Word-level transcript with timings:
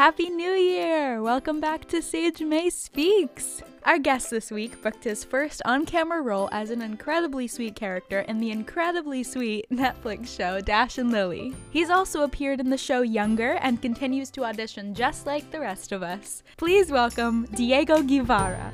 Happy 0.00 0.30
New 0.30 0.52
Year! 0.52 1.20
Welcome 1.20 1.60
back 1.60 1.86
to 1.88 2.00
Sage 2.00 2.40
May 2.40 2.70
Speaks! 2.70 3.62
Our 3.84 3.98
guest 3.98 4.30
this 4.30 4.50
week 4.50 4.80
booked 4.80 5.04
his 5.04 5.24
first 5.24 5.60
on 5.66 5.84
camera 5.84 6.22
role 6.22 6.48
as 6.52 6.70
an 6.70 6.80
incredibly 6.80 7.46
sweet 7.46 7.76
character 7.76 8.20
in 8.20 8.38
the 8.38 8.50
incredibly 8.50 9.22
sweet 9.22 9.66
Netflix 9.70 10.34
show 10.34 10.62
Dash 10.62 10.96
and 10.96 11.12
Lily. 11.12 11.54
He's 11.68 11.90
also 11.90 12.22
appeared 12.22 12.60
in 12.60 12.70
the 12.70 12.78
show 12.78 13.02
Younger 13.02 13.58
and 13.60 13.82
continues 13.82 14.30
to 14.30 14.44
audition 14.46 14.94
just 14.94 15.26
like 15.26 15.50
the 15.50 15.60
rest 15.60 15.92
of 15.92 16.02
us. 16.02 16.44
Please 16.56 16.90
welcome 16.90 17.44
Diego 17.54 18.00
Guevara. 18.00 18.72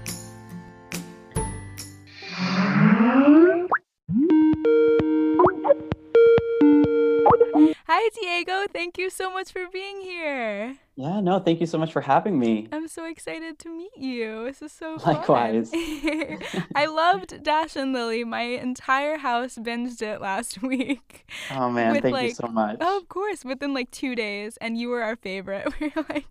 Hi, 7.89 8.09
Diego. 8.21 8.67
Thank 8.73 8.99
you 8.99 9.11
so 9.11 9.31
much 9.33 9.53
for 9.53 9.63
being 9.73 10.01
here. 10.01 10.77
Yeah, 10.97 11.21
no, 11.21 11.39
thank 11.39 11.61
you 11.61 11.67
so 11.67 11.79
much 11.79 11.93
for 11.93 12.01
having 12.01 12.37
me. 12.37 12.67
I'm 12.73 12.89
so 12.89 13.05
excited 13.05 13.61
to 13.61 13.69
meet 13.69 13.97
you. 13.97 14.45
This 14.45 14.61
is 14.61 14.73
so 14.73 14.97
Likewise. 15.07 15.71
I 16.75 16.87
loved 16.87 17.45
Dash 17.45 17.77
and 17.77 17.93
Lily. 17.93 18.25
My 18.25 18.41
entire 18.43 19.19
house 19.19 19.57
binged 19.57 20.03
it 20.03 20.21
last 20.21 20.61
week. 20.63 21.27
Oh 21.53 21.71
man, 21.71 21.93
With, 21.93 22.03
thank 22.03 22.13
like- 22.15 22.29
you 22.31 22.35
so 22.35 22.49
much. 22.49 22.79
Oh, 22.81 22.99
of 22.99 23.09
course, 23.09 23.45
within 23.45 23.73
like 23.73 23.93
two 23.93 24.17
days, 24.17 24.57
and 24.61 24.77
you 24.77 24.89
were 24.89 25.03
our 25.03 25.15
favorite. 25.17 25.69
We 25.81 25.93
were 25.95 26.05
like, 26.09 26.27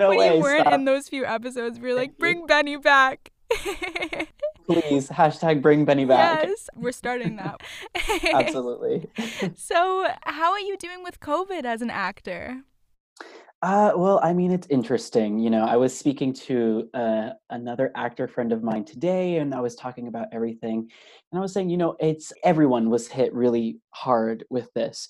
no 0.00 0.08
when 0.08 0.18
way. 0.18 0.34
you 0.36 0.42
weren't 0.42 0.62
stop. 0.62 0.72
in 0.72 0.84
those 0.84 1.08
few 1.08 1.24
episodes, 1.24 1.78
we 1.78 1.90
were 1.90 1.94
like, 1.94 2.18
bring 2.18 2.46
Benny 2.46 2.76
back. 2.76 3.30
Please, 4.70 5.08
hashtag 5.08 5.62
bring 5.62 5.84
Benny 5.84 6.04
back. 6.04 6.46
Yes, 6.46 6.70
we're 6.76 6.92
starting 6.92 7.36
that. 7.36 7.60
Absolutely. 8.32 9.08
so, 9.56 10.06
how 10.22 10.52
are 10.52 10.60
you 10.60 10.76
doing 10.76 11.02
with 11.02 11.18
COVID 11.18 11.64
as 11.64 11.82
an 11.82 11.90
actor? 11.90 12.62
Uh, 13.62 13.92
well, 13.94 14.20
I 14.22 14.32
mean, 14.32 14.52
it's 14.52 14.66
interesting. 14.70 15.38
You 15.38 15.50
know, 15.50 15.64
I 15.64 15.76
was 15.76 15.96
speaking 15.96 16.32
to 16.34 16.88
uh, 16.94 17.30
another 17.50 17.90
actor 17.94 18.26
friend 18.26 18.52
of 18.52 18.62
mine 18.62 18.84
today, 18.84 19.36
and 19.36 19.54
I 19.54 19.60
was 19.60 19.74
talking 19.74 20.08
about 20.08 20.28
everything. 20.32 20.88
And 21.32 21.38
I 21.38 21.40
was 21.40 21.52
saying, 21.52 21.68
you 21.68 21.76
know, 21.76 21.96
it's 22.00 22.32
everyone 22.42 22.88
was 22.88 23.08
hit 23.08 23.34
really 23.34 23.78
hard 23.90 24.44
with 24.48 24.72
this. 24.74 25.08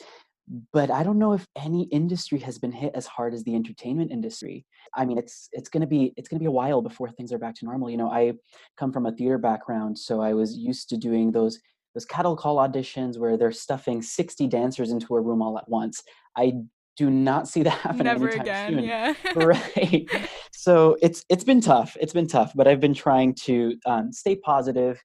But 0.72 0.90
I 0.90 1.02
don't 1.02 1.18
know 1.18 1.32
if 1.32 1.46
any 1.56 1.84
industry 1.84 2.38
has 2.40 2.58
been 2.58 2.72
hit 2.72 2.92
as 2.94 3.06
hard 3.06 3.34
as 3.34 3.44
the 3.44 3.54
entertainment 3.54 4.10
industry. 4.10 4.66
I 4.96 5.04
mean, 5.04 5.18
it's 5.18 5.48
it's 5.52 5.68
gonna 5.68 5.86
be 5.86 6.12
it's 6.16 6.28
gonna 6.28 6.40
be 6.40 6.46
a 6.46 6.50
while 6.50 6.82
before 6.82 7.10
things 7.10 7.32
are 7.32 7.38
back 7.38 7.54
to 7.56 7.64
normal. 7.64 7.88
You 7.88 7.96
know, 7.96 8.10
I 8.10 8.32
come 8.76 8.92
from 8.92 9.06
a 9.06 9.12
theater 9.12 9.38
background, 9.38 9.98
so 9.98 10.20
I 10.20 10.32
was 10.32 10.56
used 10.56 10.88
to 10.90 10.96
doing 10.96 11.30
those 11.30 11.60
those 11.94 12.04
cattle 12.04 12.36
call 12.36 12.56
auditions 12.56 13.18
where 13.18 13.36
they're 13.36 13.52
stuffing 13.52 14.00
60 14.00 14.46
dancers 14.46 14.90
into 14.90 15.14
a 15.16 15.20
room 15.20 15.42
all 15.42 15.58
at 15.58 15.68
once. 15.68 16.02
I 16.36 16.52
do 16.96 17.10
not 17.10 17.48
see 17.48 17.62
that 17.62 17.70
happening 17.84 18.04
Never 18.04 18.28
anytime 18.28 18.42
again. 18.42 18.72
soon. 18.74 18.84
Yeah. 18.84 19.14
right 19.36 20.10
so 20.52 20.96
it's 21.00 21.24
it's 21.30 21.44
been 21.44 21.60
tough 21.60 21.96
it's 22.00 22.12
been 22.12 22.26
tough 22.26 22.52
but 22.54 22.68
i've 22.68 22.80
been 22.80 22.92
trying 22.92 23.32
to 23.34 23.74
um, 23.86 24.12
stay 24.12 24.36
positive 24.36 25.02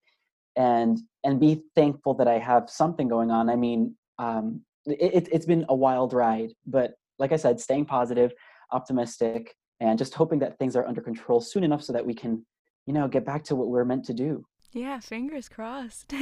and 0.58 1.00
and 1.24 1.40
be 1.40 1.62
thankful 1.76 2.14
that 2.14 2.28
i 2.28 2.38
have 2.38 2.70
something 2.70 3.08
going 3.08 3.32
on 3.32 3.50
i 3.50 3.56
mean 3.56 3.96
um, 4.20 4.62
it, 4.88 5.28
it's 5.32 5.46
been 5.46 5.66
a 5.70 5.76
wild 5.76 6.14
ride 6.14 6.52
but 6.66 6.94
like 7.20 7.32
i 7.32 7.36
said 7.36 7.60
staying 7.60 7.86
positive 7.86 8.34
optimistic 8.72 9.56
and 9.80 9.98
just 9.98 10.14
hoping 10.14 10.40
that 10.40 10.58
things 10.58 10.76
are 10.76 10.86
under 10.88 11.02
control 11.02 11.40
soon 11.42 11.64
enough 11.64 11.84
so 11.84 11.94
that 11.94 12.06
we 12.06 12.14
can 12.14 12.46
you 12.86 12.94
know 12.94 13.08
get 13.08 13.26
back 13.26 13.44
to 13.44 13.56
what 13.56 13.68
we're 13.68 13.86
meant 13.86 14.06
to 14.06 14.14
do 14.14 14.46
Yeah, 14.74 15.00
fingers 15.00 15.48
crossed. 15.48 16.14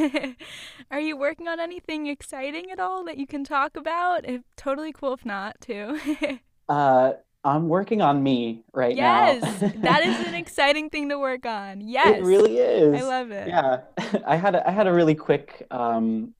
Are 0.91 0.99
you 0.99 1.17
working 1.17 1.47
on 1.47 1.59
anything 1.59 2.05
exciting 2.07 2.69
at 2.71 2.79
all 2.79 3.03
that 3.05 3.17
you 3.17 3.25
can 3.25 3.43
talk 3.43 3.75
about? 3.75 4.25
Totally 4.55 4.93
cool 4.93 5.13
if 5.13 5.25
not, 5.25 5.59
too. 5.59 5.97
uh, 6.69 7.13
i'm 7.43 7.67
working 7.67 8.01
on 8.01 8.21
me 8.23 8.63
right 8.73 8.95
yes, 8.95 9.41
now 9.41 9.49
Yes, 9.67 9.73
that 9.89 10.01
is 10.03 10.27
an 10.27 10.35
exciting 10.43 10.89
thing 10.89 11.09
to 11.09 11.17
work 11.19 11.45
on. 11.45 11.81
Yes, 11.81 12.19
it 12.19 12.23
really 12.23 12.57
is 12.57 12.93
I 12.93 13.01
love 13.07 13.31
it. 13.31 13.47
yeah 13.47 13.81
i 14.25 14.35
had 14.35 14.53
a, 14.55 14.61
i 14.69 14.71
had 14.71 14.87
a 14.87 14.93
really 14.93 15.15
quick 15.15 15.65
um 15.71 16.33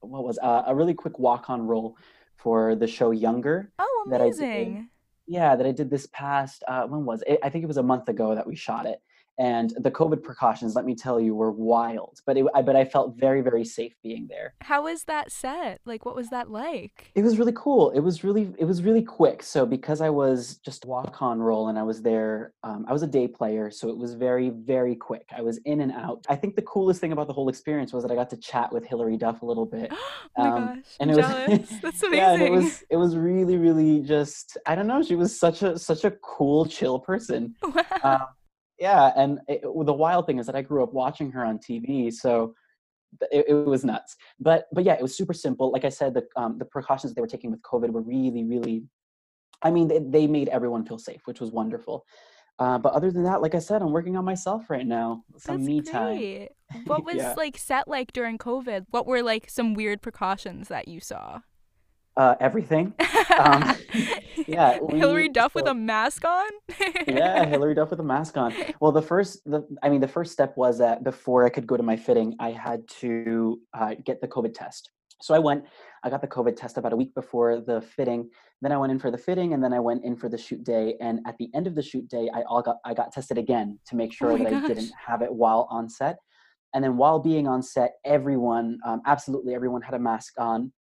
what 0.00 0.24
was 0.24 0.38
uh, 0.42 0.62
a 0.66 0.74
really 0.74 0.94
quick 0.94 1.18
walk 1.18 1.50
on 1.50 1.66
role 1.66 1.96
for 2.36 2.74
the 2.74 2.86
show 2.86 3.10
younger 3.10 3.72
Oh, 3.78 4.06
that 4.10 4.20
I 4.20 4.24
did. 4.30 4.40
amazing. 4.42 4.88
yeah 5.26 5.54
that 5.56 5.66
i 5.66 5.72
did 5.72 5.90
this 5.90 6.06
past 6.12 6.64
uh 6.66 6.84
when 6.86 7.04
was 7.04 7.22
it 7.26 7.38
i 7.42 7.48
think 7.50 7.62
it 7.62 7.68
was 7.68 7.76
a 7.76 7.82
month 7.82 8.08
ago 8.08 8.34
that 8.34 8.46
we 8.46 8.56
shot 8.56 8.86
it 8.86 9.00
and 9.38 9.72
the 9.78 9.90
covid 9.90 10.22
precautions 10.22 10.74
let 10.74 10.84
me 10.84 10.94
tell 10.94 11.20
you 11.20 11.34
were 11.34 11.50
wild 11.52 12.20
but 12.26 12.36
it, 12.36 12.44
I, 12.54 12.62
but 12.62 12.76
i 12.76 12.84
felt 12.84 13.16
very 13.16 13.40
very 13.40 13.64
safe 13.64 13.94
being 14.02 14.26
there 14.28 14.54
How 14.62 14.82
was 14.84 15.04
that 15.04 15.30
set? 15.32 15.80
Like, 15.86 16.04
what 16.04 16.14
was 16.14 16.28
that 16.30 16.50
like? 16.50 17.10
it 17.14 17.22
was 17.22 17.38
really 17.38 17.52
cool 17.54 17.90
it 17.90 18.00
was 18.00 18.24
really 18.24 18.52
it 18.58 18.64
was 18.64 18.82
really 18.82 19.02
quick 19.02 19.42
so 19.42 19.64
because 19.64 20.00
i 20.00 20.10
was 20.10 20.56
just 20.58 20.84
walk 20.84 21.22
on 21.22 21.38
role 21.40 21.68
and 21.68 21.78
i 21.78 21.82
was 21.82 22.02
there 22.02 22.52
um, 22.64 22.84
i 22.88 22.92
was 22.92 23.02
a 23.02 23.06
day 23.06 23.26
player 23.28 23.70
so 23.70 23.88
it 23.88 23.96
was 23.96 24.14
very 24.14 24.50
very 24.50 24.94
quick 24.94 25.26
i 25.36 25.40
was 25.40 25.58
in 25.58 25.80
and 25.80 25.92
out 25.92 26.24
i 26.28 26.36
think 26.36 26.56
the 26.56 26.62
coolest 26.62 27.00
thing 27.00 27.12
about 27.12 27.26
the 27.26 27.32
whole 27.32 27.48
experience 27.48 27.92
was 27.92 28.02
that 28.02 28.12
i 28.12 28.14
got 28.14 28.28
to 28.30 28.36
chat 28.36 28.72
with 28.72 28.84
hilary 28.84 29.16
duff 29.16 29.42
a 29.42 29.46
little 29.46 29.66
bit 29.66 29.90
oh 30.36 30.42
my 30.44 30.48
Um, 30.50 30.66
gosh, 30.66 30.78
and 31.00 31.10
it 31.10 31.16
was- 31.16 31.80
That's 31.82 32.02
amazing. 32.02 32.18
yeah 32.18 32.32
and 32.34 32.42
it 32.42 32.50
was 32.52 32.84
it 32.90 32.96
was 32.96 33.16
really 33.16 33.56
really 33.56 34.00
just 34.00 34.56
i 34.66 34.74
don't 34.74 34.86
know 34.86 35.02
she 35.02 35.14
was 35.16 35.38
such 35.38 35.62
a 35.62 35.78
such 35.78 36.04
a 36.04 36.10
cool 36.22 36.66
chill 36.66 36.98
person 36.98 37.54
wow. 37.62 37.84
um, 38.02 38.26
yeah 38.80 39.12
and 39.16 39.40
it, 39.48 39.62
the 39.62 39.92
wild 39.92 40.26
thing 40.26 40.38
is 40.38 40.46
that 40.46 40.56
i 40.56 40.62
grew 40.62 40.82
up 40.82 40.92
watching 40.92 41.30
her 41.30 41.44
on 41.44 41.58
tv 41.58 42.12
so 42.12 42.54
it, 43.30 43.44
it 43.48 43.54
was 43.54 43.84
nuts 43.84 44.16
but 44.38 44.66
but 44.72 44.84
yeah 44.84 44.94
it 44.94 45.02
was 45.02 45.16
super 45.16 45.32
simple 45.34 45.70
like 45.70 45.84
i 45.84 45.88
said 45.88 46.14
the 46.14 46.26
um, 46.36 46.58
the 46.58 46.64
precautions 46.64 47.12
they 47.14 47.20
were 47.20 47.26
taking 47.26 47.50
with 47.50 47.62
covid 47.62 47.90
were 47.90 48.02
really 48.02 48.44
really 48.44 48.82
i 49.62 49.70
mean 49.70 49.86
they, 49.88 49.98
they 49.98 50.26
made 50.26 50.48
everyone 50.48 50.84
feel 50.84 50.98
safe 50.98 51.20
which 51.26 51.40
was 51.40 51.50
wonderful 51.50 52.04
uh, 52.58 52.78
but 52.78 52.92
other 52.92 53.10
than 53.10 53.22
that 53.24 53.42
like 53.42 53.54
i 53.54 53.58
said 53.58 53.82
i'm 53.82 53.92
working 53.92 54.16
on 54.16 54.24
myself 54.24 54.70
right 54.70 54.86
now 54.86 55.22
some 55.36 55.56
That's 55.56 55.66
me 55.66 55.80
time 55.82 56.16
great. 56.16 56.48
What 56.86 57.04
was 57.04 57.16
Yeah. 57.16 57.34
like 57.36 57.58
set 57.58 57.88
like 57.88 58.12
during 58.12 58.38
COVID? 58.38 58.86
What 58.90 59.06
were 59.06 59.22
like 59.22 59.50
some 59.50 59.74
weird 59.74 60.02
precautions 60.02 60.68
that 60.68 60.86
you 60.86 61.00
saw? 61.00 61.40
Uh, 62.16 62.34
everything 62.40 62.92
um, 63.38 63.76
yeah, 64.46 64.78
Hilary 64.90 65.28
we- 65.28 65.32
Duff 65.32 65.54
with 65.54 65.66
a 65.66 65.74
mask 65.74 66.24
on. 66.24 66.50
yeah, 67.06 67.44
Hilary 67.52 67.74
Duff 67.74 67.90
with 67.90 68.00
a 68.00 68.04
mask 68.04 68.36
on. 68.36 68.52
Well, 68.80 68.92
the 68.92 69.02
first, 69.02 69.42
the 69.44 69.66
I 69.82 69.88
mean, 69.88 70.00
the 70.00 70.08
first 70.08 70.32
step 70.32 70.56
was 70.56 70.78
that 70.78 71.04
before 71.04 71.44
I 71.44 71.50
could 71.50 71.66
go 71.66 71.76
to 71.76 71.82
my 71.82 71.96
fitting, 71.96 72.34
I 72.40 72.50
had 72.50 72.86
to 73.00 73.60
uh, 73.74 73.94
get 74.04 74.20
the 74.20 74.28
COVID 74.28 74.54
test. 74.54 74.90
So 75.22 75.34
I 75.34 75.38
went, 75.38 75.64
I 76.02 76.10
got 76.10 76.20
the 76.20 76.28
COVID 76.28 76.56
test 76.56 76.78
about 76.78 76.92
a 76.92 76.96
week 76.96 77.14
before 77.14 77.60
the 77.60 77.80
fitting. 77.80 78.28
Then 78.62 78.72
I 78.72 78.76
went 78.78 78.90
in 78.90 78.98
for 78.98 79.10
the 79.10 79.18
fitting, 79.18 79.54
and 79.54 79.62
then 79.62 79.72
I 79.72 79.80
went 79.80 80.04
in 80.04 80.16
for 80.16 80.28
the 80.28 80.38
shoot 80.38 80.64
day. 80.64 80.94
And 81.00 81.20
at 81.26 81.36
the 81.38 81.48
end 81.54 81.66
of 81.66 81.74
the 81.74 81.82
shoot 81.82 82.08
day, 82.08 82.28
I 82.34 82.42
all 82.42 82.62
got 82.62 82.76
I 82.84 82.94
got 82.94 83.12
tested 83.12 83.38
again 83.38 83.78
to 83.86 83.96
make 83.96 84.12
sure 84.12 84.32
Oh 84.32 84.38
that 84.38 84.52
I 84.52 84.66
didn't 84.66 84.90
have 85.06 85.22
it 85.22 85.32
while 85.32 85.68
on 85.70 85.88
set. 85.88 86.16
And 86.74 86.84
then 86.84 86.96
while 86.96 87.18
being 87.18 87.48
on 87.48 87.62
set, 87.62 87.94
everyone, 88.04 88.78
um, 88.86 89.02
absolutely 89.06 89.54
everyone, 89.54 89.82
had 89.82 89.94
a 89.94 89.98
mask 89.98 90.34
on. 90.38 90.72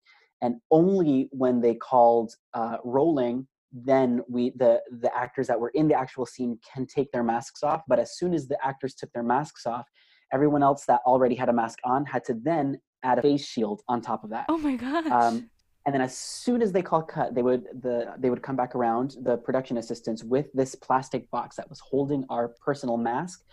And 0.41 0.55
only 0.71 1.27
when 1.31 1.61
they 1.61 1.75
called 1.75 2.33
uh, 2.53 2.77
rolling 2.83 3.47
then 3.71 4.21
we 4.27 4.51
the 4.55 4.81
the 4.99 5.15
actors 5.15 5.47
that 5.47 5.59
were 5.59 5.69
in 5.75 5.87
the 5.87 5.93
actual 5.93 6.25
scene 6.25 6.57
can 6.73 6.85
take 6.87 7.11
their 7.11 7.23
masks 7.23 7.61
off 7.61 7.81
but 7.87 7.99
as 7.99 8.17
soon 8.17 8.33
as 8.33 8.47
the 8.47 8.57
actors 8.65 8.95
took 8.95 9.11
their 9.13 9.23
masks 9.23 9.65
off 9.67 9.85
everyone 10.33 10.63
else 10.63 10.85
that 10.85 11.01
already 11.05 11.35
had 11.35 11.49
a 11.49 11.53
mask 11.53 11.77
on 11.83 12.05
had 12.05 12.23
to 12.23 12.33
then 12.33 12.79
add 13.03 13.19
a 13.19 13.21
face 13.21 13.45
shield 13.45 13.81
on 13.87 14.01
top 14.01 14.23
of 14.23 14.29
that. 14.31 14.45
Oh 14.49 14.57
my 14.57 14.75
god 14.75 15.07
um, 15.07 15.49
and 15.85 15.93
then 15.93 16.01
as 16.01 16.17
soon 16.17 16.61
as 16.61 16.71
they 16.71 16.81
call 16.81 17.03
cut 17.03 17.35
they 17.35 17.43
would 17.43 17.65
the 17.81 18.13
they 18.17 18.29
would 18.31 18.41
come 18.41 18.55
back 18.55 18.73
around 18.75 19.17
the 19.21 19.37
production 19.37 19.77
assistants 19.77 20.23
with 20.23 20.47
this 20.53 20.73
plastic 20.73 21.29
box 21.29 21.55
that 21.55 21.69
was 21.69 21.79
holding 21.79 22.25
our 22.29 22.49
personal 22.65 22.97
mask 22.97 23.43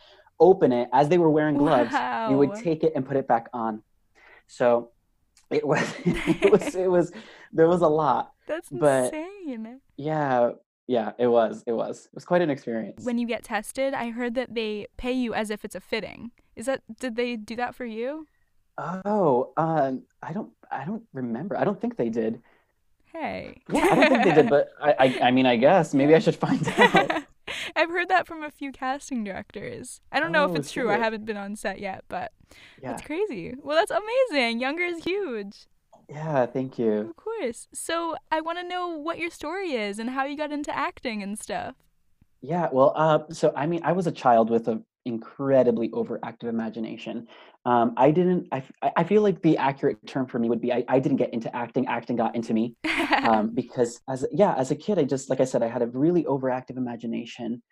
open 0.40 0.72
it 0.72 0.88
as 0.92 1.08
they 1.08 1.18
were 1.18 1.30
wearing 1.30 1.56
gloves 1.56 1.94
we 2.30 2.36
would 2.36 2.54
take 2.54 2.84
it 2.84 2.92
and 2.94 3.06
put 3.06 3.16
it 3.16 3.26
back 3.26 3.48
on. 3.52 3.82
So 4.48 4.92
it 5.58 5.66
was 5.66 5.94
it 6.04 6.50
was 6.52 6.74
it 6.84 6.90
was 6.90 7.12
there 7.52 7.68
was 7.68 7.80
a 7.82 7.88
lot 7.88 8.32
That's 8.46 8.68
but- 8.70 9.14
insane. 9.14 9.80
yeah 9.96 10.50
yeah 10.88 11.12
it 11.18 11.26
was 11.28 11.62
it 11.66 11.72
was 11.72 12.06
it 12.06 12.14
was 12.14 12.24
quite 12.24 12.42
an 12.42 12.50
experience 12.50 13.04
When 13.04 13.18
you 13.18 13.26
get 13.26 13.42
tested, 13.44 13.92
I 13.94 14.10
heard 14.10 14.34
that 14.34 14.54
they 14.54 14.86
pay 14.96 15.12
you 15.12 15.34
as 15.34 15.50
if 15.50 15.64
it's 15.64 15.74
a 15.74 15.80
fitting. 15.80 16.30
Is 16.54 16.66
that 16.66 16.82
did 17.00 17.16
they 17.16 17.36
do 17.36 17.56
that 17.56 17.74
for 17.74 17.84
you? 17.84 18.26
oh 18.78 19.52
um 19.56 20.02
i 20.22 20.34
don't 20.34 20.50
i 20.70 20.84
don't 20.84 21.02
remember 21.14 21.56
i 21.58 21.64
don't 21.64 21.80
think 21.80 21.96
they 21.96 22.10
did 22.10 22.42
Hey. 23.10 23.62
yeah 23.72 23.88
i 23.90 23.94
don't 23.94 24.08
think 24.10 24.24
they 24.24 24.34
did 24.34 24.50
but 24.50 24.68
i 24.82 24.92
i, 24.98 25.06
I 25.28 25.30
mean 25.30 25.46
i 25.46 25.56
guess 25.56 25.94
maybe 25.94 26.14
i 26.14 26.18
should 26.24 26.36
find 26.36 26.60
out 26.76 27.22
heard 27.96 28.08
that 28.08 28.26
from 28.26 28.42
a 28.42 28.50
few 28.50 28.72
casting 28.72 29.24
directors. 29.24 30.00
I 30.12 30.20
don't 30.20 30.32
know 30.32 30.44
if 30.44 30.52
Oh, 30.52 30.56
it's 30.56 30.72
true. 30.72 30.90
I 30.90 30.98
haven't 30.98 31.24
been 31.24 31.36
on 31.36 31.56
set 31.56 31.78
yet, 31.80 32.04
but 32.08 32.32
yeah 32.82 32.90
that's 32.90 33.02
crazy. 33.02 33.54
Well, 33.62 33.76
that's 33.76 33.90
amazing. 33.90 34.60
Younger 34.60 34.84
is 34.84 35.04
huge. 35.04 35.66
yeah 36.08 36.46
thank 36.46 36.78
you 36.78 36.92
Of 37.10 37.16
course. 37.16 37.68
So, 37.74 38.16
I 38.30 38.40
want 38.40 38.58
to 38.58 38.64
know 38.68 38.88
what 38.88 39.18
your 39.18 39.30
story 39.30 39.72
is 39.72 39.98
and 39.98 40.10
how 40.10 40.24
you 40.24 40.36
got 40.36 40.52
into 40.52 40.74
acting 40.76 41.22
and 41.22 41.38
stuff. 41.38 41.74
yeah 42.42 42.68
well 42.72 42.92
uh 42.96 43.20
so 43.30 43.52
i 43.56 43.64
mean 43.66 43.80
i 43.82 43.92
was 43.92 44.06
a 44.06 44.12
child 44.12 44.50
with 44.50 44.68
an 44.68 44.84
incredibly 45.06 45.88
overactive 45.90 46.48
imagination. 46.48 47.28
Um, 47.64 47.94
I 47.96 48.10
didn't. 48.10 48.48
I, 48.52 48.62
I 48.96 49.04
feel 49.04 49.22
like 49.22 49.40
the 49.40 49.56
accurate 49.56 50.04
term 50.06 50.26
for 50.26 50.38
me 50.40 50.48
would 50.48 50.60
be 50.60 50.72
I, 50.72 50.84
I 50.88 50.98
didn't 50.98 51.18
get 51.18 51.32
into 51.32 51.48
acting. 51.54 51.86
Acting 51.86 52.16
got 52.16 52.34
into 52.34 52.52
me 52.54 52.74
um, 53.30 53.50
because 53.54 54.00
as 54.08 54.26
yeah, 54.32 54.54
as 54.56 54.72
a 54.72 54.76
kid, 54.76 54.98
I 54.98 55.04
just 55.04 55.30
like 55.30 55.40
I 55.40 55.44
said, 55.44 55.62
I 55.62 55.68
had 55.68 55.82
a 55.82 55.86
really 55.86 56.24
overactive 56.24 56.76
imagination. 56.76 57.62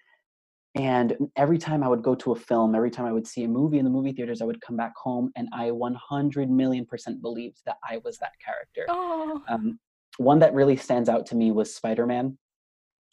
And 0.76 1.16
every 1.36 1.58
time 1.58 1.84
I 1.84 1.88
would 1.88 2.02
go 2.02 2.16
to 2.16 2.32
a 2.32 2.36
film, 2.36 2.74
every 2.74 2.90
time 2.90 3.06
I 3.06 3.12
would 3.12 3.26
see 3.26 3.44
a 3.44 3.48
movie 3.48 3.78
in 3.78 3.84
the 3.84 3.90
movie 3.90 4.12
theaters, 4.12 4.42
I 4.42 4.44
would 4.44 4.60
come 4.60 4.76
back 4.76 4.92
home 4.96 5.30
and 5.36 5.48
I 5.54 5.70
100 5.70 6.50
million 6.50 6.84
percent 6.84 7.22
believed 7.22 7.58
that 7.64 7.76
I 7.88 7.98
was 8.04 8.18
that 8.18 8.32
character. 8.44 8.86
oh. 8.88 9.42
Um, 9.48 9.78
one 10.16 10.38
that 10.40 10.54
really 10.54 10.76
stands 10.76 11.08
out 11.08 11.26
to 11.26 11.36
me 11.36 11.50
was 11.50 11.74
Spider 11.74 12.06
Man. 12.06 12.38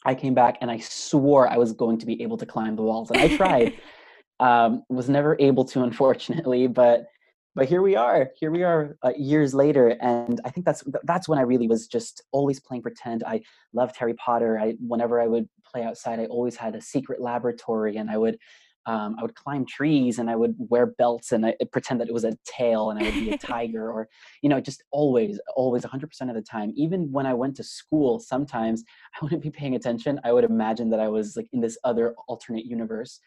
I 0.04 0.14
came 0.14 0.34
back 0.34 0.58
and 0.60 0.70
I 0.70 0.78
swore 0.78 1.48
I 1.48 1.56
was 1.56 1.72
going 1.72 1.98
to 1.98 2.06
be 2.06 2.20
able 2.22 2.36
to 2.38 2.46
climb 2.46 2.76
the 2.76 2.82
walls, 2.82 3.10
and 3.10 3.20
I 3.20 3.36
tried. 3.36 3.74
um, 4.40 4.82
was 4.88 5.08
never 5.08 5.36
able 5.38 5.64
to, 5.66 5.82
unfortunately, 5.82 6.66
but 6.66 7.06
but 7.54 7.66
here 7.66 7.82
we 7.82 7.96
are. 7.96 8.30
Here 8.34 8.50
we 8.50 8.62
are 8.62 8.96
uh, 9.02 9.12
years 9.16 9.52
later, 9.52 9.88
and 10.00 10.40
I 10.44 10.50
think 10.50 10.64
that's 10.64 10.82
that's 11.04 11.28
when 11.28 11.38
I 11.38 11.42
really 11.42 11.68
was 11.68 11.86
just 11.86 12.22
always 12.32 12.58
playing 12.58 12.82
pretend. 12.82 13.22
I 13.24 13.42
loved 13.72 13.96
Harry 13.96 14.14
Potter. 14.14 14.58
I 14.58 14.74
whenever 14.80 15.20
I 15.20 15.26
would 15.26 15.48
play 15.72 15.82
outside, 15.84 16.20
I 16.20 16.26
always 16.26 16.56
had 16.56 16.74
a 16.74 16.80
secret 16.80 17.20
laboratory, 17.20 17.96
and 17.96 18.10
I 18.10 18.18
would 18.18 18.38
um, 18.86 19.16
I 19.18 19.22
would 19.22 19.34
climb 19.34 19.64
trees 19.64 20.18
and 20.18 20.28
I 20.28 20.36
would 20.36 20.54
wear 20.58 20.86
belts 20.86 21.32
and 21.32 21.46
I 21.46 21.54
pretend 21.70 22.00
that 22.00 22.08
it 22.08 22.14
was 22.14 22.24
a 22.24 22.36
tail 22.44 22.90
and 22.90 22.98
I 22.98 23.04
would 23.04 23.14
be 23.14 23.30
a 23.30 23.38
tiger 23.54 23.90
or, 23.90 24.08
you 24.42 24.48
know, 24.48 24.60
just 24.60 24.82
always, 24.90 25.38
always 25.54 25.84
100% 25.84 26.04
of 26.28 26.34
the 26.34 26.42
time. 26.42 26.72
Even 26.76 27.10
when 27.12 27.26
I 27.26 27.34
went 27.34 27.54
to 27.56 27.62
school, 27.62 28.18
sometimes 28.18 28.82
I 29.14 29.24
wouldn't 29.24 29.42
be 29.42 29.50
paying 29.50 29.76
attention. 29.76 30.20
I 30.24 30.32
would 30.32 30.44
imagine 30.44 30.90
that 30.90 31.00
I 31.00 31.08
was 31.08 31.36
like 31.36 31.48
in 31.52 31.60
this 31.60 31.78
other 31.84 32.14
alternate 32.26 32.64
universe. 32.64 33.20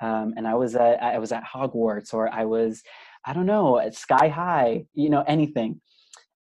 Um, 0.00 0.34
and 0.36 0.48
I 0.48 0.54
was 0.54 0.74
at, 0.74 1.02
I 1.02 1.18
was 1.18 1.32
at 1.32 1.44
Hogwarts 1.44 2.14
or 2.14 2.32
I 2.32 2.44
was, 2.44 2.82
I 3.26 3.32
don't 3.32 3.46
know, 3.46 3.78
at 3.78 3.94
Sky 3.94 4.28
High, 4.28 4.86
you 4.94 5.10
know, 5.10 5.22
anything. 5.26 5.80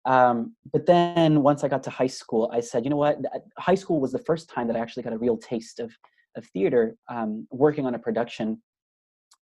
Um, 0.07 0.55
but 0.73 0.87
then 0.87 1.43
once 1.43 1.63
I 1.63 1.69
got 1.69 1.83
to 1.85 1.91
high 1.91 2.07
school, 2.07 2.51
I 2.53 2.61
said, 2.61 2.85
you 2.85 2.91
know 2.91 2.97
what? 2.97 3.19
High 3.59 3.75
school 3.75 4.01
was 4.01 4.13
the 4.13 4.19
first 4.19 4.49
time 4.49 4.67
that 4.69 4.77
I 4.77 4.81
actually 4.81 5.03
got 5.03 5.13
a 5.13 5.19
real 5.19 5.37
taste 5.37 5.81
of 5.81 5.93
of 6.37 6.47
theater 6.47 6.97
um, 7.09 7.47
working 7.51 7.87
on 7.87 7.95
a 7.95 7.99
production. 7.99 8.61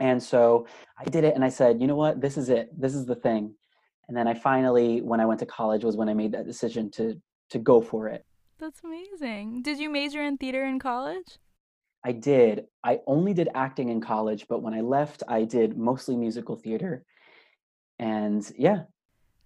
And 0.01 0.23
so 0.23 0.67
i 0.99 1.05
did 1.05 1.25
it 1.25 1.35
and 1.35 1.45
i 1.45 1.49
said 1.49 1.81
you 1.81 1.87
know 1.87 1.97
what? 1.97 2.21
This 2.21 2.37
is 2.37 2.49
it. 2.49 2.69
This 2.79 2.95
is 2.95 3.07
the 3.07 3.17
thing. 3.17 3.55
And 4.09 4.17
then 4.17 4.29
i 4.29 4.35
finally 4.35 5.01
when 5.01 5.21
i 5.21 5.27
went 5.27 5.41
to 5.41 5.47
college 5.47 5.85
was 5.85 5.97
when 5.97 6.09
i 6.09 6.15
made 6.15 6.33
that 6.33 6.47
decision 6.47 6.91
to 6.93 7.21
to 7.51 7.59
go 7.59 7.81
for 7.81 8.09
it. 8.09 8.25
That's 8.59 8.81
amazing. 8.85 9.63
Did 9.63 9.79
you 9.79 9.91
major 9.91 10.23
in 10.23 10.37
theater 10.37 10.65
in 10.65 10.79
college? 10.79 11.39
I 12.05 12.13
did. 12.13 12.67
I 12.85 13.01
only 13.07 13.35
did 13.35 13.49
acting 13.55 13.89
in 13.89 14.01
college 14.01 14.47
but 14.49 14.63
when 14.63 14.75
i 14.75 14.81
left 14.81 15.23
i 15.29 15.43
did 15.45 15.77
mostly 15.77 16.17
musical 16.17 16.57
theater. 16.57 17.05
And 17.99 18.49
yeah 18.57 18.83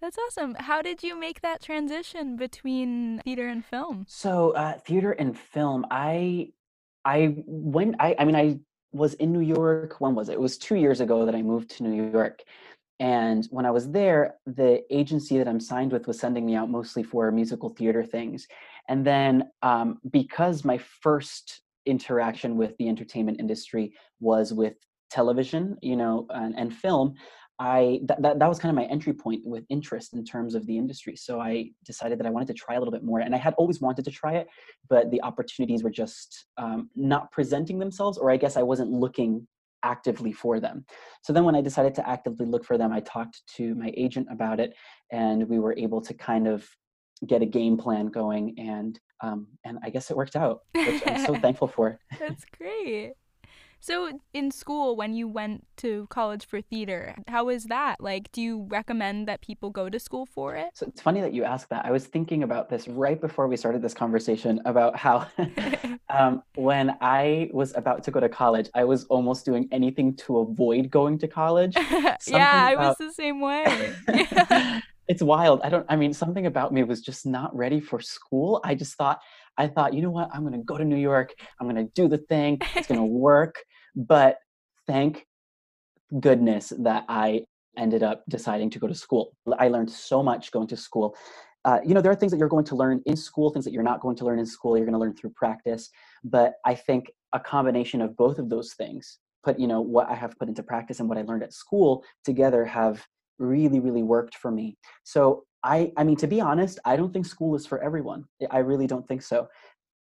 that's 0.03 0.17
awesome. 0.17 0.55
How 0.59 0.81
did 0.81 1.01
you 1.01 1.17
make 1.17 1.39
that 1.41 1.61
transition 1.61 2.35
between 2.35 3.21
theater 3.23 3.47
and 3.47 3.63
film? 3.63 4.05
So, 4.09 4.51
uh, 4.51 4.73
theater 4.79 5.13
and 5.13 5.37
film, 5.39 5.85
I 5.89 6.49
I 7.05 7.35
went. 7.47 7.95
I 7.99 8.13
I 8.19 8.25
mean, 8.25 8.35
I 8.35 8.59
was 8.91 9.13
in 9.15 9.31
New 9.31 9.39
York. 9.39 10.01
When 10.01 10.13
was 10.13 10.27
it? 10.27 10.33
It 10.33 10.41
was 10.41 10.57
two 10.57 10.75
years 10.75 10.99
ago 10.99 11.25
that 11.25 11.35
I 11.35 11.41
moved 11.41 11.69
to 11.77 11.83
New 11.83 12.11
York. 12.11 12.41
And 12.99 13.47
when 13.49 13.65
I 13.65 13.71
was 13.71 13.89
there, 13.91 14.35
the 14.45 14.83
agency 14.93 15.37
that 15.37 15.47
I'm 15.47 15.59
signed 15.59 15.93
with 15.93 16.05
was 16.05 16.19
sending 16.19 16.45
me 16.45 16.55
out 16.55 16.69
mostly 16.69 17.01
for 17.01 17.31
musical 17.31 17.69
theater 17.69 18.03
things. 18.03 18.47
And 18.89 19.07
then 19.07 19.49
um, 19.61 19.99
because 20.11 20.63
my 20.63 20.77
first 20.77 21.61
interaction 21.85 22.55
with 22.55 22.77
the 22.77 22.87
entertainment 22.87 23.39
industry 23.39 23.93
was 24.19 24.53
with 24.53 24.75
television, 25.09 25.77
you 25.81 25.95
know, 25.95 26.27
and, 26.29 26.57
and 26.57 26.73
film, 26.73 27.15
I 27.63 28.01
that, 28.03 28.21
that, 28.21 28.39
that 28.39 28.49
was 28.49 28.59
kind 28.59 28.69
of 28.69 28.75
my 28.75 28.91
entry 28.91 29.13
point 29.13 29.41
with 29.45 29.63
interest 29.69 30.13
in 30.13 30.25
terms 30.25 30.53
of 30.53 30.65
the 30.65 30.77
industry. 30.77 31.15
So 31.15 31.39
I 31.39 31.69
decided 31.85 32.19
that 32.19 32.27
I 32.27 32.29
wanted 32.29 32.49
to 32.49 32.53
try 32.53 32.75
a 32.75 32.79
little 32.79 32.91
bit 32.91 33.03
more, 33.03 33.21
and 33.21 33.33
I 33.33 33.37
had 33.37 33.53
always 33.53 33.79
wanted 33.79 34.03
to 34.03 34.11
try 34.11 34.33
it, 34.33 34.47
but 34.89 35.09
the 35.11 35.21
opportunities 35.21 35.81
were 35.81 35.89
just 35.89 36.47
um, 36.57 36.89
not 36.93 37.31
presenting 37.31 37.79
themselves, 37.79 38.17
or 38.17 38.29
I 38.29 38.35
guess 38.35 38.57
I 38.57 38.63
wasn't 38.63 38.91
looking 38.91 39.47
actively 39.81 40.33
for 40.33 40.59
them. 40.59 40.83
So 41.21 41.31
then 41.31 41.45
when 41.45 41.55
I 41.55 41.61
decided 41.61 41.95
to 41.95 42.09
actively 42.09 42.45
look 42.45 42.65
for 42.65 42.77
them, 42.77 42.91
I 42.91 42.99
talked 42.99 43.41
to 43.55 43.73
my 43.75 43.93
agent 43.95 44.27
about 44.29 44.59
it, 44.59 44.73
and 45.13 45.47
we 45.47 45.57
were 45.57 45.73
able 45.77 46.01
to 46.01 46.13
kind 46.13 46.49
of 46.49 46.67
get 47.25 47.41
a 47.41 47.45
game 47.45 47.77
plan 47.77 48.07
going, 48.07 48.55
and 48.59 48.99
um, 49.21 49.47
and 49.63 49.77
I 49.81 49.89
guess 49.89 50.11
it 50.11 50.17
worked 50.17 50.35
out, 50.35 50.63
which 50.75 51.01
I'm 51.07 51.25
so 51.25 51.35
thankful 51.39 51.69
for. 51.69 51.97
That's 52.19 52.43
great. 52.57 53.13
So, 53.83 54.17
in 54.33 54.49
school, 54.49 54.95
when 54.95 55.13
you 55.13 55.27
went 55.27 55.67
to 55.77 56.07
college 56.09 56.45
for 56.45 56.61
theater, 56.61 57.17
how 57.27 57.43
was 57.43 57.65
that? 57.65 57.99
Like, 57.99 58.31
do 58.31 58.41
you 58.41 58.65
recommend 58.69 59.27
that 59.27 59.41
people 59.41 59.71
go 59.71 59.89
to 59.89 59.99
school 59.99 60.25
for 60.25 60.55
it? 60.55 60.69
So, 60.73 60.85
it's 60.85 61.01
funny 61.01 61.19
that 61.19 61.33
you 61.33 61.43
ask 61.43 61.67
that. 61.67 61.85
I 61.85 61.91
was 61.91 62.07
thinking 62.07 62.43
about 62.43 62.69
this 62.69 62.87
right 62.87 63.19
before 63.19 63.49
we 63.49 63.57
started 63.57 63.81
this 63.81 63.93
conversation 63.93 64.61
about 64.63 64.95
how 64.95 65.27
um, 66.09 66.43
when 66.55 66.95
I 67.01 67.49
was 67.51 67.75
about 67.75 68.05
to 68.05 68.11
go 68.11 68.21
to 68.21 68.29
college, 68.29 68.69
I 68.73 68.85
was 68.85 69.03
almost 69.07 69.43
doing 69.43 69.67
anything 69.73 70.15
to 70.15 70.37
avoid 70.37 70.89
going 70.89 71.17
to 71.17 71.27
college. 71.27 71.75
yeah, 72.25 72.69
I 72.71 72.75
was 72.77 72.95
the 72.97 73.11
same 73.11 73.41
way. 73.41 73.93
it's 75.09 75.21
wild. 75.21 75.59
I 75.61 75.67
don't, 75.67 75.85
I 75.89 75.97
mean, 75.97 76.13
something 76.13 76.45
about 76.45 76.71
me 76.71 76.83
was 76.83 77.01
just 77.01 77.25
not 77.25 77.53
ready 77.53 77.81
for 77.81 77.99
school. 77.99 78.61
I 78.63 78.75
just 78.75 78.95
thought, 78.95 79.19
I 79.57 79.67
thought, 79.67 79.93
you 79.93 80.01
know 80.01 80.09
what? 80.09 80.29
I'm 80.33 80.41
going 80.47 80.53
to 80.53 80.63
go 80.63 80.77
to 80.77 80.85
New 80.85 80.95
York. 80.95 81.33
I'm 81.59 81.69
going 81.69 81.85
to 81.85 81.91
do 81.93 82.07
the 82.07 82.17
thing. 82.17 82.59
It's 82.75 82.87
going 82.87 83.01
to 83.01 83.05
work. 83.05 83.57
But 83.95 84.37
thank 84.87 85.25
goodness 86.19 86.73
that 86.79 87.05
I 87.07 87.45
ended 87.77 88.03
up 88.03 88.23
deciding 88.29 88.69
to 88.71 88.79
go 88.79 88.87
to 88.87 88.95
school. 88.95 89.35
I 89.57 89.67
learned 89.67 89.89
so 89.89 90.21
much 90.21 90.51
going 90.51 90.67
to 90.67 90.77
school. 90.77 91.15
Uh, 91.65 91.79
you 91.85 91.93
know, 91.93 92.01
there 92.01 92.11
are 92.11 92.15
things 92.15 92.31
that 92.31 92.37
you're 92.37 92.49
going 92.49 92.65
to 92.65 92.75
learn 92.75 93.01
in 93.05 93.15
school, 93.15 93.49
things 93.49 93.65
that 93.65 93.71
you're 93.71 93.83
not 93.83 94.01
going 94.01 94.15
to 94.17 94.25
learn 94.25 94.37
in 94.37 94.45
school, 94.45 94.77
you're 94.77 94.85
going 94.85 94.93
to 94.93 94.99
learn 94.99 95.15
through 95.15 95.31
practice. 95.31 95.89
But 96.23 96.53
I 96.65 96.75
think 96.75 97.11
a 97.33 97.39
combination 97.39 98.01
of 98.01 98.15
both 98.17 98.37
of 98.37 98.49
those 98.49 98.73
things, 98.73 99.19
put, 99.43 99.59
you 99.59 99.67
know, 99.67 99.81
what 99.81 100.09
I 100.09 100.15
have 100.15 100.37
put 100.37 100.49
into 100.49 100.63
practice 100.63 100.99
and 100.99 101.09
what 101.09 101.17
I 101.17 101.21
learned 101.21 101.43
at 101.43 101.53
school 101.53 102.03
together 102.23 102.65
have 102.65 103.05
really, 103.39 103.79
really 103.79 104.03
worked 104.03 104.35
for 104.35 104.51
me. 104.51 104.77
So 105.03 105.45
I, 105.63 105.91
I 105.97 106.03
mean, 106.03 106.17
to 106.17 106.27
be 106.27 106.41
honest, 106.41 106.79
I 106.85 106.95
don't 106.95 107.13
think 107.13 107.25
school 107.25 107.55
is 107.55 107.65
for 107.65 107.81
everyone. 107.81 108.25
I 108.51 108.59
really 108.59 108.87
don't 108.87 109.07
think 109.07 109.21
so 109.21 109.47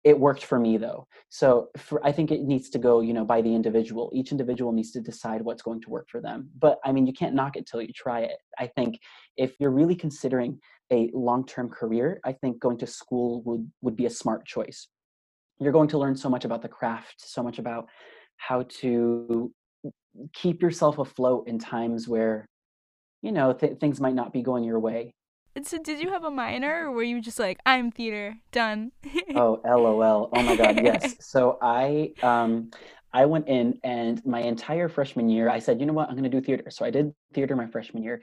it 0.04 0.18
worked 0.18 0.44
for 0.44 0.58
me 0.58 0.76
though. 0.78 1.06
So 1.28 1.68
for, 1.76 2.04
i 2.04 2.12
think 2.12 2.30
it 2.30 2.42
needs 2.42 2.70
to 2.70 2.78
go 2.78 3.00
you 3.00 3.12
know 3.12 3.24
by 3.24 3.42
the 3.42 3.54
individual. 3.54 4.10
Each 4.14 4.30
individual 4.32 4.72
needs 4.72 4.90
to 4.92 5.00
decide 5.00 5.42
what's 5.42 5.62
going 5.62 5.80
to 5.82 5.90
work 5.90 6.08
for 6.10 6.20
them. 6.20 6.50
But 6.58 6.78
i 6.84 6.92
mean 6.92 7.06
you 7.06 7.12
can't 7.12 7.34
knock 7.34 7.56
it 7.56 7.66
till 7.66 7.82
you 7.82 7.92
try 7.92 8.20
it. 8.20 8.38
I 8.58 8.66
think 8.66 8.98
if 9.36 9.54
you're 9.58 9.70
really 9.70 9.96
considering 9.96 10.60
a 10.92 11.08
long-term 11.14 11.68
career 11.68 12.20
i 12.24 12.32
think 12.32 12.58
going 12.58 12.76
to 12.76 12.86
school 12.86 13.42
would 13.42 13.70
would 13.82 13.96
be 13.96 14.06
a 14.06 14.10
smart 14.10 14.46
choice. 14.46 14.88
You're 15.60 15.72
going 15.72 15.88
to 15.88 15.98
learn 15.98 16.16
so 16.16 16.30
much 16.30 16.44
about 16.44 16.62
the 16.62 16.68
craft 16.68 17.16
so 17.18 17.42
much 17.42 17.58
about 17.58 17.86
how 18.36 18.62
to 18.80 19.52
keep 20.32 20.62
yourself 20.62 20.98
afloat 20.98 21.46
in 21.46 21.58
times 21.58 22.08
where 22.08 22.48
you 23.22 23.32
know 23.32 23.52
th- 23.52 23.78
things 23.78 24.00
might 24.00 24.14
not 24.14 24.32
be 24.32 24.42
going 24.42 24.64
your 24.64 24.80
way 24.80 25.14
so 25.66 25.78
did 25.78 26.00
you 26.00 26.10
have 26.10 26.24
a 26.24 26.30
minor 26.30 26.86
or 26.88 26.92
were 26.92 27.02
you 27.02 27.20
just 27.20 27.38
like, 27.38 27.58
I'm 27.66 27.90
theater, 27.90 28.38
done? 28.52 28.92
oh, 29.34 29.60
LOL. 29.64 30.30
Oh 30.32 30.42
my 30.42 30.56
God, 30.56 30.76
yes. 30.82 31.16
So 31.20 31.58
I 31.60 32.12
um 32.22 32.70
I 33.12 33.26
went 33.26 33.48
in 33.48 33.78
and 33.82 34.24
my 34.24 34.40
entire 34.40 34.88
freshman 34.88 35.28
year, 35.28 35.48
I 35.48 35.58
said, 35.58 35.80
you 35.80 35.86
know 35.86 35.92
what, 35.92 36.08
I'm 36.08 36.16
gonna 36.16 36.28
do 36.28 36.40
theater. 36.40 36.70
So 36.70 36.84
I 36.84 36.90
did 36.90 37.12
theater 37.34 37.56
my 37.56 37.66
freshman 37.66 38.02
year. 38.02 38.22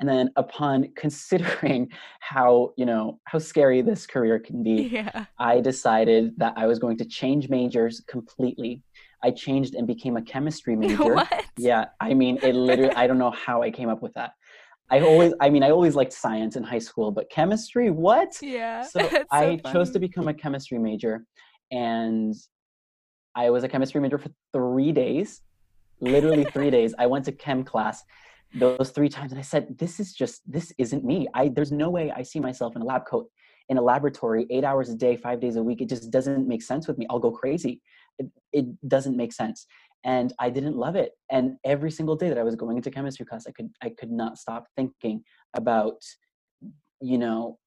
And 0.00 0.08
then 0.08 0.30
upon 0.36 0.92
considering 0.96 1.90
how, 2.20 2.72
you 2.76 2.86
know, 2.86 3.20
how 3.24 3.38
scary 3.38 3.82
this 3.82 4.06
career 4.06 4.38
can 4.38 4.62
be, 4.62 4.82
yeah. 4.82 5.26
I 5.38 5.60
decided 5.60 6.34
that 6.38 6.54
I 6.56 6.66
was 6.66 6.78
going 6.78 6.98
to 6.98 7.04
change 7.04 7.48
majors 7.48 8.02
completely. 8.06 8.82
I 9.24 9.32
changed 9.32 9.74
and 9.74 9.86
became 9.86 10.16
a 10.16 10.22
chemistry 10.22 10.76
major. 10.84 11.14
What? 11.14 11.44
Yeah, 11.56 11.86
I 12.00 12.14
mean, 12.14 12.38
it 12.42 12.54
literally, 12.54 12.94
I 12.94 13.06
don't 13.06 13.18
know 13.18 13.32
how 13.32 13.62
I 13.62 13.70
came 13.70 13.88
up 13.88 14.02
with 14.02 14.14
that. 14.14 14.32
I 14.90 15.00
always, 15.00 15.34
I 15.40 15.50
mean, 15.50 15.62
I 15.62 15.70
always 15.70 15.94
liked 15.94 16.12
science 16.12 16.56
in 16.56 16.62
high 16.62 16.78
school, 16.78 17.10
but 17.10 17.28
chemistry, 17.30 17.90
what? 17.90 18.38
Yeah. 18.40 18.82
So, 18.82 19.06
so 19.08 19.24
I 19.30 19.56
chose 19.72 19.90
to 19.90 19.98
become 19.98 20.28
a 20.28 20.34
chemistry 20.34 20.78
major, 20.78 21.24
and 21.70 22.34
I 23.34 23.50
was 23.50 23.64
a 23.64 23.68
chemistry 23.68 24.00
major 24.00 24.18
for 24.18 24.30
three 24.52 24.92
days, 24.92 25.42
literally 26.00 26.44
three 26.44 26.70
days. 26.70 26.94
I 26.98 27.06
went 27.06 27.26
to 27.26 27.32
chem 27.32 27.64
class 27.64 28.02
those 28.54 28.90
three 28.90 29.10
times, 29.10 29.32
and 29.32 29.38
I 29.38 29.42
said, 29.42 29.76
"This 29.76 30.00
is 30.00 30.14
just, 30.14 30.40
this 30.50 30.72
isn't 30.78 31.04
me. 31.04 31.28
I 31.34 31.48
there's 31.48 31.72
no 31.72 31.90
way 31.90 32.10
I 32.10 32.22
see 32.22 32.40
myself 32.40 32.74
in 32.74 32.80
a 32.80 32.84
lab 32.84 33.04
coat, 33.04 33.28
in 33.68 33.76
a 33.76 33.82
laboratory, 33.82 34.46
eight 34.48 34.64
hours 34.64 34.88
a 34.88 34.94
day, 34.94 35.16
five 35.16 35.38
days 35.38 35.56
a 35.56 35.62
week. 35.62 35.82
It 35.82 35.90
just 35.90 36.10
doesn't 36.10 36.48
make 36.48 36.62
sense 36.62 36.88
with 36.88 36.96
me. 36.96 37.06
I'll 37.10 37.18
go 37.18 37.30
crazy. 37.30 37.82
It, 38.18 38.30
it 38.52 38.88
doesn't 38.88 39.16
make 39.16 39.34
sense." 39.34 39.66
And 40.04 40.32
I 40.38 40.50
didn't 40.50 40.76
love 40.76 40.96
it. 40.96 41.12
And 41.30 41.56
every 41.64 41.90
single 41.90 42.16
day 42.16 42.28
that 42.28 42.38
I 42.38 42.42
was 42.42 42.56
going 42.56 42.76
into 42.76 42.90
chemistry 42.90 43.26
class, 43.26 43.46
I 43.46 43.52
could 43.52 43.70
I 43.82 43.90
could 43.90 44.10
not 44.10 44.38
stop 44.38 44.66
thinking 44.76 45.22
about, 45.54 46.00
you 47.00 47.18
know, 47.18 47.58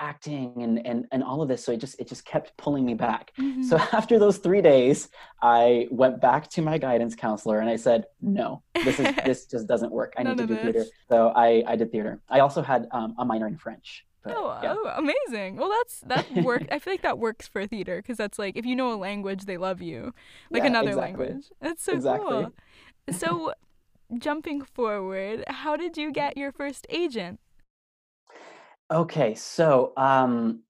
acting 0.00 0.62
and 0.62 0.84
and 0.84 1.06
and 1.12 1.22
all 1.22 1.42
of 1.42 1.48
this 1.48 1.64
so 1.64 1.70
it 1.70 1.78
just 1.78 2.00
it 2.00 2.08
just 2.08 2.24
kept 2.24 2.56
pulling 2.56 2.84
me 2.84 2.94
back. 2.94 3.30
Mhm. 3.38 3.62
so 3.64 3.76
after 3.92 4.18
those 4.18 4.38
three 4.38 4.60
days 4.60 5.08
i 5.42 5.86
went 5.92 6.20
back 6.20 6.48
to 6.50 6.60
my 6.60 6.76
guidance 6.76 7.14
counselor 7.14 7.60
and 7.60 7.70
i 7.70 7.76
said 7.76 8.04
no 8.20 8.64
this 8.84 8.98
is 8.98 9.06
this 9.24 9.46
just 9.46 9.68
doesn't 9.68 9.92
work. 9.92 10.12
I 10.18 10.24
need 10.24 10.38
to 10.38 10.46
do 10.46 10.56
theater. 10.56 10.84
so 11.08 11.28
i 11.36 11.62
i 11.68 11.76
did 11.76 11.92
theater. 11.92 12.20
I 12.28 12.40
also 12.40 12.62
had 12.62 12.88
um, 12.90 13.14
a 13.18 13.24
minor 13.24 13.46
in 13.46 13.56
french 13.56 14.04
but, 14.22 14.36
Oh, 14.36 14.56
yeah. 14.60 14.76
oh, 14.84 14.92
amazing. 14.96 15.56
Well, 15.56 15.70
that's 15.70 16.00
that 16.02 16.30
work. 16.30 16.66
I 16.70 16.78
feel 16.78 16.92
like 16.92 17.02
that 17.02 17.18
works 17.18 17.48
for 17.48 17.66
theater 17.66 17.96
because 17.96 18.16
that's 18.16 18.38
like 18.38 18.56
if 18.56 18.64
you 18.66 18.76
know 18.76 18.92
a 18.92 18.96
language, 18.96 19.44
they 19.46 19.56
love 19.56 19.82
you. 19.82 20.14
Like 20.52 20.62
Yeah, 20.62 20.64
another 20.64 20.94
exactly. 20.94 20.96
language. 20.96 21.50
That's 21.60 21.82
so 21.82 21.98
Exactly. 21.98 22.02
cool. 22.02 22.52
So, 23.10 23.54
jumping 24.18 24.62
forward, 24.62 25.44
how 25.48 25.76
did 25.76 25.96
you 25.98 26.12
get 26.12 26.36
your 26.36 26.52
first 26.52 26.86
agent? 26.90 27.40
Okay, 28.90 29.34
so 29.34 29.92
um, 29.96 30.60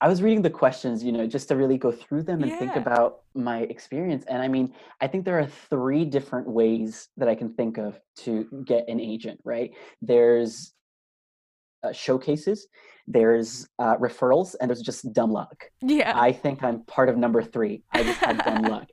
I 0.00 0.08
was 0.08 0.22
reading 0.22 0.42
the 0.42 0.50
questions, 0.50 1.04
you 1.04 1.12
know, 1.12 1.26
just 1.26 1.48
to 1.48 1.56
really 1.56 1.78
go 1.78 1.92
through 1.92 2.24
them 2.24 2.42
and 2.42 2.56
think 2.58 2.76
about 2.76 3.22
my 3.34 3.60
experience. 3.62 4.24
And 4.28 4.42
I 4.42 4.48
mean, 4.48 4.74
I 5.00 5.08
think 5.08 5.24
there 5.24 5.38
are 5.38 5.46
three 5.46 6.04
different 6.04 6.48
ways 6.48 7.08
that 7.18 7.28
I 7.28 7.34
can 7.34 7.54
think 7.54 7.78
of 7.78 8.00
to 8.18 8.64
get 8.66 8.88
an 8.88 9.00
agent, 9.00 9.40
right? 9.44 9.72
There's 10.02 10.74
uh, 11.84 11.92
showcases, 11.92 12.66
there's 13.06 13.68
uh, 13.78 13.96
referrals, 13.96 14.54
and 14.60 14.68
there's 14.70 14.80
just 14.82 15.12
dumb 15.12 15.30
luck. 15.30 15.64
Yeah. 15.82 16.12
I 16.18 16.32
think 16.32 16.62
I'm 16.62 16.82
part 16.84 17.08
of 17.08 17.16
number 17.16 17.42
three. 17.42 17.82
I 17.92 18.02
just 18.02 18.18
had 18.20 18.38
dumb 18.38 18.62
luck. 18.74 18.88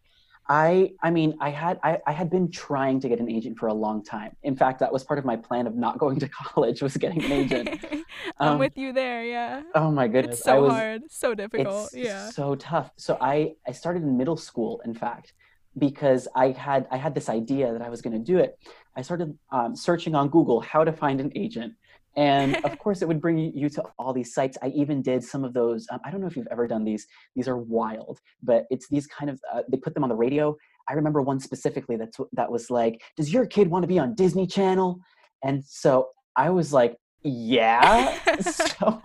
I 0.50 0.92
I 1.02 1.12
mean 1.12 1.38
I 1.40 1.50
had 1.50 1.80
I, 1.82 2.00
I 2.06 2.12
had 2.12 2.30
been 2.30 2.52
trying 2.52 3.00
to 3.02 3.08
get 3.08 3.20
an 3.20 3.30
agent 3.32 3.58
for 3.58 3.68
a 3.68 3.74
long 3.74 4.04
time. 4.04 4.36
In 4.44 4.56
fact, 4.58 4.80
that 4.80 4.92
was 4.92 5.02
part 5.04 5.18
of 5.18 5.24
my 5.24 5.38
plan 5.38 5.66
of 5.66 5.76
not 5.76 5.98
going 5.98 6.20
to 6.20 6.28
college 6.44 6.82
was 6.82 6.98
getting 6.98 7.24
an 7.24 7.32
agent. 7.32 7.70
I'm 8.40 8.54
Um, 8.54 8.60
with 8.60 8.76
you 8.76 8.92
there. 8.92 9.24
Yeah. 9.24 9.62
Oh 9.76 9.92
my 9.92 10.08
goodness. 10.10 10.38
It's 10.38 10.44
so 10.44 10.64
was 10.64 10.72
hard, 10.74 11.02
so 11.10 11.34
difficult. 11.36 11.92
Yeah. 11.94 12.30
so 12.32 12.56
tough. 12.56 12.92
So 12.98 13.18
I 13.22 13.54
I 13.66 13.72
started 13.72 14.04
in 14.04 14.18
middle 14.18 14.36
school, 14.36 14.82
in 14.84 14.94
fact, 14.94 15.32
because 15.78 16.28
I 16.36 16.50
had 16.50 16.86
I 16.92 16.98
had 16.98 17.16
this 17.16 17.30
idea 17.30 17.72
that 17.72 17.82
I 17.82 17.90
was 17.90 18.02
going 18.02 18.14
to 18.22 18.26
do 18.34 18.38
it. 18.40 18.58
I 18.98 19.04
started 19.04 19.38
um, 19.52 19.74
searching 19.76 20.16
on 20.16 20.28
Google 20.28 20.60
how 20.60 20.84
to 20.84 20.92
find 20.92 21.22
an 21.22 21.32
agent, 21.34 21.74
and 22.16 22.56
of 22.66 22.78
course 22.80 23.02
it 23.02 23.08
would 23.08 23.22
bring 23.22 23.38
you 23.38 23.70
to 23.70 23.84
all 23.98 24.14
these 24.14 24.34
sites. 24.34 24.58
I 24.62 24.68
even 24.70 25.02
did 25.02 25.24
some 25.24 25.44
of 25.44 25.54
those. 25.54 25.88
Um, 25.92 26.00
I 26.06 26.12
don't 26.12 26.22
know 26.22 26.28
if 26.28 26.36
you've 26.36 26.48
ever 26.52 26.68
done 26.68 26.84
these. 26.84 27.08
These 27.36 27.48
are 27.48 27.58
wild, 27.58 28.20
but 28.44 28.66
it's 28.70 28.88
these 28.90 29.08
kind 29.08 29.30
of 29.30 29.40
uh, 29.54 29.62
they 29.70 29.78
put 29.78 29.94
them 29.94 30.04
on 30.04 30.10
the 30.10 30.16
radio. 30.16 30.56
I 30.90 30.94
remember 30.94 31.22
one 31.22 31.40
specifically 31.40 31.96
that's 31.96 32.18
that 32.34 32.52
was 32.52 32.70
like, 32.70 33.02
"Does 33.18 33.32
your 33.32 33.46
kid 33.46 33.70
want 33.70 33.84
to 33.84 33.88
be 33.88 34.00
on 34.00 34.16
Disney 34.16 34.48
Channel?" 34.48 35.00
And 35.44 35.64
so 35.66 36.10
I 36.36 36.50
was 36.50 36.74
like, 36.74 36.98
"Yeah." 37.24 38.18
so 38.42 39.02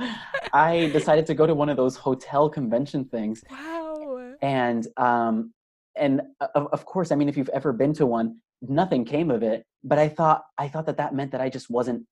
I 0.52 0.90
decided 0.92 1.26
to 1.26 1.34
go 1.34 1.46
to 1.46 1.54
one 1.54 1.68
of 1.68 1.76
those 1.76 1.96
hotel 1.96 2.48
convention 2.48 3.04
things, 3.04 3.42
Wow. 3.50 4.34
and 4.42 4.86
um, 4.96 5.52
and 5.96 6.22
uh, 6.40 6.48
of, 6.54 6.68
of 6.72 6.84
course, 6.86 7.12
I 7.12 7.14
mean, 7.16 7.28
if 7.28 7.36
you've 7.36 7.48
ever 7.50 7.72
been 7.72 7.92
to 7.94 8.06
one, 8.06 8.38
nothing 8.62 9.04
came 9.04 9.30
of 9.30 9.42
it. 9.42 9.64
But 9.84 9.98
I 9.98 10.08
thought 10.08 10.42
I 10.58 10.68
thought 10.68 10.86
that 10.86 10.96
that 10.96 11.14
meant 11.14 11.30
that 11.32 11.40
I 11.40 11.48
just 11.48 11.70
wasn't 11.70 12.04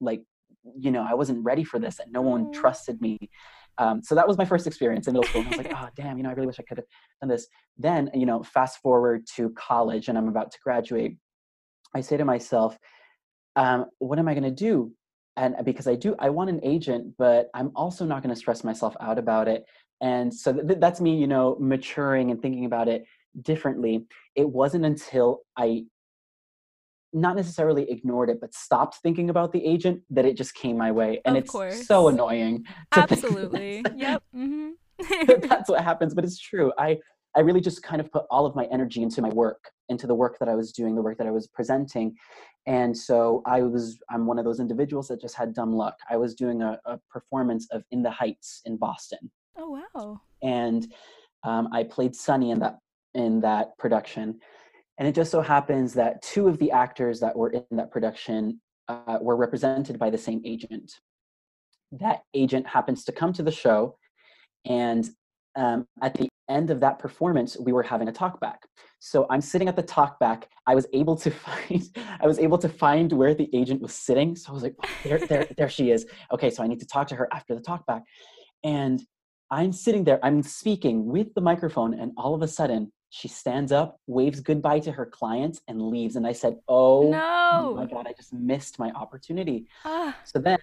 like, 0.00 0.22
you 0.78 0.90
know, 0.90 1.06
I 1.08 1.14
wasn't 1.14 1.44
ready 1.44 1.64
for 1.64 1.78
this. 1.78 1.98
and 1.98 2.12
no 2.12 2.22
one 2.22 2.46
Mm. 2.46 2.52
trusted 2.52 3.00
me. 3.00 3.18
Um, 3.78 4.02
so 4.02 4.14
that 4.14 4.28
was 4.28 4.36
my 4.36 4.44
first 4.44 4.66
experience 4.66 5.06
in 5.06 5.12
middle 5.14 5.24
school. 5.24 5.40
And 5.40 5.48
I 5.48 5.50
was 5.50 5.58
like, 5.58 5.72
oh 5.74 5.88
damn, 5.96 6.16
you 6.18 6.22
know, 6.22 6.30
I 6.30 6.32
really 6.32 6.46
wish 6.46 6.60
I 6.60 6.64
could 6.64 6.78
have 6.78 6.86
done 7.20 7.28
this. 7.30 7.46
Then, 7.78 8.10
you 8.14 8.26
know, 8.26 8.42
fast 8.42 8.78
forward 8.82 9.26
to 9.36 9.50
college, 9.50 10.08
and 10.08 10.18
I'm 10.18 10.28
about 10.28 10.50
to 10.52 10.58
graduate. 10.62 11.16
I 11.94 12.00
say 12.02 12.16
to 12.16 12.24
myself, 12.24 12.76
um, 13.56 13.86
what 13.98 14.18
am 14.18 14.28
I 14.28 14.34
going 14.34 14.44
to 14.44 14.50
do? 14.50 14.92
And 15.36 15.56
because 15.64 15.88
I 15.88 15.94
do, 15.94 16.14
I 16.18 16.28
want 16.30 16.50
an 16.50 16.60
agent, 16.62 17.14
but 17.16 17.48
I'm 17.54 17.72
also 17.74 18.04
not 18.04 18.22
going 18.22 18.34
to 18.34 18.38
stress 18.38 18.62
myself 18.64 18.94
out 19.00 19.18
about 19.18 19.48
it. 19.48 19.64
And 20.00 20.32
so 20.32 20.52
th- 20.52 20.78
that's 20.80 21.00
me, 21.00 21.16
you 21.16 21.26
know, 21.26 21.56
maturing 21.58 22.30
and 22.30 22.40
thinking 22.40 22.64
about 22.64 22.88
it 22.88 23.04
differently. 23.42 24.06
It 24.34 24.48
wasn't 24.48 24.84
until 24.84 25.40
I 25.56 25.84
not 27.12 27.36
necessarily 27.36 27.90
ignored 27.90 28.30
it, 28.30 28.40
but 28.40 28.54
stopped 28.54 28.98
thinking 29.02 29.30
about 29.30 29.52
the 29.52 29.64
agent 29.64 30.00
that 30.10 30.24
it 30.24 30.36
just 30.36 30.54
came 30.54 30.76
my 30.76 30.92
way. 30.92 31.20
And 31.24 31.36
Of 31.36 31.42
it's 31.44 31.50
course. 31.50 31.86
so 31.86 32.08
annoying. 32.08 32.64
Absolutely. 32.92 33.84
yep. 33.96 34.22
hmm 34.32 34.70
that's 35.48 35.68
what 35.70 35.82
happens 35.82 36.14
but 36.14 36.24
it's 36.24 36.38
true 36.38 36.72
i 36.78 36.96
i 37.34 37.40
really 37.40 37.60
just 37.60 37.82
kind 37.82 38.00
of 38.00 38.12
put 38.12 38.24
all 38.30 38.44
of 38.44 38.54
my 38.54 38.66
energy 38.70 39.02
into 39.02 39.22
my 39.22 39.30
work 39.30 39.70
into 39.88 40.06
the 40.06 40.14
work 40.14 40.36
that 40.38 40.48
i 40.48 40.54
was 40.54 40.72
doing 40.72 40.94
the 40.94 41.00
work 41.00 41.16
that 41.16 41.26
i 41.26 41.30
was 41.30 41.46
presenting 41.48 42.14
and 42.66 42.96
so 42.96 43.42
i 43.46 43.62
was 43.62 43.98
i'm 44.10 44.26
one 44.26 44.38
of 44.38 44.44
those 44.44 44.60
individuals 44.60 45.08
that 45.08 45.20
just 45.20 45.34
had 45.34 45.54
dumb 45.54 45.72
luck 45.72 45.96
i 46.10 46.16
was 46.18 46.34
doing 46.34 46.60
a, 46.62 46.78
a 46.84 46.98
performance 47.10 47.66
of 47.70 47.82
in 47.92 48.02
the 48.02 48.10
heights 48.10 48.60
in 48.66 48.76
boston 48.76 49.30
oh 49.56 49.80
wow. 49.94 50.20
and 50.42 50.92
um, 51.44 51.68
i 51.72 51.82
played 51.82 52.14
sonny 52.14 52.50
in 52.50 52.58
that 52.58 52.76
in 53.14 53.40
that 53.40 53.76
production 53.78 54.38
and 55.00 55.08
it 55.08 55.14
just 55.14 55.30
so 55.30 55.40
happens 55.40 55.94
that 55.94 56.20
two 56.20 56.46
of 56.46 56.58
the 56.58 56.70
actors 56.70 57.20
that 57.20 57.34
were 57.34 57.48
in 57.48 57.64
that 57.70 57.90
production 57.90 58.60
uh, 58.88 59.18
were 59.20 59.34
represented 59.34 59.98
by 59.98 60.10
the 60.10 60.18
same 60.18 60.42
agent. 60.44 60.92
That 61.90 62.20
agent 62.34 62.66
happens 62.66 63.02
to 63.04 63.12
come 63.12 63.32
to 63.32 63.42
the 63.42 63.50
show 63.50 63.96
and 64.66 65.08
um, 65.56 65.86
at 66.02 66.14
the 66.14 66.28
end 66.50 66.70
of 66.70 66.80
that 66.80 66.98
performance 66.98 67.56
we 67.58 67.72
were 67.72 67.82
having 67.82 68.08
a 68.08 68.12
talk 68.12 68.40
back 68.40 68.60
so 68.98 69.26
i'm 69.30 69.40
sitting 69.40 69.68
at 69.68 69.76
the 69.76 69.82
talk 69.82 70.18
back 70.18 70.48
i 70.66 70.74
was 70.74 70.86
able 70.92 71.16
to 71.16 71.30
find 71.46 71.96
i 72.20 72.26
was 72.26 72.38
able 72.40 72.58
to 72.58 72.68
find 72.68 73.12
where 73.12 73.34
the 73.34 73.48
agent 73.52 73.80
was 73.80 73.94
sitting. 73.94 74.34
So 74.36 74.50
i 74.50 74.54
was 74.54 74.62
like 74.62 74.74
oh, 74.84 74.88
there, 75.04 75.18
there, 75.18 75.46
there 75.56 75.68
she 75.68 75.90
is. 75.90 76.06
Okay 76.32 76.50
so 76.50 76.62
i 76.62 76.66
need 76.66 76.80
to 76.80 76.86
talk 76.86 77.08
to 77.08 77.16
her 77.16 77.28
after 77.32 77.54
the 77.54 77.60
talk 77.60 77.86
back 77.86 78.02
and 78.64 79.00
i'm 79.50 79.72
sitting 79.72 80.04
there 80.04 80.20
i'm 80.24 80.42
speaking 80.42 81.06
with 81.06 81.32
the 81.34 81.40
microphone 81.40 81.94
and 81.94 82.12
all 82.16 82.34
of 82.34 82.42
a 82.42 82.48
sudden 82.48 82.92
she 83.10 83.28
stands 83.28 83.72
up 83.72 83.98
waves 84.06 84.40
goodbye 84.40 84.78
to 84.80 84.90
her 84.92 85.04
clients 85.06 85.60
and 85.68 85.80
leaves 85.82 86.16
and 86.16 86.26
i 86.26 86.32
said 86.32 86.56
oh 86.68 87.10
my 87.74 87.84
god 87.86 88.06
i 88.06 88.12
just 88.16 88.32
missed 88.32 88.78
my 88.78 88.90
opportunity 88.92 89.66
Ah. 89.84 90.16
so 90.24 90.38
then 90.38 90.58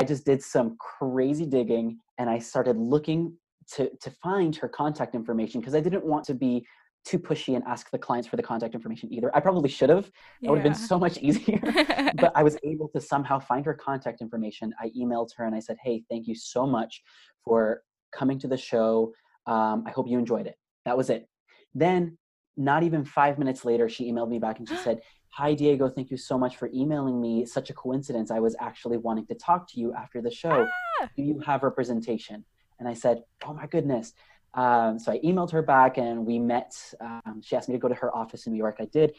I 0.00 0.04
just 0.04 0.24
did 0.24 0.42
some 0.42 0.78
crazy 0.78 1.44
digging 1.44 1.98
and 2.16 2.30
I 2.30 2.38
started 2.38 2.78
looking 2.78 3.36
to, 3.74 3.90
to 4.00 4.10
find 4.22 4.56
her 4.56 4.66
contact 4.66 5.14
information 5.14 5.60
because 5.60 5.74
I 5.74 5.80
didn't 5.80 6.02
want 6.06 6.24
to 6.28 6.34
be 6.34 6.64
too 7.04 7.18
pushy 7.18 7.56
and 7.56 7.64
ask 7.64 7.90
the 7.90 7.98
clients 7.98 8.26
for 8.26 8.36
the 8.36 8.42
contact 8.42 8.72
information 8.74 9.12
either. 9.12 9.30
I 9.36 9.40
probably 9.40 9.68
should 9.68 9.90
have. 9.90 10.10
That 10.40 10.48
would 10.48 10.60
have 10.60 10.64
been 10.64 10.74
so 10.74 10.98
much 10.98 11.18
easier. 11.26 11.60
but 12.16 12.32
I 12.34 12.42
was 12.42 12.56
able 12.64 12.88
to 12.94 13.02
somehow 13.02 13.38
find 13.38 13.66
her 13.66 13.74
contact 13.74 14.22
information. 14.22 14.72
I 14.80 14.88
emailed 14.98 15.28
her 15.36 15.44
and 15.44 15.54
I 15.54 15.60
said, 15.60 15.76
Hey, 15.84 16.04
thank 16.08 16.26
you 16.26 16.34
so 16.34 16.66
much 16.66 17.02
for 17.44 17.82
coming 18.14 18.38
to 18.38 18.48
the 18.48 18.56
show. 18.56 19.12
Um, 19.46 19.84
I 19.86 19.90
hope 19.90 20.08
you 20.08 20.18
enjoyed 20.18 20.46
it. 20.46 20.56
That 20.86 20.96
was 20.96 21.10
it. 21.10 21.28
Then, 21.74 22.18
not 22.56 22.82
even 22.82 23.04
five 23.04 23.38
minutes 23.38 23.64
later, 23.64 23.88
she 23.88 24.10
emailed 24.10 24.28
me 24.28 24.38
back 24.38 24.58
and 24.58 24.68
she 24.68 24.76
said, 24.84 25.00
Hi, 25.30 25.54
Diego. 25.54 25.88
Thank 25.88 26.10
you 26.10 26.18
so 26.18 26.36
much 26.36 26.56
for 26.56 26.68
emailing 26.74 27.18
me. 27.18 27.46
Such 27.46 27.70
a 27.70 27.72
coincidence. 27.72 28.30
I 28.30 28.38
was 28.38 28.54
actually 28.60 28.98
wanting 28.98 29.26
to 29.26 29.34
talk 29.34 29.66
to 29.72 29.80
you 29.80 29.94
after 29.94 30.20
the 30.20 30.30
show. 30.30 30.68
Ah. 31.00 31.08
Do 31.16 31.22
you 31.22 31.40
have 31.40 31.62
representation? 31.62 32.44
And 32.78 32.86
I 32.86 32.92
said, 32.92 33.22
Oh 33.44 33.54
my 33.54 33.66
goodness. 33.66 34.12
Um, 34.54 34.98
so 34.98 35.12
I 35.12 35.18
emailed 35.20 35.50
her 35.52 35.62
back 35.62 35.96
and 35.96 36.26
we 36.26 36.38
met. 36.38 36.74
Um, 37.00 37.40
she 37.42 37.56
asked 37.56 37.68
me 37.68 37.74
to 37.74 37.78
go 37.78 37.88
to 37.88 37.94
her 37.94 38.14
office 38.14 38.46
in 38.46 38.52
New 38.52 38.58
York. 38.58 38.76
I 38.80 38.84
did. 38.86 39.14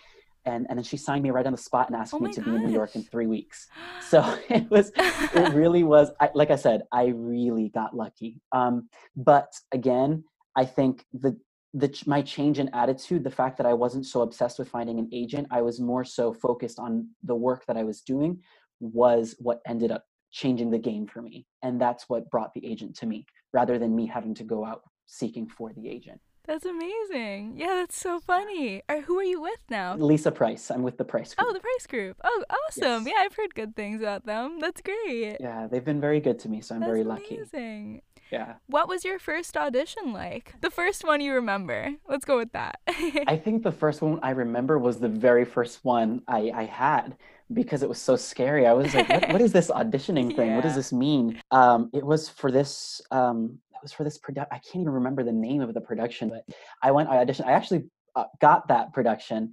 And, 0.46 0.68
and 0.70 0.78
then 0.78 0.84
she 0.84 0.98
signed 0.98 1.24
me 1.24 1.32
right 1.32 1.46
on 1.46 1.54
the 1.54 1.58
spot 1.58 1.88
and 1.88 1.96
asked 1.96 2.14
Oh 2.14 2.20
me 2.20 2.32
to 2.34 2.42
be 2.42 2.52
in 2.52 2.66
New 2.66 2.72
York 2.74 2.96
in 2.96 3.04
three 3.04 3.28
weeks. 3.28 3.68
So 4.10 4.22
it 4.50 4.70
was, 4.70 4.92
it 4.96 5.54
really 5.56 5.84
was, 5.84 6.12
I, 6.20 6.30
like 6.36 6.52
I 6.52 6.56
said, 6.56 6.84
I 6.92 7.08
really 7.08 7.70
got 7.70 7.96
lucky. 7.96 8.42
Um, 8.52 8.90
but 9.16 9.52
again, 9.72 10.26
I 10.56 10.66
think 10.66 11.06
the, 11.14 11.36
the 11.74 12.04
my 12.06 12.22
change 12.22 12.60
in 12.60 12.70
attitude, 12.70 13.24
the 13.24 13.32
fact 13.32 13.58
that 13.58 13.66
I 13.66 13.74
wasn't 13.74 14.06
so 14.06 14.22
obsessed 14.22 14.60
with 14.60 14.70
finding 14.70 15.00
an 15.00 15.10
agent, 15.12 15.48
I 15.50 15.62
was 15.62 15.80
more 15.80 16.06
so 16.06 16.34
focused 16.34 16.80
on 16.80 17.10
the 17.24 17.36
work 17.36 17.66
that 17.66 17.78
I 17.78 17.84
was 17.84 18.02
doing, 18.02 18.42
was 18.80 19.36
what 19.40 19.62
ended 19.68 19.92
up 19.92 20.06
changing 20.32 20.72
the 20.72 20.80
game 20.80 21.08
for 21.08 21.22
me, 21.22 21.46
and 21.62 21.80
that's 21.80 22.10
what 22.10 22.30
brought 22.30 22.54
the 22.54 22.66
agent 22.66 22.96
to 22.98 23.06
me, 23.06 23.26
rather 23.54 23.80
than 23.80 23.96
me 23.96 24.06
having 24.06 24.36
to 24.36 24.44
go 24.44 24.66
out 24.66 24.82
seeking 25.06 25.48
for 25.48 25.74
the 25.74 25.90
agent. 25.90 26.20
That's 26.46 26.66
amazing. 26.66 27.54
Yeah, 27.56 27.76
that's 27.76 27.98
so 27.98 28.20
funny. 28.20 28.82
Are, 28.90 29.00
who 29.02 29.18
are 29.18 29.24
you 29.24 29.42
with 29.42 29.62
now? 29.70 29.96
Lisa 29.96 30.30
Price, 30.30 30.70
I'm 30.70 30.84
with 30.84 30.98
the 30.98 31.06
Price 31.06 31.34
oh, 31.38 31.44
Group. 31.44 31.50
Oh, 31.50 31.54
the 31.54 31.60
Price 31.62 31.88
Group. 31.88 32.18
Oh, 32.24 32.44
awesome. 32.68 33.08
Yes. 33.08 33.16
Yeah, 33.16 33.26
I've 33.26 33.36
heard 33.36 33.56
good 33.56 33.76
things 33.78 34.02
about 34.02 34.26
them. 34.26 34.60
That's 34.60 34.82
great. 34.82 35.38
yeah, 35.40 35.68
they've 35.72 35.86
been 35.86 36.02
very 36.02 36.20
good 36.20 36.40
to 36.40 36.50
me, 36.50 36.60
so 36.60 36.76
I'm 36.76 36.82
That's 36.82 36.90
very 36.90 37.04
lucky. 37.06 37.38
amazing. 37.38 38.02
Yeah. 38.34 38.56
What 38.66 38.88
was 38.88 39.06
your 39.06 39.20
first 39.20 39.56
audition 39.56 40.12
like? 40.12 40.56
The 40.60 40.72
first 40.72 41.04
one 41.04 41.22
you 41.22 41.36
remember. 41.36 41.92
Let's 42.10 42.26
go 42.26 42.36
with 42.36 42.52
that. 42.54 42.80
I 43.28 43.38
think 43.38 43.62
the 43.62 43.72
first 43.72 44.02
one 44.02 44.20
I 44.24 44.32
remember 44.32 44.80
was 44.80 45.00
the 45.00 45.08
very 45.08 45.46
first 45.46 45.86
one 45.86 46.24
I, 46.28 46.52
I 46.56 46.64
had 46.64 47.16
because 47.54 47.84
it 47.84 47.90
was 47.90 48.02
so 48.02 48.16
scary. 48.16 48.66
I 48.66 48.74
was 48.74 48.92
like, 48.96 49.08
what, 49.08 49.34
what 49.34 49.42
is 49.42 49.52
this 49.54 49.70
auditioning 49.70 50.36
thing? 50.36 50.56
What 50.56 50.64
does 50.64 50.74
this 50.82 50.92
mean? 50.92 51.40
Um, 51.52 51.92
it 51.94 52.04
was 52.04 52.28
for 52.28 52.50
this, 52.50 53.02
um, 53.12 53.60
it 53.72 53.84
was 53.84 53.94
for 53.94 54.04
this 54.04 54.18
production. 54.18 54.50
I 54.52 54.58
can't 54.58 54.82
even 54.82 54.94
remember 54.94 55.24
the 55.24 55.32
name 55.32 55.62
of 55.62 55.72
the 55.76 55.82
production, 55.82 56.30
but 56.30 56.44
I 56.82 56.90
went, 56.90 57.10
I 57.10 57.24
auditioned. 57.24 57.46
I 57.46 57.52
actually 57.52 57.84
uh, 58.16 58.26
got 58.42 58.68
that 58.70 58.94
production. 58.94 59.52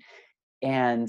And 0.63 1.07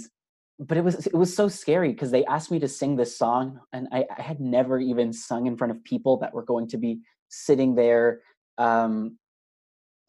but 0.60 0.78
it 0.78 0.84
was 0.84 1.08
it 1.08 1.16
was 1.16 1.34
so 1.34 1.48
scary 1.48 1.94
because 1.94 2.12
they 2.12 2.26
asked 2.26 2.52
me 2.52 2.60
to 2.60 2.68
sing 2.68 2.96
this 2.96 3.18
song 3.18 3.60
and 3.74 3.88
I, 3.92 4.06
I, 4.16 4.22
had 4.22 4.40
never 4.40 4.80
even 4.80 5.12
sung 5.12 5.48
in 5.48 5.58
front 5.58 5.72
of 5.72 5.84
people 5.84 6.18
that 6.18 6.36
were 6.36 6.44
going 6.44 6.68
to 6.68 6.78
be 6.78 7.00
sitting 7.32 7.74
there 7.74 8.22
um 8.58 9.18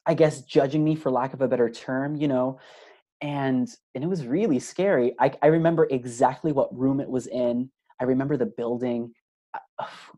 i 0.07 0.13
guess 0.13 0.43
judging 0.43 0.85
me 0.85 0.95
for 0.95 1.11
lack 1.11 1.33
of 1.33 1.41
a 1.41 1.49
better 1.49 1.71
term 1.71 2.17
you 2.17 2.29
know 2.29 2.59
and 3.23 3.69
and 3.95 4.05
it 4.05 4.09
was 4.09 4.27
really 4.27 4.59
scary. 4.59 5.15
I, 5.19 5.33
I 5.43 5.47
remember 5.47 5.87
exactly 5.91 6.53
what 6.53 6.77
room 6.77 7.01
it 7.01 7.09
was 7.09 7.29
in. 7.29 7.71
I 8.01 8.05
remember 8.05 8.37
the 8.37 8.47
building. 8.47 9.13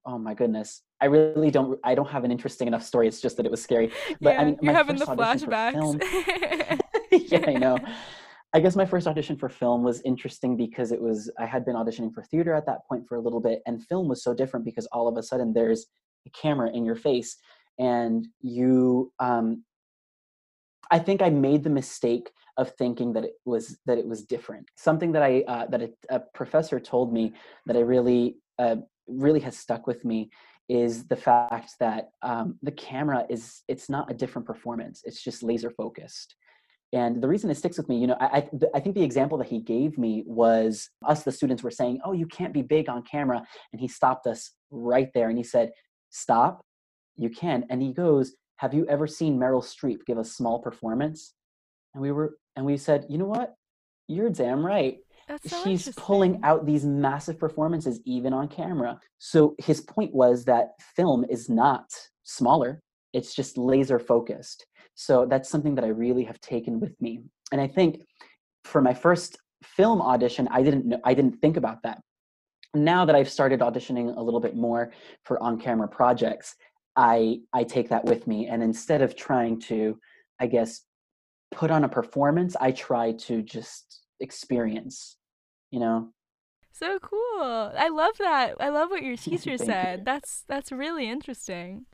Oh 0.06 0.18
my 0.18 0.34
goodness. 0.34 0.82
I 1.00 1.06
really 1.06 1.50
don't 1.50 1.78
i 1.84 1.94
don't 1.94 2.08
have 2.08 2.24
an 2.24 2.30
interesting 2.30 2.66
enough 2.66 2.82
story. 2.82 3.06
It's 3.06 3.20
just 3.20 3.36
that 3.36 3.46
it 3.46 3.50
was 3.50 3.62
scary. 3.62 3.92
But 4.20 4.34
yeah, 4.34 4.40
i 4.40 4.44
mean 4.46 4.58
you're 4.62 4.72
having 4.72 4.96
the 4.96 5.04
flashbacks. 5.04 6.02
yeah 7.30 7.44
i 7.46 7.52
know. 7.52 7.78
I 8.54 8.60
guess 8.60 8.76
my 8.76 8.86
first 8.86 9.06
audition 9.08 9.36
for 9.36 9.48
film 9.48 9.82
was 9.82 10.00
interesting 10.02 10.56
because 10.56 10.92
it 10.92 11.00
was 11.00 11.30
I 11.38 11.44
had 11.44 11.64
been 11.64 11.74
auditioning 11.74 12.14
for 12.14 12.22
theater 12.22 12.54
at 12.54 12.66
that 12.66 12.86
point 12.88 13.06
for 13.06 13.16
a 13.16 13.20
little 13.20 13.40
bit, 13.40 13.60
and 13.66 13.84
film 13.84 14.08
was 14.08 14.22
so 14.22 14.32
different 14.32 14.64
because 14.64 14.86
all 14.92 15.08
of 15.08 15.16
a 15.16 15.22
sudden 15.22 15.52
there's 15.52 15.86
camera 16.30 16.70
in 16.72 16.84
your 16.84 16.96
face, 16.96 17.36
and 17.78 18.26
you. 18.40 19.12
Um, 19.18 19.64
I 20.90 20.98
think 20.98 21.22
I 21.22 21.30
made 21.30 21.64
the 21.64 21.70
mistake 21.70 22.30
of 22.56 22.70
thinking 22.76 23.14
that 23.14 23.24
it 23.24 23.34
was 23.44 23.78
that 23.86 23.98
it 23.98 24.06
was 24.06 24.22
different. 24.24 24.68
Something 24.76 25.12
that 25.12 25.22
I 25.22 25.44
uh, 25.48 25.66
that 25.66 25.82
a, 25.82 25.90
a, 26.10 26.20
professor 26.34 26.78
told 26.78 27.12
me 27.12 27.32
that 27.66 27.76
I 27.76 27.80
really 27.80 28.36
uh, 28.58 28.76
really 29.06 29.40
has 29.40 29.56
stuck 29.56 29.86
with 29.86 30.04
me 30.04 30.30
is 30.68 31.06
the 31.06 31.16
fact 31.16 31.72
that 31.80 32.10
um, 32.22 32.58
the 32.62 32.72
camera 32.72 33.26
is 33.28 33.62
it's 33.68 33.88
not 33.88 34.10
a 34.10 34.14
different 34.14 34.46
performance. 34.46 35.02
It's 35.04 35.22
just 35.22 35.42
laser 35.42 35.70
focused 35.70 36.36
and 36.94 37.20
the 37.20 37.26
reason 37.26 37.50
it 37.50 37.56
sticks 37.56 37.76
with 37.76 37.88
me, 37.88 37.98
you 37.98 38.06
know, 38.06 38.16
I, 38.20 38.48
I 38.72 38.78
think 38.78 38.94
the 38.94 39.02
example 39.02 39.36
that 39.38 39.48
he 39.48 39.58
gave 39.58 39.98
me 39.98 40.22
was 40.26 40.88
us, 41.04 41.24
the 41.24 41.32
students, 41.32 41.64
were 41.64 41.70
saying, 41.72 41.98
"Oh, 42.04 42.12
you 42.12 42.26
can't 42.26 42.54
be 42.54 42.62
big 42.62 42.88
on 42.88 43.02
camera," 43.02 43.42
and 43.72 43.80
he 43.80 43.88
stopped 43.88 44.28
us 44.28 44.52
right 44.70 45.08
there 45.12 45.28
and 45.28 45.36
he 45.36 45.42
said, 45.42 45.72
"Stop, 46.14 46.60
you 47.16 47.30
can." 47.30 47.66
And 47.70 47.82
he 47.82 47.92
goes, 47.92 48.34
"Have 48.56 48.74
you 48.74 48.86
ever 48.86 49.06
seen 49.06 49.38
Meryl 49.38 49.62
Streep 49.62 50.04
give 50.06 50.18
a 50.18 50.24
small 50.24 50.58
performance?" 50.60 51.34
And 51.94 52.02
we 52.02 52.10
were, 52.12 52.38
and 52.56 52.64
we 52.64 52.76
said, 52.76 53.06
"You 53.08 53.18
know 53.18 53.26
what? 53.26 53.54
You're 54.08 54.30
damn 54.30 54.64
right." 54.64 54.98
So 55.46 55.64
She's 55.64 55.88
pulling 55.96 56.40
out 56.42 56.66
these 56.66 56.84
massive 56.84 57.38
performances 57.38 58.00
even 58.04 58.32
on 58.32 58.48
camera. 58.48 59.00
So 59.18 59.54
his 59.58 59.80
point 59.80 60.14
was 60.14 60.44
that 60.44 60.72
film 60.96 61.24
is 61.30 61.48
not 61.48 61.86
smaller; 62.24 62.82
it's 63.12 63.34
just 63.34 63.56
laser 63.56 63.98
focused 63.98 64.66
so 64.94 65.26
that's 65.26 65.48
something 65.48 65.74
that 65.74 65.84
I 65.84 65.88
really 65.88 66.24
have 66.24 66.40
taken 66.40 66.80
with 66.80 67.00
me. 67.00 67.20
And 67.52 67.60
I 67.60 67.66
think 67.66 68.00
for 68.64 68.80
my 68.80 68.94
first 68.94 69.38
film 69.64 70.00
audition, 70.00 70.48
I 70.50 70.62
didn't 70.62 70.86
know, 70.86 71.00
I 71.04 71.14
didn't 71.14 71.40
think 71.40 71.56
about 71.56 71.82
that. 71.82 72.00
Now 72.74 73.04
that 73.04 73.14
I've 73.14 73.30
started 73.30 73.60
auditioning 73.60 74.16
a 74.16 74.20
little 74.20 74.40
bit 74.40 74.56
more 74.56 74.92
for 75.24 75.42
on-camera 75.42 75.88
projects, 75.88 76.56
I 76.96 77.40
I 77.52 77.64
take 77.64 77.88
that 77.88 78.04
with 78.04 78.26
me. 78.26 78.46
And 78.48 78.62
instead 78.62 79.02
of 79.02 79.16
trying 79.16 79.60
to, 79.62 79.98
I 80.40 80.46
guess, 80.46 80.82
put 81.52 81.70
on 81.70 81.84
a 81.84 81.88
performance, 81.88 82.56
I 82.60 82.72
try 82.72 83.12
to 83.12 83.42
just 83.42 84.02
experience, 84.20 85.16
you 85.70 85.80
know. 85.80 86.10
So 86.72 86.98
cool. 86.98 87.72
I 87.78 87.88
love 87.88 88.18
that. 88.18 88.56
I 88.58 88.68
love 88.68 88.90
what 88.90 89.02
your 89.02 89.16
teacher 89.28 89.56
said. 89.56 90.00
You. 90.00 90.04
That's 90.04 90.44
that's 90.48 90.72
really 90.72 91.08
interesting. 91.08 91.86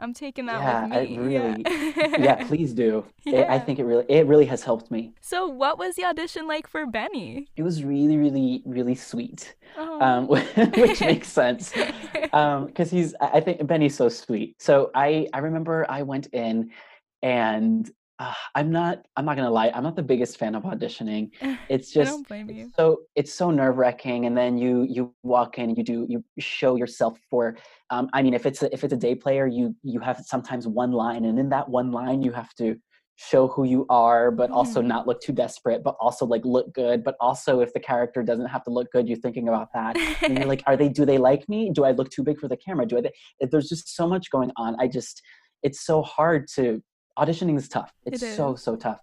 I'm 0.00 0.14
taking 0.14 0.46
that 0.46 0.60
yeah, 0.60 0.82
with 0.82 0.90
me. 0.90 1.16
I 1.16 1.20
really, 1.20 1.64
yeah. 1.66 2.16
yeah, 2.18 2.44
please 2.48 2.72
do. 2.72 3.04
Yeah. 3.24 3.40
It, 3.40 3.50
I 3.50 3.58
think 3.58 3.78
it 3.78 3.84
really, 3.84 4.06
it 4.08 4.26
really 4.26 4.46
has 4.46 4.62
helped 4.62 4.90
me. 4.90 5.12
So, 5.20 5.46
what 5.46 5.78
was 5.78 5.94
the 5.94 6.04
audition 6.04 6.48
like 6.48 6.66
for 6.66 6.86
Benny? 6.86 7.48
It 7.56 7.62
was 7.62 7.84
really, 7.84 8.16
really, 8.16 8.62
really 8.64 8.94
sweet, 8.94 9.54
oh. 9.76 10.00
um, 10.00 10.26
which 10.76 11.00
makes 11.00 11.28
sense 11.28 11.72
because 11.72 12.32
um, 12.32 12.68
he's. 12.74 13.14
I 13.20 13.40
think 13.40 13.66
Benny's 13.66 13.94
so 13.94 14.08
sweet. 14.08 14.60
So 14.60 14.90
I, 14.94 15.28
I 15.34 15.38
remember 15.38 15.86
I 15.88 16.02
went 16.02 16.28
in, 16.28 16.70
and 17.22 17.90
uh, 18.20 18.34
I'm 18.54 18.70
not. 18.70 19.06
I'm 19.16 19.24
not 19.24 19.36
gonna 19.36 19.50
lie. 19.50 19.72
I'm 19.74 19.82
not 19.82 19.96
the 19.96 20.02
biggest 20.02 20.36
fan 20.36 20.54
of 20.54 20.64
auditioning. 20.64 21.30
It's 21.70 21.90
just. 21.90 22.08
I 22.08 22.12
don't 22.12 22.28
blame 22.28 22.50
you. 22.50 22.70
So 22.76 23.00
it's 23.16 23.32
so 23.32 23.50
nerve 23.50 23.78
wracking, 23.78 24.26
and 24.26 24.36
then 24.36 24.58
you 24.58 24.82
you 24.82 25.14
walk 25.22 25.58
in, 25.58 25.74
you 25.74 25.82
do 25.82 26.06
you 26.08 26.22
show 26.38 26.76
yourself 26.76 27.18
for. 27.30 27.56
Um, 27.88 28.10
I 28.12 28.22
mean, 28.22 28.34
if 28.34 28.44
it's 28.44 28.62
a, 28.62 28.72
if 28.74 28.84
it's 28.84 28.92
a 28.92 28.96
day 28.96 29.14
player, 29.14 29.46
you 29.46 29.74
you 29.82 30.00
have 30.00 30.18
sometimes 30.18 30.68
one 30.68 30.92
line, 30.92 31.24
and 31.24 31.38
in 31.38 31.48
that 31.48 31.70
one 31.70 31.92
line, 31.92 32.20
you 32.20 32.30
have 32.32 32.52
to 32.56 32.76
show 33.16 33.48
who 33.48 33.64
you 33.64 33.86
are, 33.88 34.30
but 34.30 34.50
also 34.50 34.80
mm. 34.82 34.86
not 34.86 35.06
look 35.06 35.20
too 35.20 35.32
desperate, 35.32 35.82
but 35.82 35.94
also 35.98 36.26
like 36.26 36.44
look 36.44 36.74
good. 36.74 37.02
But 37.02 37.16
also, 37.20 37.60
if 37.60 37.72
the 37.72 37.80
character 37.80 38.22
doesn't 38.22 38.46
have 38.46 38.64
to 38.64 38.70
look 38.70 38.92
good, 38.92 39.08
you're 39.08 39.18
thinking 39.18 39.48
about 39.48 39.68
that. 39.72 39.96
and 40.22 40.36
you're 40.36 40.46
like, 40.46 40.62
are 40.66 40.76
they? 40.76 40.90
Do 40.90 41.06
they 41.06 41.18
like 41.18 41.48
me? 41.48 41.70
Do 41.72 41.84
I 41.84 41.92
look 41.92 42.10
too 42.10 42.22
big 42.22 42.38
for 42.38 42.48
the 42.48 42.56
camera? 42.58 42.84
Do 42.84 42.98
I? 42.98 43.46
There's 43.50 43.70
just 43.70 43.96
so 43.96 44.06
much 44.06 44.30
going 44.30 44.50
on. 44.56 44.76
I 44.78 44.88
just 44.88 45.22
it's 45.62 45.84
so 45.84 46.02
hard 46.02 46.46
to 46.54 46.82
auditioning 47.20 47.56
is 47.56 47.68
tough. 47.68 47.92
It's 48.06 48.22
it 48.22 48.36
so 48.36 48.54
so 48.54 48.76
tough. 48.76 49.00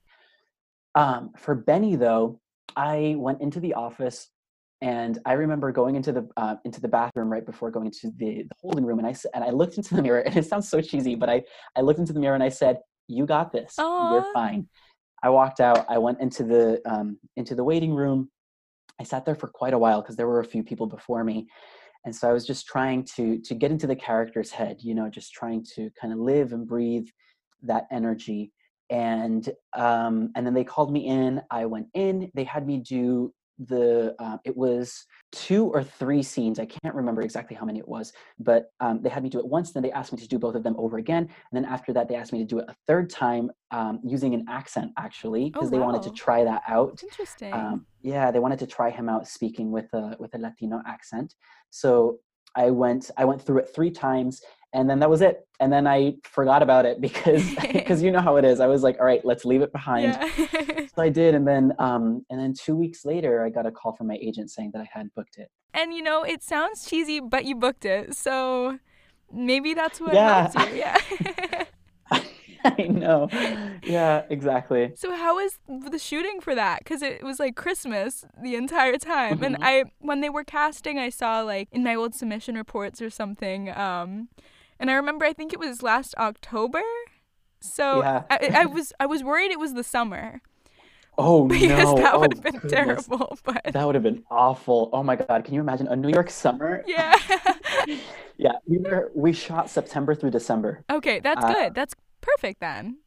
Um, 0.96 1.32
for 1.38 1.56
Benny 1.56 1.96
though, 1.96 2.40
I 2.76 3.16
went 3.18 3.42
into 3.42 3.60
the 3.60 3.76
office 3.76 4.30
and 4.82 5.20
I 5.26 5.34
remember 5.34 5.72
going 5.72 5.96
into 5.96 6.12
the 6.12 6.30
uh, 6.38 6.56
into 6.64 6.80
the 6.82 6.88
bathroom 6.88 7.32
right 7.32 7.46
before 7.46 7.72
going 7.72 7.88
into 7.88 8.12
the, 8.16 8.44
the 8.44 8.56
holding 8.62 8.86
room, 8.86 9.00
and 9.00 9.08
I 9.08 9.16
and 9.34 9.44
I 9.44 9.50
looked 9.50 9.78
into 9.78 9.96
the 9.96 10.02
mirror, 10.02 10.20
and 10.20 10.36
it 10.38 10.46
sounds 10.46 10.70
so 10.70 10.82
cheesy, 10.82 11.16
but 11.16 11.30
I 11.30 11.44
I 11.76 11.82
looked 11.82 12.00
into 12.00 12.14
the 12.14 12.20
mirror 12.20 12.36
and 12.36 12.44
I 12.44 12.50
said, 12.50 12.80
"You 13.08 13.26
got 13.26 13.52
this. 13.52 13.76
Aww. 13.80 14.12
You're 14.12 14.34
fine." 14.34 14.68
I 15.24 15.30
walked 15.30 15.60
out. 15.60 15.86
I 15.90 15.98
went 15.98 16.22
into 16.22 16.44
the 16.44 16.82
um, 16.86 17.18
into 17.36 17.56
the 17.56 17.64
waiting 17.64 17.94
room. 17.94 18.30
I 19.00 19.04
sat 19.04 19.26
there 19.26 19.36
for 19.36 19.48
quite 19.48 19.74
a 19.74 19.80
while 19.80 20.02
because 20.02 20.16
there 20.16 20.28
were 20.28 20.42
a 20.42 20.46
few 20.46 20.64
people 20.64 20.86
before 20.86 21.24
me, 21.24 21.48
and 22.06 22.16
so 22.16 22.30
I 22.30 22.34
was 22.34 22.46
just 22.46 22.68
trying 22.68 23.04
to 23.16 23.40
to 23.40 23.56
get 23.56 23.72
into 23.72 23.88
the 23.88 23.96
character's 23.96 24.52
head. 24.52 24.78
You 24.82 24.94
know, 24.94 25.10
just 25.10 25.34
trying 25.34 25.66
to 25.76 25.90
kind 26.00 26.14
of 26.14 26.20
live 26.20 26.54
and 26.54 26.68
breathe 26.68 27.08
that 27.64 27.88
energy 27.92 28.52
and 28.90 29.50
um, 29.74 30.32
and 30.36 30.46
then 30.46 30.54
they 30.54 30.64
called 30.64 30.92
me 30.92 31.08
in 31.08 31.42
i 31.52 31.66
went 31.66 31.88
in 31.94 32.32
they 32.34 32.44
had 32.44 32.66
me 32.66 32.78
do 32.78 33.34
the 33.60 34.16
uh, 34.20 34.38
it 34.46 34.56
was 34.56 35.06
two 35.32 35.66
or 35.66 35.84
three 35.84 36.22
scenes 36.22 36.60
i 36.60 36.66
can't 36.66 36.94
remember 36.94 37.24
exactly 37.24 37.56
how 37.56 37.66
many 37.66 37.80
it 37.80 37.88
was 37.88 38.14
but 38.40 38.72
um, 38.80 39.02
they 39.02 39.10
had 39.10 39.24
me 39.24 39.30
do 39.30 39.40
it 39.40 39.48
once 39.48 39.72
then 39.72 39.82
they 39.82 39.92
asked 39.92 40.14
me 40.14 40.20
to 40.20 40.28
do 40.28 40.38
both 40.38 40.54
of 40.54 40.62
them 40.64 40.76
over 40.78 40.98
again 40.98 41.24
and 41.24 41.54
then 41.54 41.66
after 41.66 41.92
that 41.92 42.08
they 42.08 42.16
asked 42.16 42.32
me 42.32 42.40
to 42.40 42.46
do 42.46 42.60
it 42.60 42.66
a 42.68 42.76
third 42.86 43.10
time 43.10 43.50
um, 43.72 44.00
using 44.04 44.36
an 44.36 44.46
accent 44.48 44.92
actually 44.98 45.50
because 45.50 45.70
oh, 45.70 45.72
they 45.72 45.80
wanted 45.80 46.04
to 46.04 46.12
try 46.12 46.44
that 46.44 46.62
out 46.68 47.02
interesting. 47.02 47.52
um, 47.52 47.86
yeah 48.04 48.30
they 48.30 48.40
wanted 48.40 48.60
to 48.60 48.68
try 48.68 48.92
him 48.92 49.10
out 49.10 49.28
speaking 49.28 49.72
with 49.72 49.92
a 49.94 50.16
with 50.20 50.34
a 50.36 50.38
latino 50.38 50.82
accent. 50.86 51.34
So 51.72 52.20
i 52.56 52.70
went 52.70 53.10
i 53.18 53.26
went 53.26 53.42
through 53.42 53.58
it 53.60 53.70
three 53.74 53.92
times 53.92 54.42
and 54.74 54.90
then 54.90 55.00
that 55.00 55.10
was 55.10 55.22
it 55.22 55.48
and 55.60 55.72
then 55.72 55.88
i 55.88 56.14
forgot 56.24 56.62
about 56.62 56.86
it 56.86 57.00
because 57.02 57.44
because 57.74 58.02
you 58.02 58.12
know 58.12 58.22
how 58.22 58.36
it 58.36 58.46
is 58.46 58.60
i 58.60 58.68
was 58.68 58.84
like 58.84 58.98
all 59.00 59.06
right 59.06 59.24
let's 59.26 59.46
leave 59.46 59.62
it 59.62 59.72
behind 59.72 60.06
yeah. 60.06 60.86
so 60.96 61.02
i 61.02 61.10
did 61.10 61.36
and 61.36 61.48
then 61.48 61.74
um 61.80 62.26
and 62.30 62.40
then 62.40 62.54
two 62.54 62.76
weeks 62.76 63.06
later 63.06 63.44
i 63.44 63.50
got 63.50 63.66
a 63.66 63.72
call 63.72 63.94
from 63.94 64.08
my 64.08 64.18
agent 64.22 64.50
saying 64.52 64.72
that 64.74 64.82
i 64.82 64.90
had 64.92 65.14
booked 65.16 65.38
it 65.38 65.50
and 65.74 65.94
you 65.94 66.02
know 66.02 66.24
it 66.24 66.44
sounds 66.44 66.86
cheesy 66.86 67.20
but 67.20 67.46
you 67.46 67.56
booked 67.56 67.86
it 67.86 68.16
so 68.16 68.78
maybe 69.32 69.74
that's 69.74 70.00
what 70.00 70.14
yeah. 70.14 70.48
helps 70.48 70.72
you 70.72 70.78
yeah 70.78 71.64
I 72.66 72.84
know. 72.84 73.30
Yeah, 73.84 74.24
exactly. 74.30 74.92
So 74.96 75.16
how 75.16 75.36
was 75.36 75.60
the 75.68 76.00
shooting 76.00 76.42
for 76.42 76.54
that? 76.56 76.80
Because 76.80 77.02
it 77.02 77.24
was 77.24 77.40
like 77.40 77.56
Christmas 77.56 78.26
the 78.42 78.56
entire 78.56 78.98
time, 78.98 79.36
mm-hmm. 79.36 79.44
and 79.44 79.58
I 79.62 79.86
when 80.00 80.22
they 80.22 80.30
were 80.30 80.44
casting, 80.44 81.00
I 81.00 81.10
saw 81.10 81.42
like 81.42 81.70
in 81.72 81.84
my 81.84 81.96
old 81.96 82.14
submission 82.14 82.56
reports 82.56 83.02
or 83.02 83.10
something. 83.10 83.70
Um, 83.70 84.30
and 84.80 84.90
I 84.90 84.94
remember 84.94 85.26
I 85.26 85.34
think 85.34 85.54
it 85.54 85.60
was 85.60 85.82
last 85.82 86.16
October. 86.18 86.82
So 87.62 88.02
yeah. 88.02 88.24
I, 88.30 88.52
I 88.54 88.66
was 88.66 88.94
I 89.00 89.06
was 89.06 89.24
worried 89.24 89.52
it 89.52 89.60
was 89.60 89.74
the 89.74 89.84
summer. 89.84 90.42
Oh 91.18 91.48
because 91.48 91.86
no! 91.86 91.96
that 91.96 92.20
would 92.20 92.34
oh, 92.34 92.38
have 92.38 92.44
been 92.44 92.54
goodness. 92.54 92.72
terrible. 93.08 93.40
But 93.44 93.62
that 93.72 93.86
would 93.86 93.96
have 93.96 94.04
been 94.04 94.24
awful. 94.30 94.90
Oh 94.94 95.04
my 95.04 95.16
god! 95.16 95.46
Can 95.46 95.54
you 95.54 95.62
imagine 95.62 95.88
a 95.88 95.96
New 95.96 96.10
York 96.10 96.30
summer? 96.30 96.84
Yeah. 96.88 97.16
yeah, 98.38 98.54
we 98.66 98.78
were 98.78 99.12
we 99.16 99.34
shot 99.34 99.70
September 99.70 100.14
through 100.14 100.32
December. 100.32 100.84
Okay, 100.90 101.20
that's 101.20 101.44
uh, 101.44 101.54
good. 101.54 101.76
That's 101.76 101.94
perfect 102.22 102.60
then. 102.60 102.98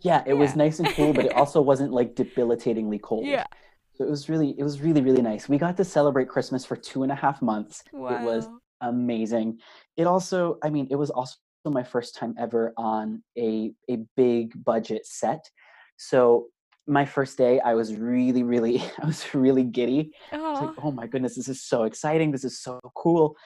Yeah, 0.00 0.22
it 0.26 0.28
yeah. 0.28 0.34
was 0.34 0.54
nice 0.54 0.78
and 0.78 0.88
cool, 0.88 1.12
but 1.12 1.24
it 1.24 1.32
also 1.32 1.60
wasn't 1.60 1.92
like 1.92 2.14
debilitatingly 2.14 3.00
cold. 3.00 3.26
Yeah. 3.26 3.46
So 3.94 4.04
it 4.04 4.10
was 4.10 4.28
really, 4.28 4.54
it 4.58 4.62
was 4.62 4.80
really, 4.82 5.00
really 5.00 5.22
nice. 5.22 5.48
We 5.48 5.56
got 5.56 5.76
to 5.78 5.84
celebrate 5.84 6.28
Christmas 6.28 6.66
for 6.66 6.76
two 6.76 7.02
and 7.02 7.10
a 7.10 7.14
half 7.14 7.40
months. 7.40 7.82
Wow. 7.92 8.14
It 8.14 8.22
was 8.22 8.48
amazing. 8.80 9.58
It 9.96 10.06
also, 10.06 10.58
I 10.62 10.70
mean, 10.70 10.88
it 10.90 10.96
was 10.96 11.10
also 11.10 11.36
my 11.64 11.82
first 11.82 12.14
time 12.14 12.34
ever 12.38 12.72
on 12.76 13.22
a 13.36 13.72
a 13.90 13.98
big 14.16 14.52
budget 14.64 15.06
set. 15.06 15.50
So 15.96 16.46
my 16.86 17.04
first 17.04 17.36
day, 17.36 17.58
I 17.60 17.74
was 17.74 17.94
really, 17.94 18.42
really, 18.42 18.78
I 19.02 19.06
was 19.06 19.34
really 19.34 19.64
giddy. 19.64 20.12
Was 20.32 20.60
like, 20.62 20.84
oh 20.84 20.92
my 20.92 21.06
goodness, 21.06 21.34
this 21.34 21.48
is 21.48 21.62
so 21.62 21.84
exciting. 21.84 22.30
This 22.30 22.44
is 22.44 22.60
so 22.60 22.80
cool. 22.94 23.36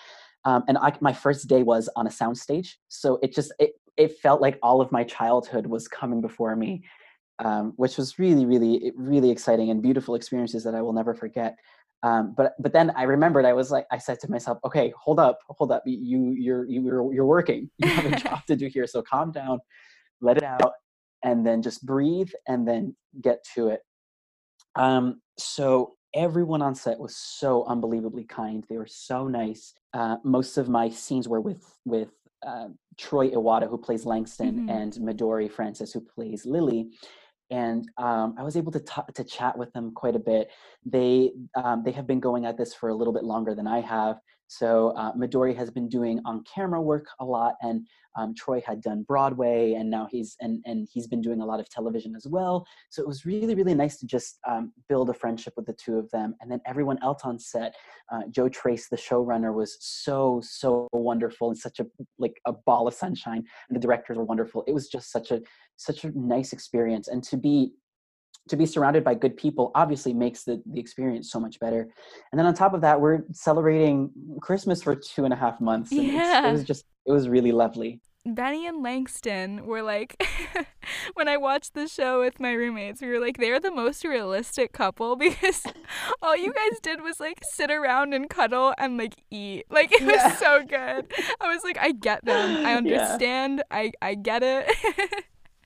Um, 0.45 0.65
and 0.69 0.79
I, 0.79 0.93
my 1.01 1.13
first 1.13 1.49
day 1.49 1.63
was 1.63 1.89
on 1.97 2.07
a 2.07 2.11
soundstage, 2.11 2.75
so 2.89 3.19
it 3.23 3.35
just 3.35 3.53
it 3.59 3.73
it 3.97 4.19
felt 4.19 4.41
like 4.41 4.59
all 4.63 4.81
of 4.81 4.91
my 4.91 5.05
childhood 5.05 5.67
was 5.67 5.87
coming 5.87 6.23
before 6.23 6.57
me, 6.57 6.83
um, 7.41 7.75
which 7.77 7.99
was 7.99 8.19
really, 8.19 8.47
really, 8.47 8.93
really 8.97 9.31
exciting 9.31 9.71
and 9.71 9.83
beautiful 9.83 10.15
experiences 10.15 10.65
that 10.65 10.75
I 10.75 10.81
will 10.81 10.95
never 10.95 11.15
forget. 11.15 11.57
Um, 12.03 12.35
but 12.37 12.55
but 12.59 12.73
then 12.73 12.91
I 12.97 13.03
remembered 13.03 13.45
I 13.45 13.53
was 13.53 13.71
like 13.71 13.87
I 13.91 13.99
said 13.99 14.21
to 14.21 14.31
myself, 14.31 14.59
okay, 14.65 14.93
hold 14.99 15.21
up, 15.21 15.39
hold 15.49 15.71
up, 15.71 15.83
you 15.85 16.35
you're 16.39 16.65
you're 16.67 17.13
you're 17.13 17.27
working, 17.27 17.71
you 17.79 17.89
have 17.89 18.07
a 18.07 18.17
job 18.17 18.41
to 18.47 18.57
do 18.57 18.69
here, 18.69 18.87
so 18.87 19.03
calm 19.03 19.33
down, 19.33 19.61
let 20.21 20.37
it 20.37 20.43
out, 20.43 20.73
and 21.25 21.47
then 21.47 21.61
just 21.63 21.85
breathe, 21.85 22.31
and 22.49 22.67
then 22.67 22.97
get 23.23 23.45
to 23.55 23.69
it. 23.69 23.81
Um, 24.77 25.21
so 25.39 25.95
everyone 26.15 26.63
on 26.63 26.75
set 26.75 26.99
was 26.99 27.17
so 27.17 27.65
unbelievably 27.67 28.25
kind. 28.25 28.65
They 28.69 28.79
were 28.79 28.87
so 28.89 29.29
nice. 29.29 29.75
Uh, 29.93 30.17
most 30.25 30.57
of 30.57 30.69
my 30.69 30.89
scenes 30.89 31.29
were 31.29 31.41
with 31.41 31.63
with 31.85 32.11
uh, 32.47 32.69
Troy 32.97 33.29
Iwata, 33.29 33.69
who 33.69 33.77
plays 33.77 34.07
Langston, 34.07 34.61
mm-hmm. 34.61 34.71
and 34.71 34.93
Midori 34.95 35.51
Francis, 35.51 35.93
who 35.93 36.01
plays 36.01 36.47
Lily 36.47 36.91
and 37.51 37.89
um, 37.99 38.35
I 38.39 38.43
was 38.43 38.57
able 38.57 38.73
to 38.73 38.81
t- 38.81 39.13
to 39.15 39.25
chat 39.25 39.57
with 39.59 39.73
them 39.73 39.93
quite 39.93 40.17
a 40.17 40.21
bit. 40.21 40.49
They 40.85 41.33
um, 41.55 41.83
they 41.85 41.93
have 41.93 42.07
been 42.07 42.21
going 42.21 42.47
at 42.47 42.57
this 42.57 42.75
for 42.75 42.89
a 42.89 42.95
little 42.95 43.13
bit 43.13 43.25
longer 43.25 43.55
than 43.55 43.67
I 43.67 43.81
have. 43.81 44.21
So 44.51 44.89
uh, 44.97 45.13
Midori 45.13 45.57
has 45.57 45.71
been 45.71 45.89
doing 45.89 46.21
on 46.25 46.43
camera 46.43 46.83
work 46.83 47.07
a 47.21 47.25
lot, 47.25 47.55
and 47.63 47.87
um, 48.19 48.35
Troy 48.35 48.61
had 48.67 48.83
done 48.83 49.05
Broadway, 49.05 49.75
and 49.75 49.89
now 49.89 50.09
he's 50.11 50.37
and 50.41 50.61
and 50.65 50.89
he's 50.93 51.07
been 51.07 51.21
doing 51.21 51.41
a 51.41 51.47
lot 51.47 51.61
of 51.61 51.69
television 51.71 52.17
as 52.17 52.27
well. 52.27 52.67
So 52.89 53.01
it 53.01 53.07
was 53.07 53.25
really 53.25 53.55
really 53.55 53.75
nice 53.75 53.97
to 53.99 54.07
just 54.07 54.41
um, 54.49 54.73
build 54.89 55.09
a 55.09 55.15
friendship 55.15 55.53
with 55.57 55.67
the 55.67 55.73
two 55.75 55.99
of 55.99 56.11
them, 56.11 56.35
and 56.41 56.51
then 56.51 56.61
everyone 56.67 57.01
else 57.01 57.23
on 57.23 57.39
set. 57.39 57.77
Uh, 58.13 58.23
Joe 58.29 58.49
Tracz, 58.49 58.89
the 58.91 58.97
showrunner, 58.97 59.55
was 59.55 59.77
so 59.79 60.41
so 60.43 60.89
wonderful 60.93 61.51
and 61.51 61.57
such 61.57 61.79
a 61.79 61.87
like 62.19 62.41
a 62.45 62.53
ball 62.53 62.89
of 62.89 62.95
sunshine, 62.95 63.45
and 63.69 63.77
the 63.77 63.81
directors 63.81 64.17
were 64.17 64.25
wonderful. 64.25 64.65
It 64.67 64.75
was 64.75 64.89
just 64.89 65.13
such 65.13 65.31
a 65.31 65.41
such 65.81 66.05
a 66.05 66.13
nice 66.15 66.53
experience, 66.53 67.09
and 67.09 67.23
to 67.25 67.37
be 67.37 67.73
to 68.49 68.57
be 68.57 68.67
surrounded 68.67 69.05
by 69.05 69.15
good 69.15 69.37
people 69.37 69.71
obviously 69.75 70.13
makes 70.13 70.45
the, 70.45 70.61
the 70.73 70.81
experience 70.81 71.31
so 71.31 71.39
much 71.39 71.61
better. 71.61 71.83
And 72.33 72.39
then 72.39 72.47
on 72.47 72.55
top 72.55 72.75
of 72.75 72.81
that, 72.81 73.01
we're 73.01 73.21
celebrating 73.33 74.11
Christmas 74.41 74.83
for 74.83 74.97
two 74.97 75.25
and 75.25 75.33
a 75.33 75.37
half 75.37 75.61
months. 75.61 75.93
And 75.93 76.05
yeah. 76.05 76.49
it 76.49 76.53
was 76.53 76.65
just 76.65 76.85
it 77.07 77.13
was 77.13 77.29
really 77.29 77.53
lovely. 77.53 78.01
Benny 78.27 78.67
and 78.67 78.83
Langston 78.83 79.65
were 79.65 79.83
like, 79.83 80.23
when 81.15 81.27
I 81.27 81.39
watched 81.39 81.73
the 81.73 81.89
show 81.89 82.21
with 82.21 82.39
my 82.39 82.53
roommates, 82.53 83.01
we 83.01 83.09
were 83.09 83.19
like, 83.19 83.39
they're 83.39 83.61
the 83.61 83.71
most 83.71 84.05
realistic 84.05 84.73
couple 84.73 85.17
because 85.17 85.65
all 86.21 86.37
you 86.37 86.53
guys 86.53 86.81
did 86.83 87.01
was 87.01 87.19
like 87.19 87.41
sit 87.43 87.71
around 87.71 88.13
and 88.13 88.29
cuddle 88.29 88.75
and 88.77 88.99
like 88.99 89.15
eat. 89.31 89.65
Like 89.71 89.91
it 89.93 90.03
yeah. 90.03 90.29
was 90.29 90.39
so 90.39 90.63
good. 90.65 91.13
I 91.41 91.49
was 91.49 91.65
like, 91.65 91.79
I 91.79 91.93
get 91.93 92.25
them. 92.25 92.67
I 92.67 92.75
understand. 92.77 93.63
Yeah. 93.71 93.77
I 93.79 93.93
I 94.03 94.15
get 94.15 94.43
it. 94.43 94.71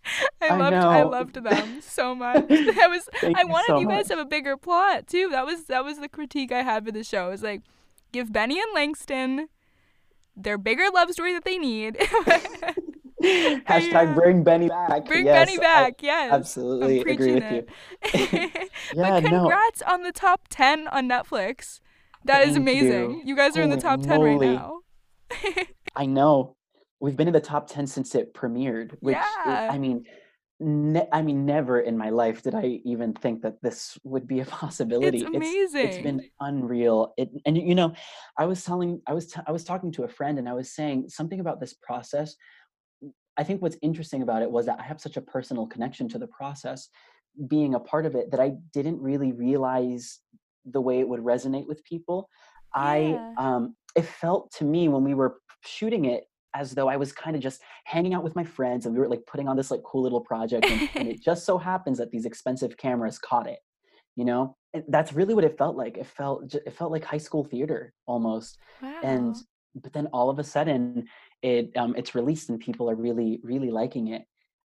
I, 0.41 0.49
I 0.49 0.57
loved 0.57 0.77
know. 0.77 0.89
I 0.91 1.03
loved 1.03 1.35
them 1.35 1.81
so 1.81 2.15
much. 2.15 2.45
I 2.51 2.87
was 2.89 3.09
I 3.23 3.45
wanted 3.45 3.73
you, 3.73 3.77
so 3.77 3.81
you 3.81 3.89
guys 3.89 4.09
to 4.09 4.17
have 4.17 4.27
a 4.27 4.29
bigger 4.29 4.57
plot 4.57 5.07
too. 5.07 5.29
That 5.31 5.47
was 5.47 5.65
that 5.65 5.85
was 5.85 5.99
the 5.99 6.09
critique 6.09 6.53
I 6.53 6.63
had 6.63 6.85
for 6.85 6.93
the 6.93 7.05
show. 7.05 7.29
It 7.29 7.33
was 7.33 7.43
like 7.43 7.63
give 8.13 8.33
Benny 8.33 8.59
and 8.59 8.69
Langston 8.75 9.49
their 10.37 10.59
bigger 10.59 10.87
love 10.93 11.11
story 11.13 11.33
that 11.33 11.45
they 11.45 11.59
need. 11.59 11.97
Hashtag 13.23 14.13
uh, 14.13 14.15
bring 14.15 14.43
Benny 14.43 14.69
back. 14.69 15.07
Bring 15.07 15.25
yes, 15.25 15.47
Benny 15.47 15.59
back. 15.59 15.95
I 16.03 16.07
yes, 16.07 16.33
absolutely 16.33 17.01
agree 17.01 17.35
with 17.35 17.45
it. 17.45 17.69
you. 18.13 18.51
yeah, 18.95 19.21
but 19.21 19.25
congrats 19.25 19.83
no. 19.87 19.93
on 19.93 20.03
the 20.03 20.13
top 20.13 20.49
ten 20.51 20.89
on 20.89 21.09
Netflix. 21.09 21.81
That 22.25 22.39
Thank 22.39 22.51
is 22.51 22.57
amazing. 22.57 23.11
You, 23.11 23.23
you 23.25 23.37
guys 23.37 23.57
are 23.57 23.63
Holy 23.63 23.73
in 23.73 23.79
the 23.79 23.83
top 23.83 24.03
ten 24.03 24.21
right 24.21 24.41
now. 24.41 24.81
I 25.97 26.07
know. 26.07 26.57
We've 27.01 27.17
been 27.17 27.29
in 27.29 27.35
the 27.35 27.41
top 27.41 27.69
ten 27.69 27.87
since 27.87 28.15
it 28.15 28.35
premiered. 28.35 28.97
Which 29.01 29.17
yeah. 29.17 29.69
Is, 29.69 29.75
I 29.75 29.79
mean, 29.79 30.05
Ne- 30.61 31.09
I 31.13 31.21
mean, 31.21 31.45
never 31.45 31.81
in 31.81 31.99
my 31.99 32.11
life 32.11 32.43
did 32.43 32.55
I 32.55 32.81
even 32.85 33.13
think 33.13 33.43
that 33.43 33.61
this 33.61 33.99
would 34.05 34.29
be 34.29 34.41
a 34.41 34.45
possibility. 34.63 35.19
It's 35.19 35.27
amazing. 35.27 35.87
it's, 35.87 35.97
it's 35.97 36.03
been 36.03 36.23
unreal. 36.41 37.13
It, 37.17 37.31
and 37.45 37.57
you 37.57 37.75
know, 37.75 37.93
I 38.39 38.47
was 38.47 38.65
telling, 38.65 39.03
I 39.07 39.15
was, 39.15 39.33
t- 39.33 39.41
I 39.47 39.53
was 39.53 39.65
talking 39.65 39.91
to 39.93 40.05
a 40.05 40.09
friend, 40.09 40.39
and 40.39 40.49
I 40.49 40.53
was 40.53 40.71
saying 40.71 41.09
something 41.09 41.41
about 41.41 41.61
this 41.61 41.75
process. 41.75 42.37
I 43.37 43.43
think 43.43 43.63
what's 43.63 43.77
interesting 43.83 44.23
about 44.23 44.43
it 44.43 44.51
was 44.51 44.67
that 44.67 44.79
I 44.79 44.85
have 44.85 45.01
such 45.01 45.17
a 45.17 45.21
personal 45.21 45.67
connection 45.67 46.09
to 46.11 46.19
the 46.19 46.29
process, 46.29 46.89
being 47.49 47.75
a 47.75 47.81
part 47.81 48.07
of 48.07 48.15
it, 48.15 48.31
that 48.31 48.39
I 48.39 48.53
didn't 48.73 49.01
really 49.01 49.33
realize 49.33 50.21
the 50.65 50.81
way 50.81 51.01
it 51.01 51.09
would 51.09 51.21
resonate 51.21 51.67
with 51.67 51.83
people. 51.83 52.29
Yeah. 52.77 52.83
I, 52.83 53.35
um, 53.39 53.75
it 53.97 54.05
felt 54.05 54.53
to 54.53 54.65
me 54.65 54.89
when 54.89 55.03
we 55.03 55.15
were 55.15 55.39
shooting 55.65 56.05
it 56.05 56.25
as 56.55 56.73
though 56.73 56.89
I 56.89 56.97
was 56.97 57.13
kind 57.13 57.35
of 57.37 57.43
just 57.43 57.61
hanging 57.85 58.15
out 58.15 58.23
with 58.23 58.37
my 58.37 58.45
friends 58.45 58.87
and 58.87 58.95
we 58.95 59.01
were 59.01 59.09
like 59.09 59.27
putting 59.27 59.49
on 59.49 59.57
this 59.57 59.71
like 59.71 59.83
cool 59.83 60.03
little 60.03 60.21
project. 60.21 60.67
And, 60.67 60.89
and 60.95 61.09
it 61.09 61.21
just 61.25 61.45
so 61.45 61.59
happens 61.59 61.99
that 61.99 62.11
these 62.11 62.25
expensive 62.25 62.77
cameras 62.77 63.19
caught 63.19 63.49
it, 63.49 63.59
you 64.17 64.25
know? 64.25 64.57
And 64.73 64.85
that's 64.89 65.13
really 65.13 65.35
what 65.35 65.45
it 65.45 65.59
felt 65.59 65.77
like. 65.77 65.99
It 65.99 66.07
felt, 66.07 66.55
it 66.55 66.73
felt 66.73 66.93
like 66.93 67.05
high 67.05 67.19
school 67.19 67.45
theater 67.45 67.93
almost. 68.07 68.59
Wow. 68.81 69.01
And, 69.03 69.37
but 69.75 69.93
then 69.93 70.07
all 70.13 70.31
of 70.31 70.39
a 70.39 70.45
sudden 70.45 71.07
it, 71.43 71.73
um, 71.77 71.95
it's 71.97 72.15
released 72.15 72.49
and 72.49 72.61
people 72.61 72.89
are 72.89 72.95
really, 72.95 73.41
really 73.43 73.71
liking 73.71 74.09
it. 74.09 74.23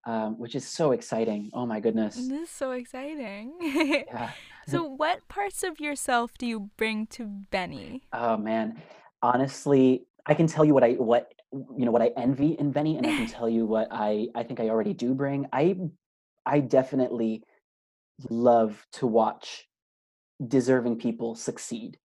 Um, 0.06 0.40
which 0.40 0.56
is 0.56 0.66
so 0.66 0.92
exciting. 0.92 1.50
Oh 1.54 1.66
my 1.66 1.82
goodness. 1.82 2.16
This 2.16 2.32
is 2.32 2.50
so 2.50 2.72
exciting. 2.72 3.54
yeah. 3.60 4.32
So, 4.70 4.84
what 4.84 5.26
parts 5.30 5.64
of 5.64 5.80
yourself 5.80 6.32
do 6.38 6.46
you 6.46 6.70
bring 6.76 7.08
to 7.08 7.26
Benny? 7.52 8.04
Oh 8.12 8.36
man, 8.36 8.82
honestly, 9.22 10.06
I 10.26 10.34
can 10.34 10.46
tell 10.46 10.66
you 10.66 10.74
what 10.74 10.84
I 10.84 10.92
what 10.94 11.32
you 11.78 11.86
know 11.86 11.92
what 11.92 12.02
I 12.02 12.12
envy 12.18 12.56
in 12.60 12.72
Benny, 12.72 12.98
and 12.98 13.06
I 13.06 13.10
can 13.10 13.28
tell 13.38 13.50
you 13.50 13.66
what 13.66 13.88
I 13.92 14.28
I 14.36 14.44
think 14.44 14.60
I 14.60 14.70
already 14.70 14.94
do 14.94 15.14
bring. 15.14 15.48
I 15.52 15.76
I 16.46 16.60
definitely 16.60 17.44
love 18.30 18.86
to 18.94 19.08
watch 19.08 19.68
deserving 20.46 20.98
people 20.98 21.36
succeed. 21.36 21.98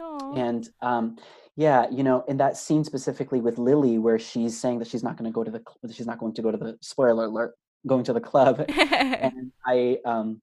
Aww. 0.00 0.38
And 0.38 0.68
um, 0.80 1.16
yeah, 1.56 1.86
you 1.90 2.02
know, 2.02 2.24
in 2.28 2.36
that 2.38 2.56
scene 2.56 2.84
specifically 2.84 3.40
with 3.40 3.58
Lily, 3.58 3.98
where 3.98 4.18
she's 4.18 4.58
saying 4.58 4.80
that 4.80 4.88
she's 4.88 5.04
not 5.04 5.16
going 5.16 5.30
to 5.30 5.34
go 5.34 5.44
to 5.44 5.50
the 5.50 5.62
she's 5.92 6.06
not 6.06 6.18
going 6.18 6.34
to 6.34 6.42
go 6.42 6.50
to 6.50 6.58
the 6.58 6.76
spoiler 6.80 7.26
alert 7.26 7.54
going 7.86 8.04
to 8.04 8.12
the 8.12 8.20
club, 8.20 8.64
and 8.68 9.52
I 9.66 9.98
um, 10.04 10.40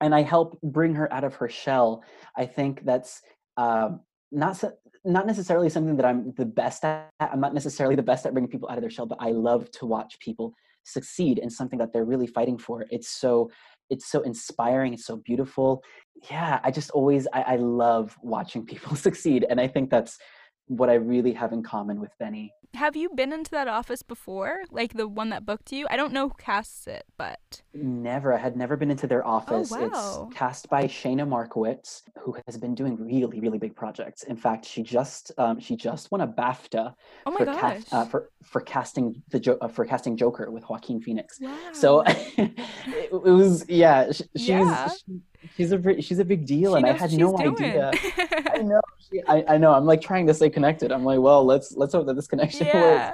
and 0.00 0.14
I 0.14 0.22
help 0.22 0.60
bring 0.62 0.94
her 0.94 1.12
out 1.12 1.24
of 1.24 1.34
her 1.36 1.48
shell. 1.48 2.04
I 2.36 2.46
think 2.46 2.84
that's 2.84 3.22
uh, 3.56 3.90
not 4.32 4.56
so, 4.56 4.72
not 5.04 5.26
necessarily 5.26 5.68
something 5.68 5.96
that 5.96 6.04
I'm 6.06 6.32
the 6.36 6.44
best 6.44 6.84
at. 6.84 7.10
I'm 7.20 7.40
not 7.40 7.54
necessarily 7.54 7.96
the 7.96 8.02
best 8.02 8.26
at 8.26 8.32
bringing 8.32 8.50
people 8.50 8.68
out 8.68 8.76
of 8.76 8.82
their 8.82 8.90
shell, 8.90 9.06
but 9.06 9.18
I 9.20 9.30
love 9.30 9.70
to 9.72 9.86
watch 9.86 10.18
people 10.20 10.54
succeed 10.84 11.38
in 11.38 11.50
something 11.50 11.78
that 11.78 11.92
they're 11.92 12.04
really 12.04 12.26
fighting 12.26 12.58
for. 12.58 12.84
It's 12.90 13.08
so 13.08 13.50
it's 13.88 14.10
so 14.10 14.20
inspiring. 14.22 14.94
It's 14.94 15.06
so 15.06 15.16
beautiful. 15.16 15.82
Yeah, 16.30 16.60
I 16.62 16.70
just 16.70 16.90
always 16.90 17.26
I, 17.32 17.42
I 17.42 17.56
love 17.56 18.16
watching 18.22 18.64
people 18.72 18.96
succeed, 18.96 19.46
and 19.48 19.60
I 19.60 19.68
think 19.68 19.90
that's 19.90 20.18
what 20.66 20.88
I 20.88 20.94
really 20.94 21.32
have 21.32 21.52
in 21.52 21.62
common 21.62 22.00
with 22.00 22.12
Benny. 22.18 22.52
Have 22.74 22.94
you 22.94 23.10
been 23.14 23.32
into 23.32 23.50
that 23.50 23.66
office 23.66 24.02
before? 24.02 24.62
Like 24.70 24.94
the 24.94 25.08
one 25.08 25.30
that 25.30 25.44
booked 25.44 25.72
you? 25.72 25.86
I 25.90 25.96
don't 25.96 26.12
know 26.12 26.28
who 26.28 26.34
casts 26.38 26.86
it, 26.86 27.04
but 27.18 27.62
never. 27.74 28.32
I 28.32 28.38
had 28.38 28.56
never 28.56 28.76
been 28.76 28.90
into 28.90 29.06
their 29.06 29.26
oh, 29.26 29.30
office. 29.30 29.72
Oh, 29.72 29.88
wow. 29.88 30.26
It's 30.28 30.38
cast 30.38 30.68
by 30.68 30.84
Shayna 30.84 31.26
Markowitz, 31.26 32.02
who 32.18 32.36
has 32.46 32.56
been 32.56 32.74
doing 32.74 32.96
really, 32.96 33.40
really 33.40 33.58
big 33.58 33.74
projects. 33.74 34.22
In 34.22 34.36
fact, 34.36 34.64
she 34.64 34.82
just 34.82 35.32
um, 35.36 35.58
she 35.58 35.74
just 35.74 36.12
won 36.12 36.20
a 36.20 36.28
BAFTA 36.28 36.94
oh 37.26 37.36
for, 37.36 37.44
ca- 37.44 37.80
uh, 37.90 38.04
for 38.04 38.30
for 38.44 38.60
casting 38.60 39.20
the 39.30 39.40
jo- 39.40 39.58
uh, 39.60 39.68
for 39.68 39.84
casting 39.84 40.16
Joker 40.16 40.50
with 40.50 40.68
Joaquin 40.68 41.00
Phoenix. 41.00 41.38
Wow. 41.40 41.56
So 41.72 42.02
it, 42.06 42.58
it, 42.86 43.12
was 43.12 43.64
yeah. 43.68 44.12
She, 44.12 44.24
she's 44.36 44.48
yeah. 44.48 44.88
She, 44.88 45.20
she's 45.56 45.72
a 45.72 46.00
she's 46.02 46.18
a 46.18 46.24
big 46.24 46.46
deal, 46.46 46.72
she 46.72 46.78
and 46.78 46.86
I 46.86 46.92
had 46.92 47.12
no 47.12 47.36
doing. 47.36 47.54
idea. 47.54 47.90
I 48.52 48.58
know. 48.62 48.80
She, 49.10 49.22
I, 49.26 49.44
I 49.48 49.58
know. 49.58 49.72
I'm 49.72 49.86
like 49.86 50.00
trying 50.00 50.26
to 50.26 50.34
stay 50.34 50.50
connected. 50.50 50.92
I'm 50.92 51.04
like, 51.04 51.20
well, 51.20 51.44
let's 51.44 51.76
let's 51.76 51.94
hope 51.94 52.06
that 52.06 52.14
this 52.14 52.26
connection 52.26 52.59
yeah. 52.64 53.12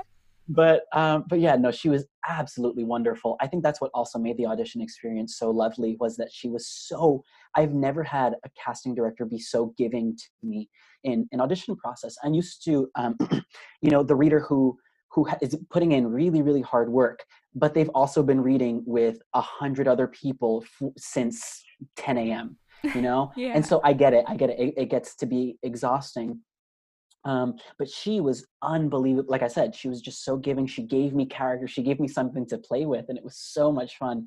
But 0.49 0.83
um, 0.93 1.25
but 1.29 1.41
yeah, 1.41 1.57
no, 1.57 1.73
she 1.73 1.89
was 1.89 2.07
absolutely 2.29 2.85
wonderful. 2.85 3.37
I 3.41 3.49
think 3.49 3.65
that's 3.65 3.81
what 3.81 3.91
also 3.95 4.19
made 4.19 4.37
the 4.37 4.47
audition 4.47 4.81
experience 4.81 5.39
so 5.39 5.51
lovely 5.51 5.97
was 5.99 6.17
that 6.17 6.33
she 6.33 6.49
was 6.49 6.69
so. 6.69 7.25
I've 7.57 7.73
never 7.73 8.05
had 8.05 8.35
a 8.45 8.51
casting 8.63 8.95
director 8.95 9.25
be 9.25 9.41
so 9.41 9.75
giving 9.77 10.17
to 10.17 10.25
me 10.45 10.69
in 11.03 11.29
an 11.33 11.41
audition 11.41 11.75
process. 11.77 12.17
I'm 12.23 12.35
used 12.35 12.65
to, 12.65 12.89
um, 12.95 13.17
you 13.83 13.91
know, 13.91 14.05
the 14.05 14.15
reader 14.15 14.39
who 14.41 14.79
who 15.17 15.27
is 15.41 15.57
putting 15.71 15.93
in 15.93 16.07
really 16.07 16.43
really 16.43 16.61
hard 16.61 16.91
work 16.91 17.25
but 17.55 17.73
they've 17.73 17.89
also 17.95 18.23
been 18.23 18.41
reading 18.41 18.83
with 18.87 19.19
a 19.35 19.41
hundred 19.41 19.89
other 19.89 20.07
people 20.07 20.63
f- 20.81 20.93
since 20.99 21.65
10 21.97 22.19
a.m 22.19 22.57
you 22.95 23.01
know 23.01 23.33
yeah. 23.37 23.53
and 23.55 23.65
so 23.65 23.81
i 23.83 23.93
get 23.93 24.13
it 24.13 24.25
i 24.29 24.37
get 24.37 24.51
it 24.51 24.59
it, 24.59 24.75
it 24.77 24.91
gets 24.91 25.17
to 25.17 25.27
be 25.27 25.59
exhausting 25.63 26.39
um, 27.27 27.57
but 27.77 27.91
she 27.91 28.21
was 28.21 28.47
unbelievable 28.63 29.31
like 29.31 29.43
i 29.43 29.49
said 29.49 29.75
she 29.75 29.89
was 29.89 30.01
just 30.01 30.25
so 30.25 30.37
giving 30.37 30.67
she 30.67 30.83
gave 30.83 31.13
me 31.13 31.27
character 31.27 31.67
she 31.67 31.83
gave 31.83 32.01
me 32.01 32.09
something 32.09 32.47
to 32.47 32.57
play 32.57 32.87
with 32.87 33.05
and 33.09 33.19
it 33.19 33.25
was 33.25 33.37
so 33.37 33.71
much 33.71 33.99
fun. 33.99 34.27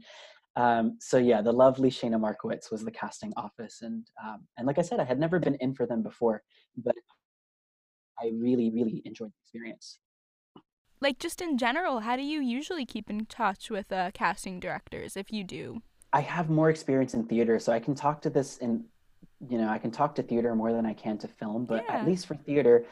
Um, 0.56 0.98
so 1.00 1.18
yeah 1.18 1.42
the 1.42 1.54
lovely 1.54 1.90
shayna 1.90 2.20
markowitz 2.20 2.70
was 2.70 2.84
the 2.84 2.92
casting 2.92 3.32
office 3.38 3.82
and 3.82 4.06
um, 4.24 4.46
and 4.58 4.68
like 4.68 4.78
i 4.78 4.82
said 4.82 5.00
i 5.00 5.06
had 5.06 5.20
never 5.20 5.40
been 5.40 5.56
in 5.56 5.74
for 5.74 5.86
them 5.86 6.04
before 6.04 6.44
but 6.76 6.96
i 8.22 8.32
really 8.36 8.70
really 8.70 9.02
enjoyed 9.06 9.30
the 9.30 9.42
experience. 9.44 10.00
Like 11.02 11.18
just 11.18 11.40
in 11.40 11.58
general 11.58 12.02
how 12.02 12.18
do 12.18 12.24
you 12.24 12.42
usually 12.42 12.86
keep 12.86 13.10
in 13.10 13.26
touch 13.28 13.70
with 13.70 13.90
uh, 13.92 14.12
casting 14.14 14.60
directors 14.60 15.16
if 15.16 15.32
you 15.32 15.46
do? 15.46 15.82
I 16.12 16.22
have 16.22 16.50
more 16.50 16.70
experience 16.72 17.14
in 17.14 17.26
theater, 17.26 17.60
so 17.60 17.72
I 17.72 17.80
can 17.80 17.94
talk 17.94 18.22
to 18.24 18.32
this 18.32 18.58
in 18.58 18.86
you 19.48 19.58
know, 19.58 19.70
I 19.70 19.78
can 19.78 19.92
talk 19.92 20.16
to 20.16 20.24
theater 20.24 20.56
more 20.56 20.74
than 20.74 20.86
I 20.86 20.94
can 20.94 21.18
to 21.20 21.28
film, 21.28 21.66
but 21.66 21.86
Yeah. 21.88 21.96
at 21.96 22.06
least 22.06 22.28
for 22.28 22.36
theater, 22.36 22.86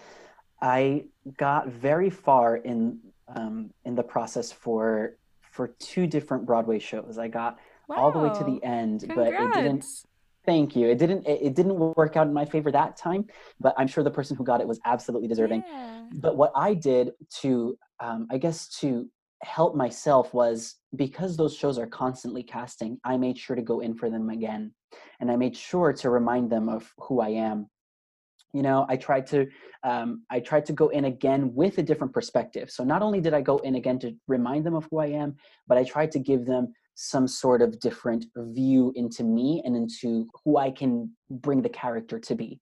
I 0.62 1.06
got 1.38 1.68
very 1.68 2.10
far 2.10 2.58
in 2.58 3.00
um, 3.28 3.72
in 3.84 3.96
the 3.96 4.04
process 4.04 4.52
for 4.52 5.18
for 5.42 5.70
two 5.80 6.08
different 6.08 6.46
Broadway 6.46 6.80
shows. 6.80 7.18
I 7.18 7.28
got 7.28 7.58
all 7.90 8.12
the 8.12 8.20
way 8.20 8.30
to 8.30 8.44
the 8.44 8.60
Wow. 8.64 8.70
end, 8.80 9.12
but 9.16 9.28
it 9.34 9.54
didn't. 9.54 9.86
Thank 10.46 10.78
you. 10.78 10.88
It 10.88 10.98
didn't. 10.98 11.28
It, 11.28 11.42
it 11.42 11.54
didn't 11.56 11.78
work 11.78 12.16
out 12.16 12.28
in 12.28 12.34
my 12.34 12.46
favor 12.46 12.72
that 12.72 12.96
time, 12.96 13.26
but 13.60 13.74
I'm 13.78 13.88
sure 13.88 14.04
the 14.04 14.12
person 14.12 14.38
who 14.38 14.46
got 14.46 14.62
it 14.62 14.68
was 14.68 14.80
absolutely 14.86 15.28
deserving. 15.28 15.64
Yeah. 15.68 16.04
But 16.14 16.38
what 16.38 16.54
I 16.56 16.74
did 16.74 17.12
to, 17.42 17.78
um, 18.00 18.28
I 18.32 18.38
guess, 18.38 18.70
to 18.80 19.10
help 19.44 19.76
myself 19.76 20.34
was 20.34 20.76
because 20.96 21.36
those 21.36 21.54
shows 21.56 21.78
are 21.78 21.86
constantly 21.86 22.44
casting, 22.44 22.98
I 23.04 23.18
made 23.18 23.38
sure 23.38 23.56
to 23.58 23.62
go 23.62 23.82
in 23.82 23.94
for 23.94 24.10
them 24.10 24.30
again. 24.30 24.72
And 25.19 25.32
I 25.32 25.36
made 25.36 25.56
sure 25.56 25.93
to 25.93 26.10
remind 26.10 26.50
them 26.50 26.69
of 26.69 26.93
who 27.00 27.21
I 27.21 27.30
am. 27.30 27.69
You 28.54 28.62
know, 28.62 28.86
I 28.89 28.97
tried 28.97 29.28
to, 29.28 29.47
um, 29.84 30.23
I 30.30 30.39
tried 30.39 30.65
to 30.67 30.73
go 30.73 30.88
in 30.89 31.06
again 31.06 31.54
with 31.54 31.78
a 31.78 31.84
different 31.84 32.13
perspective. 32.13 32.71
So 32.71 32.84
not 32.84 33.02
only 33.02 33.19
did 33.19 33.34
I 33.34 33.41
go 33.41 33.58
in 33.58 33.76
again 33.76 34.00
to 34.00 34.15
remind 34.28 34.65
them 34.65 34.76
of 34.76 34.88
who 34.89 35.00
I 35.00 35.08
am, 35.08 35.36
but 35.67 35.78
I 35.78 35.84
tried 35.84 36.12
to 36.13 36.19
give 36.19 36.45
them 36.45 36.73
some 36.95 37.28
sort 37.28 37.62
of 37.62 37.80
different 37.80 38.26
view 38.36 38.91
into 38.95 39.23
me 39.23 39.62
and 39.65 39.76
into 39.76 40.28
who 40.43 40.58
I 40.58 40.71
can 40.71 41.12
bring 41.30 41.62
the 41.62 41.69
character 41.69 42.17
to 42.19 42.36
be. 42.36 42.60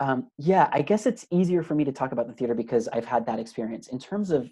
Um, 0.00 0.28
yeah, 0.38 0.68
I 0.72 0.82
guess 0.82 1.06
it's 1.06 1.24
easier 1.30 1.62
for 1.62 1.76
me 1.76 1.84
to 1.84 1.92
talk 1.92 2.10
about 2.10 2.26
the 2.26 2.32
theater 2.32 2.54
because 2.54 2.88
I've 2.88 3.04
had 3.04 3.26
that 3.26 3.38
experience. 3.38 3.88
In 3.88 3.98
terms 4.00 4.32
of 4.32 4.50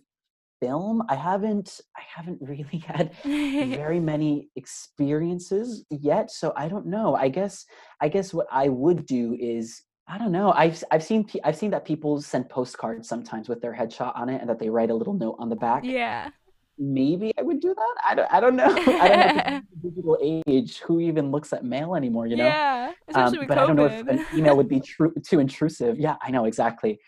film, 0.62 1.03
I 1.09 1.16
haven't 1.16 1.81
I 1.96 2.03
haven't 2.16 2.38
really 2.40 2.79
had 2.87 3.12
very 3.25 4.01
many 4.01 4.48
experiences 4.57 5.85
yet, 5.90 6.31
so 6.31 6.53
I 6.57 6.68
don't 6.68 6.87
know. 6.87 7.14
I 7.14 7.29
guess 7.29 7.66
I 8.01 8.09
guess 8.09 8.33
what 8.33 8.46
I 8.51 8.68
would 8.68 9.05
do 9.07 9.37
is 9.40 9.83
I 10.09 10.18
don't 10.18 10.33
know. 10.33 10.53
I've 10.53 10.83
I've 10.90 11.03
seen 11.03 11.29
I've 11.44 11.57
seen 11.57 11.70
that 11.72 11.85
people 11.85 12.20
send 12.20 12.48
postcards 12.48 13.09
sometimes 13.09 13.48
with 13.48 13.61
their 13.61 13.75
headshot 13.75 14.16
on 14.16 14.29
it 14.29 14.40
and 14.40 14.48
that 14.48 14.59
they 14.59 14.70
write 14.70 14.90
a 14.90 14.94
little 14.94 15.14
note 15.14 15.37
on 15.38 15.48
the 15.48 15.57
back. 15.57 15.85
yeah. 15.85 16.31
Maybe 16.79 17.33
I 17.38 17.42
would 17.42 17.61
do 17.61 17.75
that. 17.75 17.94
I 18.09 18.14
don't 18.14 18.33
I 18.33 18.40
don't 18.40 18.57
know. 18.57 18.64
I 19.05 19.09
don't 19.09 19.37
know. 19.37 19.57
in 19.57 19.66
the 19.83 19.90
digital 19.90 20.42
age, 20.48 20.81
who 20.81 21.01
even 21.01 21.31
looks 21.31 21.53
at 21.53 21.64
mail 21.64 21.94
anymore, 21.94 22.27
you 22.27 22.37
know? 22.37 22.46
Yeah. 22.46 22.92
Especially 23.09 23.38
um, 23.38 23.40
with 23.40 23.48
but 23.48 23.59
I 23.59 23.66
don't 23.66 23.77
know 23.77 23.85
if 23.85 24.09
an 24.09 24.25
email 24.35 24.57
would 24.57 24.68
be 24.68 24.81
tru- 24.81 25.14
too 25.25 25.38
intrusive. 25.38 25.98
Yeah, 25.98 26.16
I 26.22 26.31
know 26.31 26.46
exactly. 26.46 26.98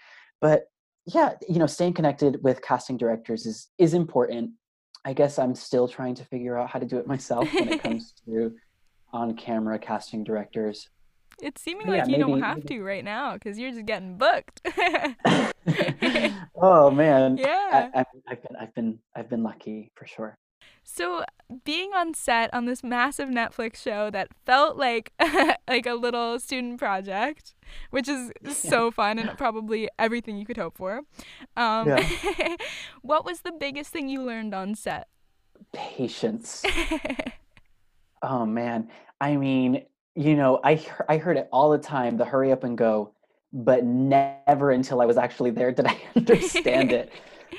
But 0.40 0.64
yeah, 1.06 1.32
you 1.48 1.58
know, 1.58 1.66
staying 1.66 1.94
connected 1.94 2.42
with 2.42 2.62
casting 2.62 2.96
directors 2.96 3.46
is 3.46 3.68
is 3.78 3.94
important. 3.94 4.52
I 5.04 5.12
guess 5.12 5.38
I'm 5.38 5.54
still 5.54 5.86
trying 5.86 6.14
to 6.14 6.24
figure 6.24 6.58
out 6.58 6.70
how 6.70 6.78
to 6.78 6.86
do 6.86 6.96
it 6.96 7.06
myself 7.06 7.52
when 7.52 7.68
it 7.68 7.82
comes 7.82 8.14
to 8.24 8.54
on-camera 9.12 9.78
casting 9.78 10.24
directors. 10.24 10.88
It's 11.42 11.60
seeming 11.60 11.88
yeah, 11.88 12.04
like 12.04 12.08
you 12.08 12.18
don't 12.18 12.40
have 12.40 12.58
maybe- 12.58 12.76
to 12.76 12.82
right 12.82 13.04
now 13.04 13.34
because 13.34 13.58
you're 13.58 13.70
just 13.70 13.84
getting 13.86 14.16
booked. 14.16 14.62
oh 16.56 16.90
man, 16.90 17.36
yeah. 17.36 17.90
I, 17.94 18.04
I've 18.28 18.42
been 18.42 18.56
I've 18.60 18.74
been 18.74 18.98
I've 19.14 19.28
been 19.28 19.42
lucky 19.42 19.90
for 19.94 20.06
sure. 20.06 20.38
So 20.84 21.24
being 21.64 21.90
on 21.94 22.14
set 22.14 22.52
on 22.54 22.66
this 22.66 22.84
massive 22.84 23.28
Netflix 23.28 23.76
show 23.76 24.10
that 24.10 24.28
felt 24.44 24.76
like 24.76 25.12
like 25.68 25.86
a 25.86 25.94
little 25.94 26.38
student 26.38 26.78
project, 26.78 27.54
which 27.90 28.08
is 28.08 28.30
so 28.46 28.90
fun 28.90 29.18
and 29.18 29.36
probably 29.36 29.88
everything 29.98 30.36
you 30.36 30.46
could 30.46 30.58
hope 30.58 30.76
for. 30.76 31.00
Um, 31.56 31.88
what 33.02 33.24
was 33.24 33.40
the 33.40 33.52
biggest 33.52 33.90
thing 33.92 34.08
you 34.08 34.22
learned 34.22 34.54
on 34.54 34.74
set? 34.74 35.08
Patience. 35.72 36.64
Oh 38.26 38.46
man, 38.46 38.88
I 39.20 39.36
mean, 39.36 39.84
you 40.14 40.34
know, 40.34 40.58
I 40.64 40.82
I 41.10 41.18
heard 41.18 41.36
it 41.36 41.46
all 41.52 41.70
the 41.70 41.76
time, 41.76 42.16
the 42.16 42.24
hurry 42.24 42.52
up 42.52 42.64
and 42.64 42.76
go, 42.78 43.12
but 43.52 43.84
never 43.84 44.70
until 44.70 45.02
I 45.02 45.04
was 45.04 45.18
actually 45.18 45.50
there 45.50 45.72
did 45.72 45.84
I 45.86 46.00
understand 46.16 46.90
it 46.90 47.12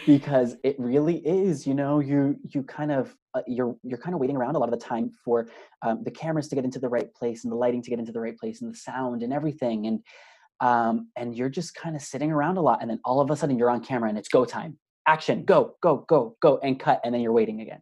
because 0.06 0.56
it 0.64 0.76
really 0.80 1.18
is, 1.18 1.66
you 1.66 1.74
know, 1.74 2.00
you 2.00 2.38
you 2.54 2.64
kind 2.64 2.92
of 2.92 3.16
uh, 3.34 3.42
you're 3.48 3.76
you're 3.84 3.98
kind 3.98 4.14
of 4.14 4.20
waiting 4.20 4.36
around 4.36 4.56
a 4.56 4.60
lot 4.60 4.72
of 4.72 4.80
the 4.80 4.86
time 4.86 5.12
for 5.24 5.48
um, 5.82 6.04
the 6.04 6.12
cameras 6.12 6.48
to 6.50 6.56
get 6.56 6.64
into 6.64 6.80
the 6.80 6.90
right 6.90 7.14
place 7.14 7.44
and 7.44 7.52
the 7.52 7.56
lighting 7.56 7.82
to 7.82 7.90
get 7.90 8.00
into 8.00 8.12
the 8.12 8.20
right 8.20 8.38
place 8.38 8.62
and 8.62 8.72
the 8.72 8.78
sound 8.78 9.24
and 9.24 9.34
everything 9.34 9.88
and 9.88 10.00
um 10.62 11.10
and 11.18 11.36
you're 11.36 11.50
just 11.50 11.76
kind 11.76 11.98
of 11.98 12.02
sitting 12.02 12.32
around 12.32 12.56
a 12.56 12.62
lot 12.62 12.82
and 12.82 12.90
then 12.90 13.00
all 13.04 13.20
of 13.20 13.30
a 13.30 13.36
sudden 13.36 13.58
you're 13.58 13.70
on 13.70 13.84
camera 13.84 14.08
and 14.08 14.18
it's 14.18 14.30
go 14.30 14.46
time. 14.46 14.78
Action, 15.08 15.44
go, 15.44 15.76
go, 15.82 15.98
go, 16.08 16.36
go 16.42 16.58
and 16.64 16.80
cut 16.80 17.00
and 17.04 17.14
then 17.14 17.22
you're 17.22 17.34
waiting 17.34 17.62
again 17.62 17.82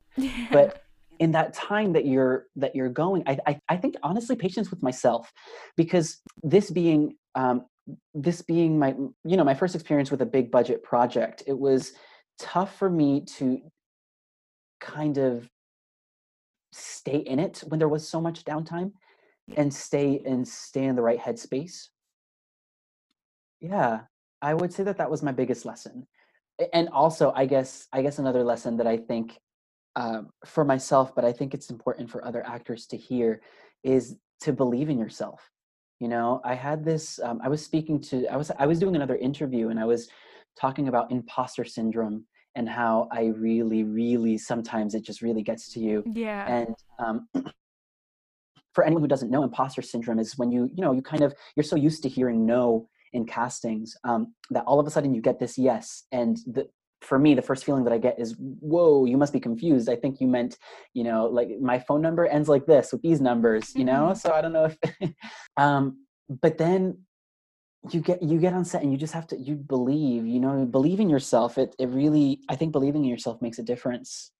but 0.51 0.81
in 1.19 1.31
that 1.31 1.53
time 1.53 1.93
that 1.93 2.05
you're 2.05 2.47
that 2.55 2.75
you're 2.75 2.89
going 2.89 3.23
I, 3.27 3.37
I 3.45 3.59
i 3.69 3.77
think 3.77 3.95
honestly 4.03 4.35
patience 4.35 4.71
with 4.71 4.81
myself 4.81 5.31
because 5.77 6.19
this 6.41 6.71
being 6.71 7.15
um 7.35 7.65
this 8.13 8.41
being 8.41 8.79
my 8.79 8.95
you 9.25 9.37
know 9.37 9.43
my 9.43 9.53
first 9.53 9.75
experience 9.75 10.09
with 10.09 10.21
a 10.21 10.25
big 10.25 10.51
budget 10.51 10.83
project 10.83 11.43
it 11.47 11.57
was 11.57 11.91
tough 12.39 12.77
for 12.77 12.89
me 12.89 13.21
to 13.25 13.59
kind 14.79 15.17
of 15.17 15.49
stay 16.71 17.17
in 17.17 17.39
it 17.39 17.63
when 17.67 17.79
there 17.79 17.89
was 17.89 18.07
so 18.07 18.21
much 18.21 18.45
downtime 18.45 18.91
and 19.57 19.73
stay 19.73 20.21
and 20.25 20.47
stay 20.47 20.85
in 20.85 20.95
the 20.95 21.01
right 21.01 21.19
headspace 21.19 21.89
yeah 23.59 24.01
i 24.41 24.53
would 24.53 24.73
say 24.73 24.83
that 24.83 24.97
that 24.97 25.11
was 25.11 25.21
my 25.21 25.31
biggest 25.31 25.65
lesson 25.65 26.07
and 26.71 26.87
also 26.89 27.33
i 27.35 27.45
guess 27.45 27.87
i 27.91 28.01
guess 28.01 28.17
another 28.17 28.43
lesson 28.43 28.77
that 28.77 28.87
i 28.87 28.95
think 28.95 29.37
um, 29.95 30.29
for 30.45 30.65
myself, 30.65 31.13
but 31.15 31.25
I 31.25 31.31
think 31.31 31.53
it's 31.53 31.69
important 31.69 32.09
for 32.09 32.25
other 32.25 32.45
actors 32.45 32.87
to 32.87 32.97
hear, 32.97 33.41
is 33.83 34.15
to 34.41 34.53
believe 34.53 34.89
in 34.89 34.97
yourself. 34.97 35.49
You 36.03 36.09
know, 36.09 36.41
I 36.43 36.53
had 36.53 36.83
this. 36.83 37.17
Um, 37.23 37.39
I 37.41 37.47
was 37.47 37.63
speaking 37.63 38.01
to. 38.01 38.27
I 38.27 38.35
was. 38.35 38.51
I 38.59 38.65
was 38.65 38.77
doing 38.77 38.97
another 38.97 39.15
interview, 39.15 39.69
and 39.69 39.79
I 39.79 39.85
was 39.85 40.09
talking 40.59 40.89
about 40.89 41.09
imposter 41.13 41.63
syndrome 41.63 42.25
and 42.55 42.67
how 42.67 43.07
I 43.09 43.27
really, 43.27 43.85
really 43.85 44.37
sometimes 44.37 44.95
it 44.95 45.05
just 45.05 45.21
really 45.21 45.43
gets 45.43 45.71
to 45.73 45.79
you. 45.79 46.03
yeah. 46.13 46.45
And 46.45 46.75
um, 46.99 47.29
for 48.73 48.83
anyone 48.83 49.01
who 49.01 49.07
doesn't 49.07 49.31
know, 49.31 49.43
imposter 49.43 49.81
syndrome 49.81 50.19
is 50.19 50.37
when 50.37 50.51
you, 50.51 50.69
you 50.75 50.83
know, 50.83 50.91
you 50.91 51.01
kind 51.01 51.23
of 51.23 51.33
you're 51.55 51.63
so 51.63 51.77
used 51.77 52.03
to 52.03 52.09
hearing 52.09 52.45
no 52.45 52.89
in 53.13 53.25
castings 53.25 53.95
um, 54.03 54.33
that 54.49 54.65
all 54.65 54.81
of 54.81 54.85
a 54.85 54.91
sudden 54.91 55.13
you 55.15 55.21
get 55.21 55.39
this 55.39 55.57
yes, 55.57 56.03
and 56.11 56.35
the 56.47 56.67
for 57.03 57.19
me 57.19 57.33
the 57.35 57.41
first 57.41 57.65
feeling 57.65 57.83
that 57.83 57.93
I 57.93 57.97
get 57.97 58.19
is 58.19 58.35
whoa, 58.39 59.05
you 59.05 59.17
must 59.17 59.33
be 59.33 59.39
confused. 59.39 59.89
I 59.89 59.95
think 59.95 60.19
you 60.21 60.27
meant, 60.27 60.57
you 60.93 61.03
know, 61.03 61.25
like 61.25 61.49
my 61.61 61.79
phone 61.79 62.01
number 62.01 62.25
ends 62.25 62.47
like 62.49 62.65
this 62.65 62.91
with 62.91 63.01
these 63.01 63.21
numbers, 63.21 63.75
you 63.75 63.85
know. 63.85 64.09
Mhm. 64.11 64.17
So 64.17 64.31
I 64.31 64.41
don't 64.41 64.53
know 64.53 64.65
if, 64.65 64.77
um, 65.57 66.05
but 66.41 66.57
then 66.57 66.99
you 67.91 67.99
get 67.99 68.23
you 68.23 68.39
get 68.39 68.53
on 68.53 68.63
set 68.63 68.81
and 68.81 68.91
you 68.93 68.97
just 68.97 69.13
have 69.13 69.27
to 69.27 69.37
you 69.37 69.55
believe 69.55 70.25
you 70.25 70.39
know 70.39 70.63
believe 70.65 71.01
in 71.01 71.09
yourself 71.09 71.57
it 71.57 71.75
it 71.77 71.89
really 71.89 72.39
i 72.47 72.55
think 72.55 72.71
believing 72.71 73.03
in 73.03 73.09
yourself 73.09 73.41
makes 73.41 73.59
a 73.59 73.61
difference 73.63 74.31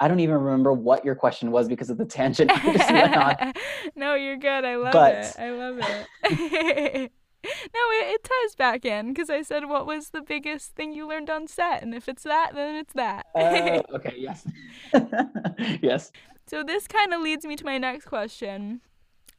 i 0.00 0.08
don't 0.08 0.20
even 0.20 0.34
remember 0.36 0.72
what 0.72 1.04
your 1.04 1.14
question 1.14 1.50
was 1.50 1.68
because 1.68 1.90
of 1.90 1.98
the 1.98 2.06
tangent 2.06 2.50
I 2.50 2.72
just 2.72 2.90
went 2.90 3.14
on. 3.16 3.52
no, 3.96 4.14
you're 4.14 4.38
good. 4.38 4.64
I 4.64 4.76
love 4.76 4.92
But- 4.94 5.14
it. 5.14 5.34
I 5.38 5.50
love 5.50 5.78
it. 6.24 7.12
no, 7.44 7.80
it, 7.92 8.14
it 8.14 8.24
ties 8.24 8.54
back 8.56 8.84
in 8.84 9.08
because 9.12 9.30
I 9.30 9.42
said, 9.42 9.66
"What 9.68 9.86
was 9.86 10.10
the 10.10 10.20
biggest 10.22 10.74
thing 10.74 10.92
you 10.92 11.08
learned 11.08 11.30
on 11.30 11.46
set?" 11.48 11.82
And 11.82 11.94
if 11.94 12.08
it's 12.08 12.22
that, 12.24 12.52
then 12.54 12.74
it's 12.76 12.92
that. 12.94 13.26
Oh, 13.34 13.82
okay 13.96 14.14
yes 14.18 14.46
yes 15.82 16.12
so 16.46 16.62
this 16.64 16.86
kind 16.88 17.14
of 17.14 17.20
leads 17.22 17.44
me 17.46 17.56
to 17.56 17.64
my 17.64 17.78
next 17.78 18.06
question, 18.06 18.80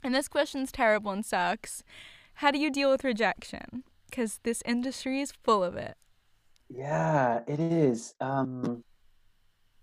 and 0.04 0.16
this 0.16 0.28
question's 0.28 0.72
terrible 0.72 1.12
and 1.12 1.26
sucks. 1.26 1.84
How 2.36 2.52
do 2.52 2.58
you 2.60 2.72
deal 2.72 2.90
with 2.90 3.04
rejection? 3.04 3.84
Because 4.10 4.40
this 4.44 4.64
industry 4.66 5.22
is 5.22 5.32
full 5.44 5.64
of 5.64 5.76
it. 5.76 5.96
yeah 6.70 7.42
it 7.48 7.60
is 7.60 8.14
um 8.22 8.84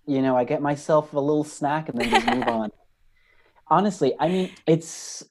you 0.07 0.23
know 0.23 0.37
i 0.37 0.45
get 0.45 0.63
myself 0.63 1.13
a 1.13 1.21
little 1.21 1.45
snack 1.45 1.89
and 1.89 2.01
then 2.01 2.11
just 2.11 2.27
move 2.27 2.49
on 2.49 2.71
honestly 3.69 4.15
i 4.19 4.29
mean 4.29 4.51
it's 4.67 5.25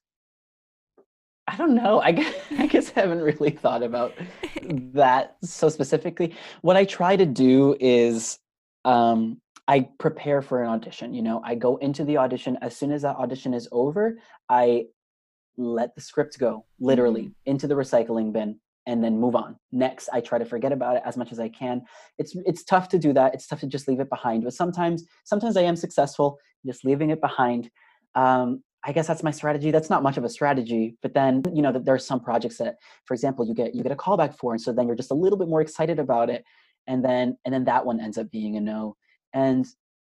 i 1.48 1.56
don't 1.56 1.76
know. 1.76 2.02
I 2.02 2.12
guess, 2.12 2.34
I 2.58 2.68
guess 2.68 2.92
i 2.96 3.02
haven't 3.02 3.22
really 3.22 3.52
thought 3.52 3.84
about 3.84 4.14
that 4.94 5.38
so 5.44 5.70
specifically. 5.70 6.36
What 6.62 6.78
i 6.78 6.86
try 6.86 7.16
to 7.16 7.26
do 7.26 7.76
is 7.80 8.40
um 8.86 9.42
i 9.68 9.88
prepare 10.00 10.42
for 10.42 10.64
an 10.64 10.70
audition 10.70 11.14
you 11.14 11.22
know? 11.22 11.42
I 11.44 11.56
go 11.56 11.78
into 11.78 12.04
the 12.04 12.18
audition. 12.18 12.58
As 12.62 12.76
soon 12.76 12.92
as 12.92 13.02
that 13.04 13.16
audition 13.16 13.54
is 13.54 13.68
over 13.72 14.18
i 14.50 14.86
let 15.58 15.96
the 15.96 16.02
script 16.02 16.38
go 16.38 16.66
literally 16.80 17.32
into 17.46 17.66
the 17.68 17.74
recycling 17.74 18.32
bin 18.32 18.60
and 18.86 19.04
then 19.04 19.20
move 19.20 19.36
on. 19.36 19.58
Next 19.72 20.10
i 20.14 20.22
try 20.22 20.38
to 20.38 20.46
forget 20.46 20.72
about 20.72 20.98
it 20.98 21.04
as 21.06 21.18
much 21.18 21.32
as 21.32 21.40
i 21.40 21.50
can. 21.50 21.82
It's 22.18 22.36
it's 22.46 22.64
tough 22.64 22.90
to 22.90 23.00
do 23.00 23.14
that. 23.14 23.34
It's 23.34 23.48
tough 23.48 23.62
to 23.62 23.68
just 23.68 23.88
leave 23.88 24.00
it 24.00 24.10
behind 24.10 24.44
but 24.44 24.54
sometimes 24.54 25.06
sometimes 25.24 25.58
i 25.58 25.62
am 25.62 25.76
successful 25.76 26.38
just 26.66 26.84
leaving 26.84 27.10
it 27.12 27.22
behind. 27.22 27.70
Um, 28.16 28.64
i 28.88 28.92
guess 28.92 29.08
that's 29.08 29.24
my 29.24 29.32
strategy 29.32 29.70
that's 29.70 29.90
not 29.90 30.02
much 30.02 30.18
of 30.18 30.24
a 30.24 30.30
strategy 30.30 30.98
but 31.02 31.14
then 31.14 31.44
you 31.54 31.62
know 31.62 31.72
that 31.72 31.86
there 31.86 31.94
are 31.94 32.00
some 32.00 32.20
projects 32.20 32.58
that 32.58 32.76
for 33.06 33.14
example 33.14 33.46
you 33.46 33.54
get 33.54 33.76
you 33.76 33.84
get 33.84 33.92
a 33.92 33.96
callback 33.96 34.36
for 34.36 34.54
and 34.54 34.62
so 34.62 34.74
then 34.74 34.88
you're 34.88 34.96
just 34.96 35.12
a 35.12 35.16
little 35.16 35.38
bit 35.38 35.48
more 35.48 35.62
excited 35.62 36.00
about 36.00 36.30
it 36.30 36.44
and 36.88 37.04
then 37.06 37.38
and 37.46 37.54
then 37.54 37.66
that 37.66 37.86
one 37.86 38.00
ends 38.00 38.18
up 38.18 38.30
being 38.32 38.56
a 38.56 38.62
no 38.62 38.96
and 39.34 39.68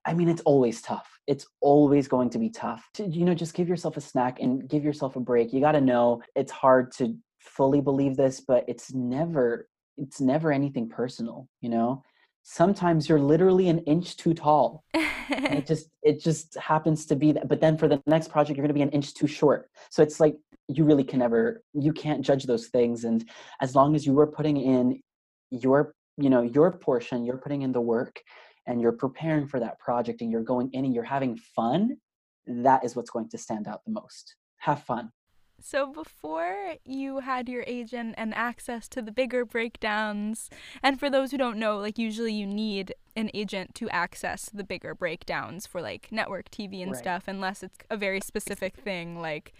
I 0.08 0.14
mean, 0.14 0.30
it's 0.30 0.40
always 0.42 0.80
tough. 0.80 1.20
It's 1.26 1.46
always 1.60 2.08
going 2.08 2.30
to 2.30 2.38
be 2.38 2.48
tough. 2.48 2.88
To, 2.94 3.04
you 3.04 3.26
know, 3.26 3.34
just 3.34 3.52
give 3.52 3.68
yourself 3.68 3.98
a 3.98 4.00
snack 4.00 4.40
and 4.40 4.66
give 4.66 4.82
yourself 4.82 5.16
a 5.16 5.20
break. 5.20 5.52
You 5.52 5.60
got 5.60 5.72
to 5.72 5.82
know 5.82 6.22
it's 6.34 6.50
hard 6.50 6.92
to 6.92 7.14
fully 7.38 7.82
believe 7.82 8.16
this, 8.16 8.40
but 8.40 8.64
it's 8.68 8.94
never 8.94 9.68
it's 9.98 10.20
never 10.20 10.50
anything 10.50 10.88
personal, 10.88 11.46
you 11.60 11.68
know? 11.68 12.02
Sometimes 12.50 13.11
you're 13.11 13.20
literally 13.20 13.68
an 13.68 13.80
inch 13.80 14.16
too 14.16 14.32
tall. 14.32 14.82
it 14.94 15.66
just 15.72 15.90
it 16.02 16.18
just 16.18 16.56
happens 16.56 17.04
to 17.04 17.14
be 17.14 17.30
that. 17.32 17.46
But 17.46 17.61
then 17.61 17.76
for 17.76 17.88
the 17.88 18.02
next 18.06 18.30
project, 18.30 18.56
you're 18.56 18.64
gonna 18.64 18.72
be 18.72 18.80
an 18.80 18.88
inch 18.88 19.12
too 19.12 19.26
short. 19.26 19.68
So 19.90 20.02
it's 20.02 20.18
like 20.18 20.34
you 20.66 20.84
really 20.87 21.04
can 21.04 21.18
never 21.18 21.62
you 21.74 21.92
can't 21.92 22.22
judge 22.22 22.44
those 22.44 22.68
things. 22.68 23.04
And 23.04 23.28
as 23.61 23.74
long 23.74 23.94
as 23.94 24.06
you 24.06 24.18
are 24.18 24.26
putting 24.26 24.56
in 24.56 25.02
your 25.50 25.92
you 26.16 26.30
know 26.30 26.40
your 26.40 26.72
portion, 26.72 27.26
you're 27.26 27.37
putting 27.37 27.61
in 27.61 27.72
the 27.72 27.82
work 27.82 28.18
and 28.66 28.80
you're 28.80 28.92
preparing 28.92 29.46
for 29.46 29.61
that 29.61 29.78
project 29.78 30.22
and 30.22 30.30
you're 30.32 30.42
going 30.42 30.70
in 30.72 30.87
and 30.87 30.94
you're 30.94 31.04
having 31.04 31.37
fun, 31.54 31.98
that 32.46 32.82
is 32.82 32.96
what's 32.96 33.11
going 33.11 33.28
to 33.28 33.37
stand 33.37 33.68
out 33.68 33.82
the 33.84 33.92
most. 33.92 34.37
Have 34.56 34.82
fun. 34.84 35.11
So, 35.60 35.86
before 35.92 36.76
you 36.84 37.20
had 37.20 37.48
your 37.48 37.64
agent 37.66 38.14
and 38.16 38.32
access 38.34 38.88
to 38.88 39.02
the 39.02 39.10
bigger 39.10 39.44
breakdowns, 39.44 40.48
and 40.82 41.00
for 41.00 41.10
those 41.10 41.30
who 41.30 41.38
don't 41.38 41.58
know, 41.58 41.78
like 41.78 41.98
usually 41.98 42.32
you 42.32 42.46
need 42.46 42.94
an 43.16 43.30
agent 43.34 43.74
to 43.76 43.90
access 43.90 44.48
the 44.48 44.62
bigger 44.62 44.94
breakdowns 44.94 45.66
for 45.66 45.82
like 45.82 46.08
network 46.12 46.50
TV 46.50 46.80
and 46.82 46.92
right. 46.92 46.98
stuff, 46.98 47.24
unless 47.26 47.62
it's 47.62 47.78
a 47.90 47.96
very 47.96 48.20
specific 48.20 48.76
thing 48.76 49.20
like 49.20 49.52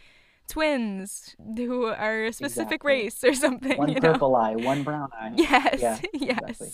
twins 0.49 1.37
who 1.57 1.87
are 1.87 2.25
a 2.25 2.33
specific 2.33 2.81
exactly. 2.83 2.93
race 2.93 3.25
or 3.25 3.35
something. 3.35 3.77
One 3.77 3.95
purple 3.95 4.35
eye, 4.35 4.57
one 4.57 4.83
brown 4.83 5.11
eye. 5.13 5.33
Yes, 5.37 5.81
yeah, 5.81 5.99
yes, 6.15 6.39
exactly. 6.43 6.71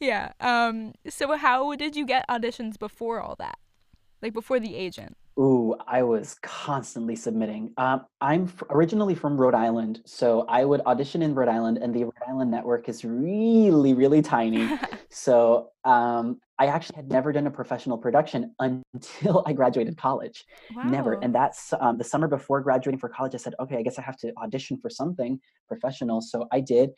yeah. 0.00 0.32
Um. 0.40 0.92
So, 1.08 1.36
how 1.36 1.74
did 1.76 1.94
you 1.94 2.06
get 2.06 2.24
auditions 2.28 2.78
before 2.78 3.20
all 3.20 3.36
that? 3.36 3.58
Like 4.22 4.32
before 4.32 4.60
the 4.60 4.74
agent? 4.74 5.16
Ooh, 5.38 5.74
I 5.86 6.02
was 6.02 6.36
constantly 6.42 7.16
submitting. 7.16 7.72
Um, 7.76 8.04
I'm 8.20 8.44
f- 8.44 8.62
originally 8.70 9.14
from 9.16 9.36
Rhode 9.36 9.54
Island, 9.54 10.02
so 10.04 10.44
I 10.48 10.64
would 10.64 10.80
audition 10.82 11.22
in 11.22 11.34
Rhode 11.34 11.48
Island, 11.48 11.78
and 11.78 11.92
the 11.92 12.04
Rhode 12.04 12.22
Island 12.28 12.50
network 12.50 12.88
is 12.88 13.04
really, 13.04 13.94
really 13.94 14.22
tiny. 14.22 14.78
so 15.10 15.70
um, 15.84 16.38
I 16.58 16.66
actually 16.66 16.96
had 16.96 17.10
never 17.10 17.32
done 17.32 17.46
a 17.46 17.50
professional 17.50 17.98
production 17.98 18.54
until 18.60 19.42
I 19.46 19.54
graduated 19.54 19.96
college. 19.96 20.44
Wow. 20.76 20.84
Never. 20.84 21.14
And 21.14 21.34
that's 21.34 21.72
um, 21.80 21.98
the 21.98 22.04
summer 22.04 22.28
before 22.28 22.60
graduating 22.60 23.00
for 23.00 23.08
college. 23.08 23.34
I 23.34 23.38
said, 23.38 23.54
okay, 23.58 23.78
I 23.78 23.82
guess 23.82 23.98
I 23.98 24.02
have 24.02 24.18
to 24.18 24.32
audition 24.36 24.78
for 24.78 24.90
something 24.90 25.40
professional. 25.66 26.20
So 26.20 26.46
I 26.52 26.60
did. 26.60 26.90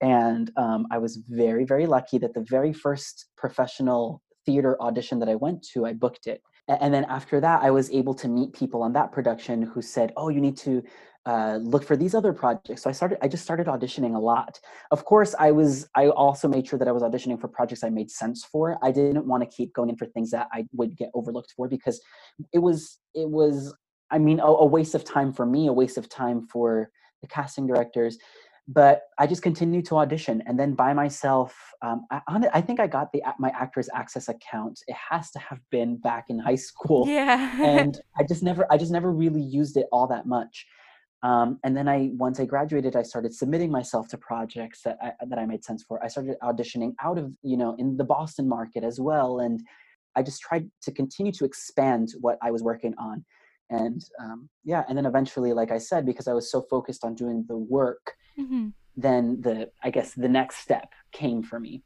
And 0.00 0.50
um, 0.56 0.86
I 0.90 0.98
was 0.98 1.20
very, 1.28 1.64
very 1.64 1.86
lucky 1.86 2.18
that 2.18 2.32
the 2.32 2.44
very 2.48 2.72
first 2.72 3.26
professional 3.36 4.22
theater 4.46 4.80
audition 4.80 5.18
that 5.18 5.28
I 5.28 5.34
went 5.34 5.62
to, 5.74 5.84
I 5.84 5.92
booked 5.92 6.26
it 6.26 6.42
and 6.68 6.92
then 6.94 7.04
after 7.04 7.40
that 7.40 7.62
i 7.62 7.70
was 7.70 7.90
able 7.90 8.14
to 8.14 8.28
meet 8.28 8.52
people 8.52 8.82
on 8.82 8.92
that 8.92 9.12
production 9.12 9.62
who 9.62 9.82
said 9.82 10.12
oh 10.16 10.28
you 10.28 10.40
need 10.40 10.56
to 10.56 10.82
uh, 11.24 11.58
look 11.62 11.84
for 11.84 11.96
these 11.96 12.14
other 12.14 12.32
projects. 12.32 12.82
So 12.82 12.90
i 12.90 12.92
started 12.92 13.18
i 13.22 13.28
just 13.28 13.44
started 13.44 13.68
auditioning 13.68 14.16
a 14.16 14.18
lot. 14.18 14.58
Of 14.90 15.04
course 15.04 15.34
i 15.38 15.52
was 15.52 15.88
i 15.94 16.08
also 16.08 16.48
made 16.48 16.66
sure 16.66 16.78
that 16.78 16.88
i 16.88 16.92
was 16.92 17.02
auditioning 17.02 17.40
for 17.40 17.48
projects 17.48 17.84
i 17.84 17.90
made 17.90 18.10
sense 18.10 18.44
for. 18.44 18.76
I 18.82 18.90
didn't 18.90 19.26
want 19.26 19.42
to 19.42 19.56
keep 19.56 19.72
going 19.72 19.90
in 19.90 19.96
for 19.96 20.06
things 20.06 20.30
that 20.32 20.48
i 20.52 20.66
would 20.72 20.96
get 20.96 21.10
overlooked 21.14 21.52
for 21.56 21.68
because 21.68 22.00
it 22.52 22.58
was 22.58 22.98
it 23.14 23.30
was 23.30 23.72
i 24.10 24.18
mean 24.18 24.40
a, 24.40 24.46
a 24.46 24.66
waste 24.66 24.96
of 24.96 25.04
time 25.04 25.32
for 25.32 25.46
me 25.46 25.68
a 25.68 25.72
waste 25.72 25.96
of 25.96 26.08
time 26.08 26.48
for 26.52 26.90
the 27.20 27.28
casting 27.28 27.68
directors 27.68 28.18
but 28.68 29.02
I 29.18 29.26
just 29.26 29.42
continued 29.42 29.86
to 29.86 29.96
audition, 29.98 30.42
and 30.46 30.58
then 30.58 30.74
by 30.74 30.92
myself. 30.92 31.56
Um, 31.82 32.06
I, 32.10 32.20
I 32.54 32.60
think 32.60 32.78
I 32.78 32.86
got 32.86 33.12
the 33.12 33.22
my 33.38 33.50
Actors 33.50 33.88
Access 33.92 34.28
account. 34.28 34.80
It 34.86 34.96
has 35.10 35.30
to 35.32 35.38
have 35.38 35.58
been 35.70 35.96
back 35.96 36.26
in 36.28 36.38
high 36.38 36.54
school, 36.56 37.08
yeah. 37.08 37.60
and 37.60 38.00
I 38.16 38.22
just 38.22 38.42
never, 38.42 38.66
I 38.70 38.76
just 38.76 38.92
never 38.92 39.10
really 39.10 39.40
used 39.42 39.76
it 39.76 39.86
all 39.90 40.06
that 40.08 40.26
much. 40.26 40.66
Um, 41.22 41.60
and 41.62 41.76
then 41.76 41.88
I, 41.88 42.10
once 42.14 42.40
I 42.40 42.46
graduated, 42.46 42.96
I 42.96 43.02
started 43.02 43.32
submitting 43.32 43.70
myself 43.70 44.08
to 44.08 44.18
projects 44.18 44.82
that 44.82 44.98
I, 45.00 45.12
that 45.28 45.38
I 45.38 45.46
made 45.46 45.64
sense 45.64 45.84
for. 45.84 46.02
I 46.02 46.08
started 46.08 46.36
auditioning 46.42 46.94
out 47.00 47.16
of, 47.16 47.32
you 47.42 47.56
know, 47.56 47.76
in 47.78 47.96
the 47.96 48.04
Boston 48.04 48.48
market 48.48 48.82
as 48.82 48.98
well, 49.00 49.40
and 49.40 49.60
I 50.16 50.22
just 50.22 50.40
tried 50.40 50.68
to 50.82 50.92
continue 50.92 51.32
to 51.32 51.44
expand 51.44 52.14
what 52.20 52.38
I 52.42 52.50
was 52.50 52.62
working 52.62 52.94
on 52.98 53.24
and 53.72 54.04
um, 54.20 54.48
yeah 54.64 54.84
and 54.88 54.96
then 54.96 55.06
eventually 55.06 55.52
like 55.52 55.70
i 55.70 55.78
said 55.78 56.06
because 56.06 56.28
i 56.28 56.32
was 56.32 56.50
so 56.50 56.60
focused 56.62 57.04
on 57.04 57.14
doing 57.14 57.44
the 57.48 57.56
work 57.56 58.14
mm-hmm. 58.38 58.68
then 58.96 59.40
the 59.40 59.70
i 59.82 59.90
guess 59.90 60.14
the 60.14 60.28
next 60.28 60.56
step 60.58 60.92
came 61.12 61.42
for 61.42 61.58
me 61.58 61.82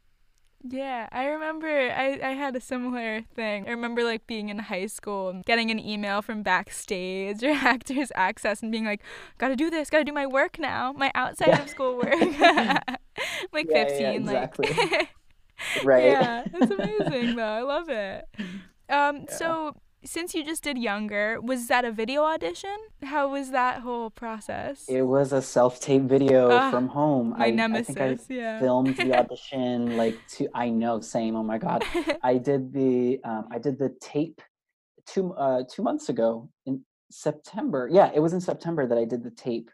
yeah, 0.69 1.07
I 1.11 1.25
remember 1.27 1.67
I, 1.67 2.19
I 2.21 2.31
had 2.31 2.55
a 2.55 2.59
similar 2.59 3.21
thing. 3.21 3.67
I 3.67 3.71
remember 3.71 4.03
like 4.03 4.25
being 4.27 4.49
in 4.49 4.57
high 4.57 4.87
school 4.87 5.29
and 5.29 5.45
getting 5.45 5.69
an 5.71 5.79
email 5.79 6.21
from 6.21 6.41
backstage 6.41 7.43
or 7.43 7.51
actors 7.51 8.11
access 8.15 8.61
and 8.61 8.71
being 8.71 8.83
like, 8.83 9.01
gotta 9.37 9.55
do 9.55 9.69
this, 9.69 9.89
gotta 9.89 10.03
do 10.03 10.11
my 10.11 10.25
work 10.25 10.59
now, 10.59 10.91
my 10.93 11.11
outside 11.15 11.49
yeah. 11.49 11.61
of 11.61 11.69
school 11.69 11.97
work. 11.97 12.11
like 13.53 13.67
yeah, 13.69 13.85
15, 13.85 14.01
yeah, 14.01 14.11
exactly. 14.11 14.69
like 14.73 15.09
Right. 15.83 16.05
Yeah, 16.05 16.43
it's 16.53 16.71
amazing 16.71 17.35
though. 17.35 17.43
I 17.43 17.61
love 17.61 17.89
it. 17.89 18.25
Um, 18.89 19.25
so 19.29 19.75
since 20.07 20.33
you 20.33 20.43
just 20.43 20.63
did 20.63 20.77
younger, 20.77 21.39
was 21.41 21.67
that 21.67 21.83
a 21.83 21.91
video 21.91 22.23
audition? 22.23 22.77
How 23.03 23.29
was 23.29 23.51
that 23.51 23.81
whole 23.81 24.09
process? 24.09 24.85
It 24.87 25.01
was 25.01 25.33
a 25.33 25.41
self-tape 25.41 26.03
video 26.03 26.49
uh, 26.49 26.71
from 26.71 26.87
home. 26.87 27.35
My 27.37 27.47
I, 27.47 27.51
nemesis, 27.51 27.95
I 27.97 28.15
think 28.15 28.31
I 28.31 28.33
yeah. 28.33 28.59
filmed 28.59 28.95
the 28.95 29.13
audition 29.19 29.97
like 29.97 30.17
two. 30.29 30.47
I 30.53 30.69
know, 30.69 31.01
same. 31.01 31.35
Oh 31.35 31.43
my 31.43 31.57
god, 31.57 31.83
I 32.23 32.37
did 32.37 32.73
the 32.73 33.19
um, 33.23 33.49
I 33.51 33.59
did 33.59 33.77
the 33.77 33.95
tape 33.99 34.41
two 35.05 35.33
uh, 35.33 35.63
two 35.69 35.83
months 35.83 36.09
ago 36.09 36.49
in 36.65 36.83
September. 37.11 37.89
Yeah, 37.91 38.09
it 38.15 38.19
was 38.19 38.33
in 38.33 38.41
September 38.41 38.87
that 38.87 38.97
I 38.97 39.05
did 39.05 39.23
the 39.23 39.31
tape. 39.31 39.69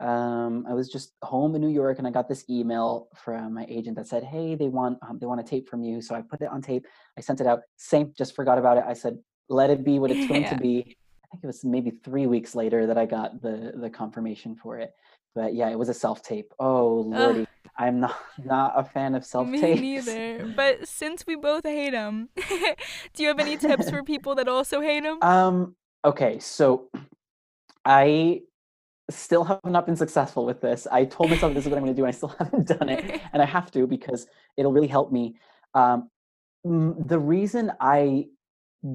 Um, 0.00 0.64
I 0.66 0.72
was 0.72 0.88
just 0.88 1.12
home 1.22 1.54
in 1.54 1.60
New 1.60 1.68
York, 1.68 1.98
and 1.98 2.06
I 2.06 2.10
got 2.10 2.26
this 2.28 2.44
email 2.48 3.08
from 3.14 3.54
my 3.54 3.66
agent 3.68 3.96
that 3.96 4.08
said, 4.08 4.24
"Hey, 4.24 4.56
they 4.56 4.68
want 4.68 4.98
um, 5.06 5.18
they 5.20 5.26
want 5.26 5.40
a 5.40 5.44
tape 5.44 5.68
from 5.68 5.84
you." 5.84 6.00
So 6.02 6.14
I 6.14 6.22
put 6.22 6.40
it 6.40 6.48
on 6.48 6.60
tape. 6.60 6.86
I 7.16 7.20
sent 7.20 7.40
it 7.40 7.46
out. 7.46 7.60
Same, 7.76 8.12
just 8.16 8.34
forgot 8.34 8.58
about 8.58 8.78
it. 8.78 8.84
I 8.86 8.94
said, 8.94 9.18
let 9.50 9.68
it 9.68 9.84
be 9.84 9.98
what 9.98 10.10
it's 10.10 10.26
going 10.26 10.42
yeah. 10.42 10.54
to 10.54 10.56
be. 10.56 10.96
I 11.32 11.36
think 11.36 11.44
it 11.44 11.46
was 11.46 11.64
maybe 11.64 11.90
three 11.90 12.26
weeks 12.26 12.54
later 12.54 12.86
that 12.86 12.96
I 12.96 13.06
got 13.06 13.42
the 13.42 13.72
the 13.74 13.90
confirmation 13.90 14.56
for 14.56 14.78
it. 14.78 14.94
But 15.34 15.54
yeah, 15.54 15.68
it 15.68 15.78
was 15.78 15.88
a 15.88 15.94
self 15.94 16.22
tape. 16.22 16.52
Oh 16.58 17.04
lordy, 17.06 17.42
Ugh. 17.42 17.48
I'm 17.76 18.00
not 18.00 18.16
not 18.44 18.72
a 18.76 18.84
fan 18.84 19.14
of 19.14 19.24
self 19.24 19.48
tapes. 19.50 19.80
Me 19.80 19.96
neither. 19.98 20.52
But 20.56 20.88
since 20.88 21.26
we 21.26 21.36
both 21.36 21.64
hate 21.64 21.90
them, 21.90 22.30
do 23.14 23.22
you 23.22 23.28
have 23.28 23.38
any 23.38 23.56
tips 23.56 23.90
for 23.90 24.02
people 24.02 24.34
that 24.36 24.48
also 24.48 24.80
hate 24.80 25.02
them? 25.02 25.18
Um. 25.22 25.76
Okay, 26.04 26.38
so 26.38 26.88
I 27.84 28.40
still 29.10 29.44
have 29.44 29.60
not 29.64 29.86
been 29.86 29.96
successful 29.96 30.46
with 30.46 30.60
this. 30.60 30.86
I 30.90 31.04
told 31.04 31.30
myself 31.30 31.52
this 31.52 31.64
is 31.64 31.70
what 31.70 31.76
I'm 31.76 31.84
going 31.84 31.94
to 31.94 32.00
do, 32.00 32.04
and 32.04 32.14
I 32.14 32.16
still 32.16 32.28
haven't 32.38 32.66
done 32.66 32.88
it, 32.88 33.20
and 33.32 33.42
I 33.42 33.46
have 33.46 33.70
to 33.72 33.86
because 33.86 34.26
it'll 34.56 34.72
really 34.72 34.88
help 34.88 35.12
me. 35.12 35.36
Um, 35.74 36.08
the 36.64 37.18
reason 37.18 37.72
I 37.80 38.26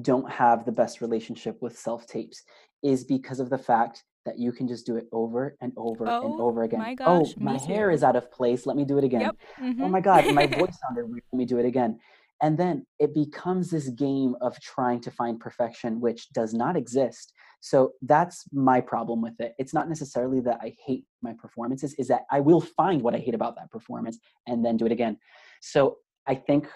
don't 0.02 0.30
have 0.30 0.64
the 0.64 0.72
best 0.72 1.00
relationship 1.00 1.60
with 1.60 1.78
self 1.78 2.06
tapes 2.06 2.42
is 2.82 3.04
because 3.04 3.40
of 3.40 3.50
the 3.50 3.58
fact 3.58 4.04
that 4.24 4.38
you 4.38 4.52
can 4.52 4.66
just 4.66 4.84
do 4.84 4.96
it 4.96 5.06
over 5.12 5.56
and 5.60 5.72
over 5.76 6.06
oh, 6.08 6.24
and 6.24 6.40
over 6.40 6.64
again. 6.64 6.80
My 6.80 6.96
oh, 7.00 7.20
gosh, 7.20 7.34
oh, 7.38 7.42
my 7.42 7.58
hair 7.58 7.90
is 7.90 8.02
out 8.02 8.16
of 8.16 8.30
place. 8.30 8.66
Let 8.66 8.76
me 8.76 8.84
do 8.84 8.98
it 8.98 9.04
again. 9.04 9.20
Yep. 9.22 9.36
Oh 9.38 9.62
mm-hmm. 9.62 9.90
my 9.90 10.00
God, 10.00 10.32
my 10.34 10.46
voice 10.46 10.76
sounded 10.86 11.08
weird. 11.08 11.22
Let 11.32 11.38
me 11.38 11.44
do 11.44 11.58
it 11.58 11.64
again. 11.64 11.98
And 12.42 12.58
then 12.58 12.84
it 12.98 13.14
becomes 13.14 13.70
this 13.70 13.88
game 13.88 14.34
of 14.42 14.60
trying 14.60 15.00
to 15.02 15.10
find 15.10 15.40
perfection, 15.40 16.00
which 16.00 16.28
does 16.30 16.52
not 16.52 16.76
exist. 16.76 17.32
So 17.60 17.92
that's 18.02 18.44
my 18.52 18.80
problem 18.80 19.22
with 19.22 19.40
it. 19.40 19.54
It's 19.58 19.72
not 19.72 19.88
necessarily 19.88 20.40
that 20.40 20.58
I 20.60 20.74
hate 20.84 21.04
my 21.22 21.32
performances, 21.40 21.94
is 21.98 22.08
that 22.08 22.22
I 22.30 22.40
will 22.40 22.60
find 22.60 23.00
what 23.00 23.14
I 23.14 23.18
hate 23.18 23.34
about 23.34 23.56
that 23.56 23.70
performance 23.70 24.18
and 24.46 24.64
then 24.64 24.76
do 24.76 24.84
it 24.84 24.92
again. 24.92 25.16
So 25.62 25.96
I 26.26 26.34
think 26.34 26.68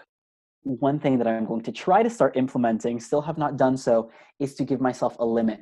one 0.62 0.98
thing 0.98 1.18
that 1.18 1.26
I'm 1.26 1.46
going 1.46 1.62
to 1.62 1.72
try 1.72 2.02
to 2.02 2.10
start 2.10 2.36
implementing, 2.36 3.00
still 3.00 3.22
have 3.22 3.38
not 3.38 3.56
done 3.56 3.76
so, 3.76 4.10
is 4.38 4.54
to 4.56 4.64
give 4.64 4.80
myself 4.80 5.16
a 5.18 5.24
limit. 5.24 5.60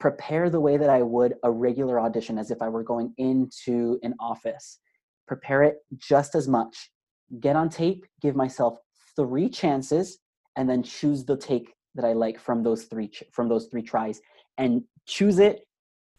Prepare 0.00 0.48
the 0.48 0.60
way 0.60 0.76
that 0.76 0.88
I 0.88 1.02
would 1.02 1.34
a 1.42 1.50
regular 1.50 2.00
audition 2.00 2.38
as 2.38 2.50
if 2.50 2.62
I 2.62 2.68
were 2.68 2.84
going 2.84 3.12
into 3.18 3.98
an 4.02 4.14
office. 4.20 4.78
Prepare 5.26 5.64
it 5.64 5.78
just 5.96 6.34
as 6.34 6.48
much. 6.48 6.90
Get 7.40 7.56
on 7.56 7.68
tape, 7.68 8.06
give 8.22 8.36
myself 8.36 8.78
three 9.16 9.48
chances, 9.48 10.18
and 10.56 10.68
then 10.68 10.82
choose 10.82 11.24
the 11.24 11.36
take 11.36 11.74
that 11.94 12.04
I 12.04 12.12
like 12.12 12.38
from 12.38 12.62
those 12.62 12.84
three 12.84 13.10
from 13.32 13.48
those 13.48 13.66
three 13.66 13.82
tries 13.82 14.20
and 14.56 14.82
choose 15.06 15.38
it, 15.38 15.66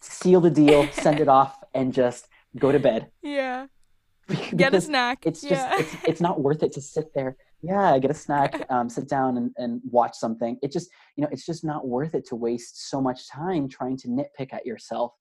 seal 0.02 0.42
the 0.42 0.50
deal, 0.50 0.88
send 0.92 1.20
it 1.20 1.28
off, 1.28 1.58
and 1.74 1.94
just 1.94 2.28
go 2.58 2.72
to 2.72 2.80
bed. 2.80 3.08
Yeah. 3.22 3.68
Get 4.56 4.74
a 4.74 4.82
snack. 4.82 5.26
It's 5.26 5.42
just 5.42 5.54
yeah. 5.54 5.80
it's, 5.80 5.96
it's 6.08 6.22
not 6.22 6.42
worth 6.42 6.64
it 6.64 6.74
to 6.74 6.82
sit 6.82 7.14
there 7.16 7.36
yeah 7.62 7.94
I 7.94 8.00
get 8.00 8.12
a 8.12 8.16
snack 8.16 8.66
um, 8.70 8.90
sit 8.90 9.08
down 9.10 9.38
and, 9.38 9.52
and 9.58 9.82
watch 9.90 10.16
something 10.16 10.58
it 10.62 10.72
just 10.72 10.90
you 11.16 11.24
know 11.24 11.30
it's 11.32 11.46
just 11.46 11.64
not 11.64 11.88
worth 11.88 12.16
it 12.16 12.26
to 12.28 12.36
waste 12.36 12.90
so 12.90 13.02
much 13.02 13.28
time 13.30 13.68
trying 13.68 13.98
to 13.98 14.08
nitpick 14.08 14.54
at 14.54 14.66
yourself 14.66 15.14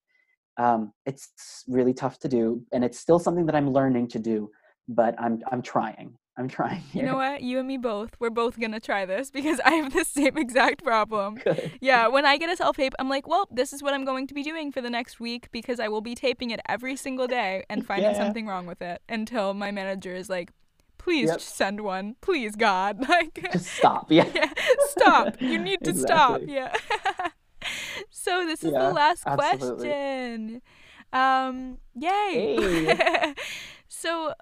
um, 0.56 0.92
it's 1.06 1.64
really 1.68 1.94
tough 1.94 2.18
to 2.20 2.28
do 2.28 2.62
and 2.72 2.84
it's 2.84 2.98
still 2.98 3.18
something 3.18 3.46
that 3.46 3.54
i'm 3.54 3.70
learning 3.70 4.08
to 4.08 4.18
do 4.18 4.50
but 4.88 5.14
i'm 5.20 5.40
i'm 5.50 5.62
trying 5.62 6.16
I'm 6.38 6.46
trying. 6.46 6.80
Here. 6.82 7.02
You 7.02 7.10
know 7.10 7.16
what? 7.16 7.42
You 7.42 7.58
and 7.58 7.66
me 7.66 7.78
both. 7.78 8.10
We're 8.20 8.30
both 8.30 8.60
gonna 8.60 8.78
try 8.78 9.04
this 9.04 9.28
because 9.38 9.58
I 9.64 9.72
have 9.72 9.92
the 9.92 10.04
same 10.04 10.38
exact 10.38 10.84
problem. 10.84 11.34
Good. 11.44 11.72
Yeah, 11.80 12.06
when 12.06 12.24
I 12.24 12.38
get 12.38 12.48
a 12.48 12.56
self 12.56 12.76
tape, 12.76 12.94
I'm 13.00 13.08
like, 13.08 13.26
well, 13.26 13.48
this 13.50 13.72
is 13.72 13.82
what 13.82 13.92
I'm 13.92 14.04
going 14.04 14.28
to 14.28 14.34
be 14.34 14.44
doing 14.44 14.70
for 14.70 14.80
the 14.80 14.88
next 14.88 15.18
week 15.18 15.48
because 15.50 15.80
I 15.80 15.88
will 15.88 16.00
be 16.00 16.14
taping 16.14 16.50
it 16.50 16.60
every 16.68 16.94
single 16.94 17.26
day 17.26 17.64
and 17.68 17.84
finding 17.84 18.12
Yeah. 18.12 18.18
something 18.18 18.46
wrong 18.46 18.66
with 18.66 18.80
it 18.80 19.02
until 19.08 19.52
my 19.52 19.72
manager 19.72 20.14
is 20.14 20.30
like, 20.30 20.52
please 21.08 21.28
Yep. 21.28 21.38
just 21.38 21.56
send 21.56 21.80
one. 21.80 22.16
Please, 22.20 22.54
God. 22.54 22.98
Like, 23.08 23.48
Just 23.52 23.66
stop. 23.78 24.06
Yeah. 24.10 24.28
yeah, 24.34 24.52
stop. 24.90 25.40
You 25.40 25.58
need 25.68 25.80
to 25.84 25.94
stop. 25.94 26.42
Yeah. 26.46 26.74
so 28.10 28.44
this 28.44 28.62
is 28.62 28.72
Yeah, 28.72 28.88
the 28.88 28.92
last 28.92 29.22
absolutely. 29.26 29.88
question. 29.88 30.62
Um, 31.12 31.78
yay. 31.94 32.94
Hey. 32.94 33.34
so 33.88 34.34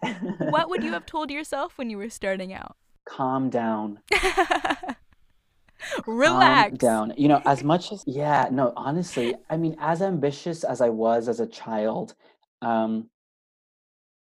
what 0.51 0.69
would 0.69 0.83
you 0.83 0.93
have 0.93 1.07
told 1.07 1.31
yourself 1.31 1.79
when 1.79 1.89
you 1.89 1.99
were 1.99 2.11
starting 2.11 2.53
out? 2.53 2.75
Calm 3.05 3.49
down. 3.49 4.01
Relax. 6.07 6.71
Calm 6.71 6.77
down. 6.79 7.15
You 7.17 7.29
know, 7.29 7.43
as 7.47 7.63
much 7.63 7.93
as 7.93 8.03
yeah, 8.09 8.49
no, 8.51 8.73
honestly, 8.77 9.37
I 9.49 9.57
mean, 9.57 9.77
as 9.79 10.03
ambitious 10.03 10.65
as 10.65 10.81
I 10.81 10.89
was 10.89 11.29
as 11.29 11.39
a 11.39 11.47
child, 11.47 12.15
um, 12.61 13.09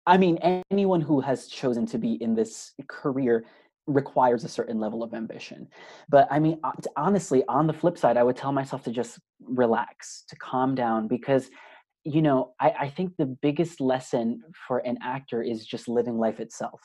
I 0.06 0.16
mean, 0.16 0.62
anyone 0.70 1.00
who 1.00 1.20
has 1.20 1.46
chosen 1.46 1.86
to 1.86 1.98
be 1.98 2.14
in 2.14 2.34
this 2.34 2.72
career 2.88 3.44
requires 3.86 4.44
a 4.44 4.48
certain 4.48 4.78
level 4.78 5.02
of 5.02 5.14
ambition. 5.14 5.68
But 6.08 6.28
I 6.30 6.38
mean, 6.38 6.60
honestly, 6.96 7.44
on 7.48 7.66
the 7.66 7.72
flip 7.72 7.98
side, 7.98 8.16
I 8.16 8.22
would 8.22 8.36
tell 8.36 8.52
myself 8.52 8.84
to 8.84 8.90
just 8.90 9.18
relax, 9.40 10.24
to 10.28 10.36
calm 10.36 10.74
down, 10.74 11.08
because 11.08 11.50
you 12.04 12.20
know, 12.20 12.52
I, 12.60 12.70
I 12.80 12.88
think 12.88 13.12
the 13.16 13.26
biggest 13.26 13.80
lesson 13.80 14.42
for 14.66 14.78
an 14.78 14.98
actor 15.02 15.40
is 15.40 15.64
just 15.64 15.86
living 15.88 16.18
life 16.18 16.40
itself. 16.40 16.80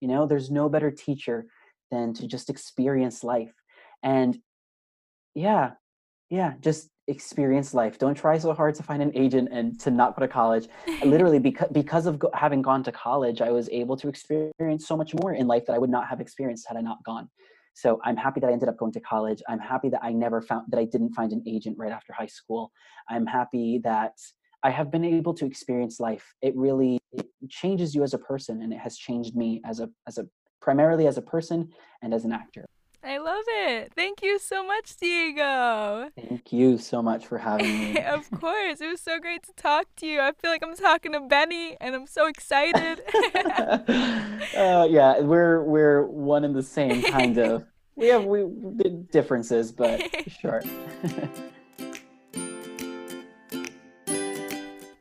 You 0.00 0.08
know, 0.08 0.26
there's 0.26 0.50
no 0.50 0.68
better 0.68 0.92
teacher 0.92 1.46
than 1.90 2.14
to 2.14 2.28
just 2.28 2.48
experience 2.48 3.24
life. 3.24 3.52
And 4.02 4.38
yeah, 5.34 5.72
yeah, 6.30 6.54
just 6.60 6.88
experience 7.10 7.74
life. 7.74 7.98
Don't 7.98 8.14
try 8.14 8.38
so 8.38 8.54
hard 8.54 8.74
to 8.76 8.82
find 8.82 9.02
an 9.02 9.12
agent 9.14 9.48
and 9.52 9.78
to 9.80 9.90
not 9.90 10.16
go 10.16 10.20
to 10.20 10.28
college. 10.28 10.68
Literally, 11.04 11.38
because 11.38 11.68
because 11.72 12.06
of 12.06 12.18
go- 12.18 12.30
having 12.34 12.62
gone 12.62 12.82
to 12.84 12.92
college, 12.92 13.40
I 13.40 13.50
was 13.50 13.68
able 13.70 13.96
to 13.98 14.08
experience 14.08 14.86
so 14.86 14.96
much 14.96 15.14
more 15.14 15.34
in 15.34 15.46
life 15.46 15.66
that 15.66 15.74
I 15.74 15.78
would 15.78 15.90
not 15.90 16.06
have 16.08 16.20
experienced 16.20 16.66
had 16.68 16.76
I 16.76 16.80
not 16.80 17.02
gone. 17.04 17.28
So 17.74 18.00
I'm 18.04 18.16
happy 18.16 18.40
that 18.40 18.48
I 18.48 18.52
ended 18.52 18.68
up 18.68 18.76
going 18.76 18.92
to 18.92 19.00
college. 19.00 19.42
I'm 19.48 19.58
happy 19.58 19.88
that 19.90 20.02
I 20.02 20.12
never 20.12 20.40
found 20.40 20.66
that 20.70 20.78
I 20.78 20.84
didn't 20.84 21.14
find 21.14 21.32
an 21.32 21.42
agent 21.46 21.76
right 21.78 21.92
after 21.92 22.12
high 22.12 22.26
school. 22.26 22.72
I'm 23.08 23.26
happy 23.26 23.80
that 23.84 24.14
I 24.62 24.70
have 24.70 24.90
been 24.90 25.04
able 25.04 25.34
to 25.34 25.46
experience 25.46 26.00
life. 26.00 26.34
It 26.42 26.54
really 26.56 26.98
it 27.12 27.26
changes 27.48 27.94
you 27.94 28.02
as 28.02 28.14
a 28.14 28.18
person, 28.18 28.62
and 28.62 28.72
it 28.72 28.78
has 28.78 28.96
changed 28.96 29.34
me 29.34 29.60
as 29.64 29.80
a 29.80 29.88
as 30.06 30.18
a 30.18 30.26
primarily 30.60 31.06
as 31.06 31.16
a 31.16 31.22
person 31.22 31.70
and 32.02 32.12
as 32.12 32.24
an 32.24 32.32
actor. 32.32 32.66
I 33.02 33.18
love 33.18 33.44
it. 33.48 33.92
Thank 33.94 34.22
you 34.22 34.38
so 34.38 34.64
much, 34.64 34.96
Diego. 34.96 36.10
Thank 36.16 36.52
you 36.52 36.76
so 36.76 37.00
much 37.00 37.26
for 37.26 37.38
having 37.38 37.66
me. 37.66 38.00
of 38.04 38.30
course. 38.30 38.80
It 38.80 38.88
was 38.88 39.00
so 39.00 39.18
great 39.18 39.42
to 39.44 39.52
talk 39.54 39.86
to 39.96 40.06
you. 40.06 40.20
I 40.20 40.32
feel 40.32 40.50
like 40.50 40.62
I'm 40.62 40.76
talking 40.76 41.12
to 41.12 41.20
Benny 41.20 41.76
and 41.80 41.94
I'm 41.94 42.06
so 42.06 42.26
excited. 42.26 43.02
uh, 43.34 44.86
yeah, 44.90 45.20
we're 45.20 45.62
we're 45.64 46.06
one 46.06 46.44
and 46.44 46.54
the 46.54 46.62
same 46.62 47.02
kind 47.02 47.38
of. 47.38 47.64
We 47.96 48.08
have 48.08 48.24
we 48.24 48.46
differences, 49.10 49.72
but 49.72 50.02
sure. 50.40 50.62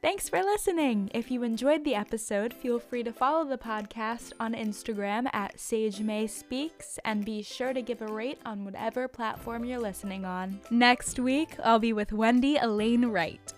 Thanks 0.09 0.27
for 0.27 0.41
listening. 0.41 1.11
If 1.13 1.29
you 1.29 1.43
enjoyed 1.43 1.83
the 1.83 1.93
episode, 1.93 2.51
feel 2.51 2.79
free 2.79 3.03
to 3.03 3.13
follow 3.13 3.47
the 3.47 3.59
podcast 3.59 4.31
on 4.39 4.55
Instagram 4.55 5.27
at 5.33 5.59
Sage 5.59 5.99
May 5.99 6.25
Speaks 6.25 6.97
and 7.05 7.23
be 7.23 7.43
sure 7.43 7.73
to 7.73 7.83
give 7.83 8.01
a 8.01 8.07
rate 8.07 8.39
on 8.43 8.65
whatever 8.65 9.07
platform 9.07 9.65
you're 9.65 9.77
listening 9.77 10.25
on. 10.25 10.61
Next 10.71 11.19
week, 11.19 11.51
I'll 11.63 11.77
be 11.77 11.93
with 11.93 12.11
Wendy 12.11 12.57
Elaine 12.57 13.05
Wright. 13.05 13.53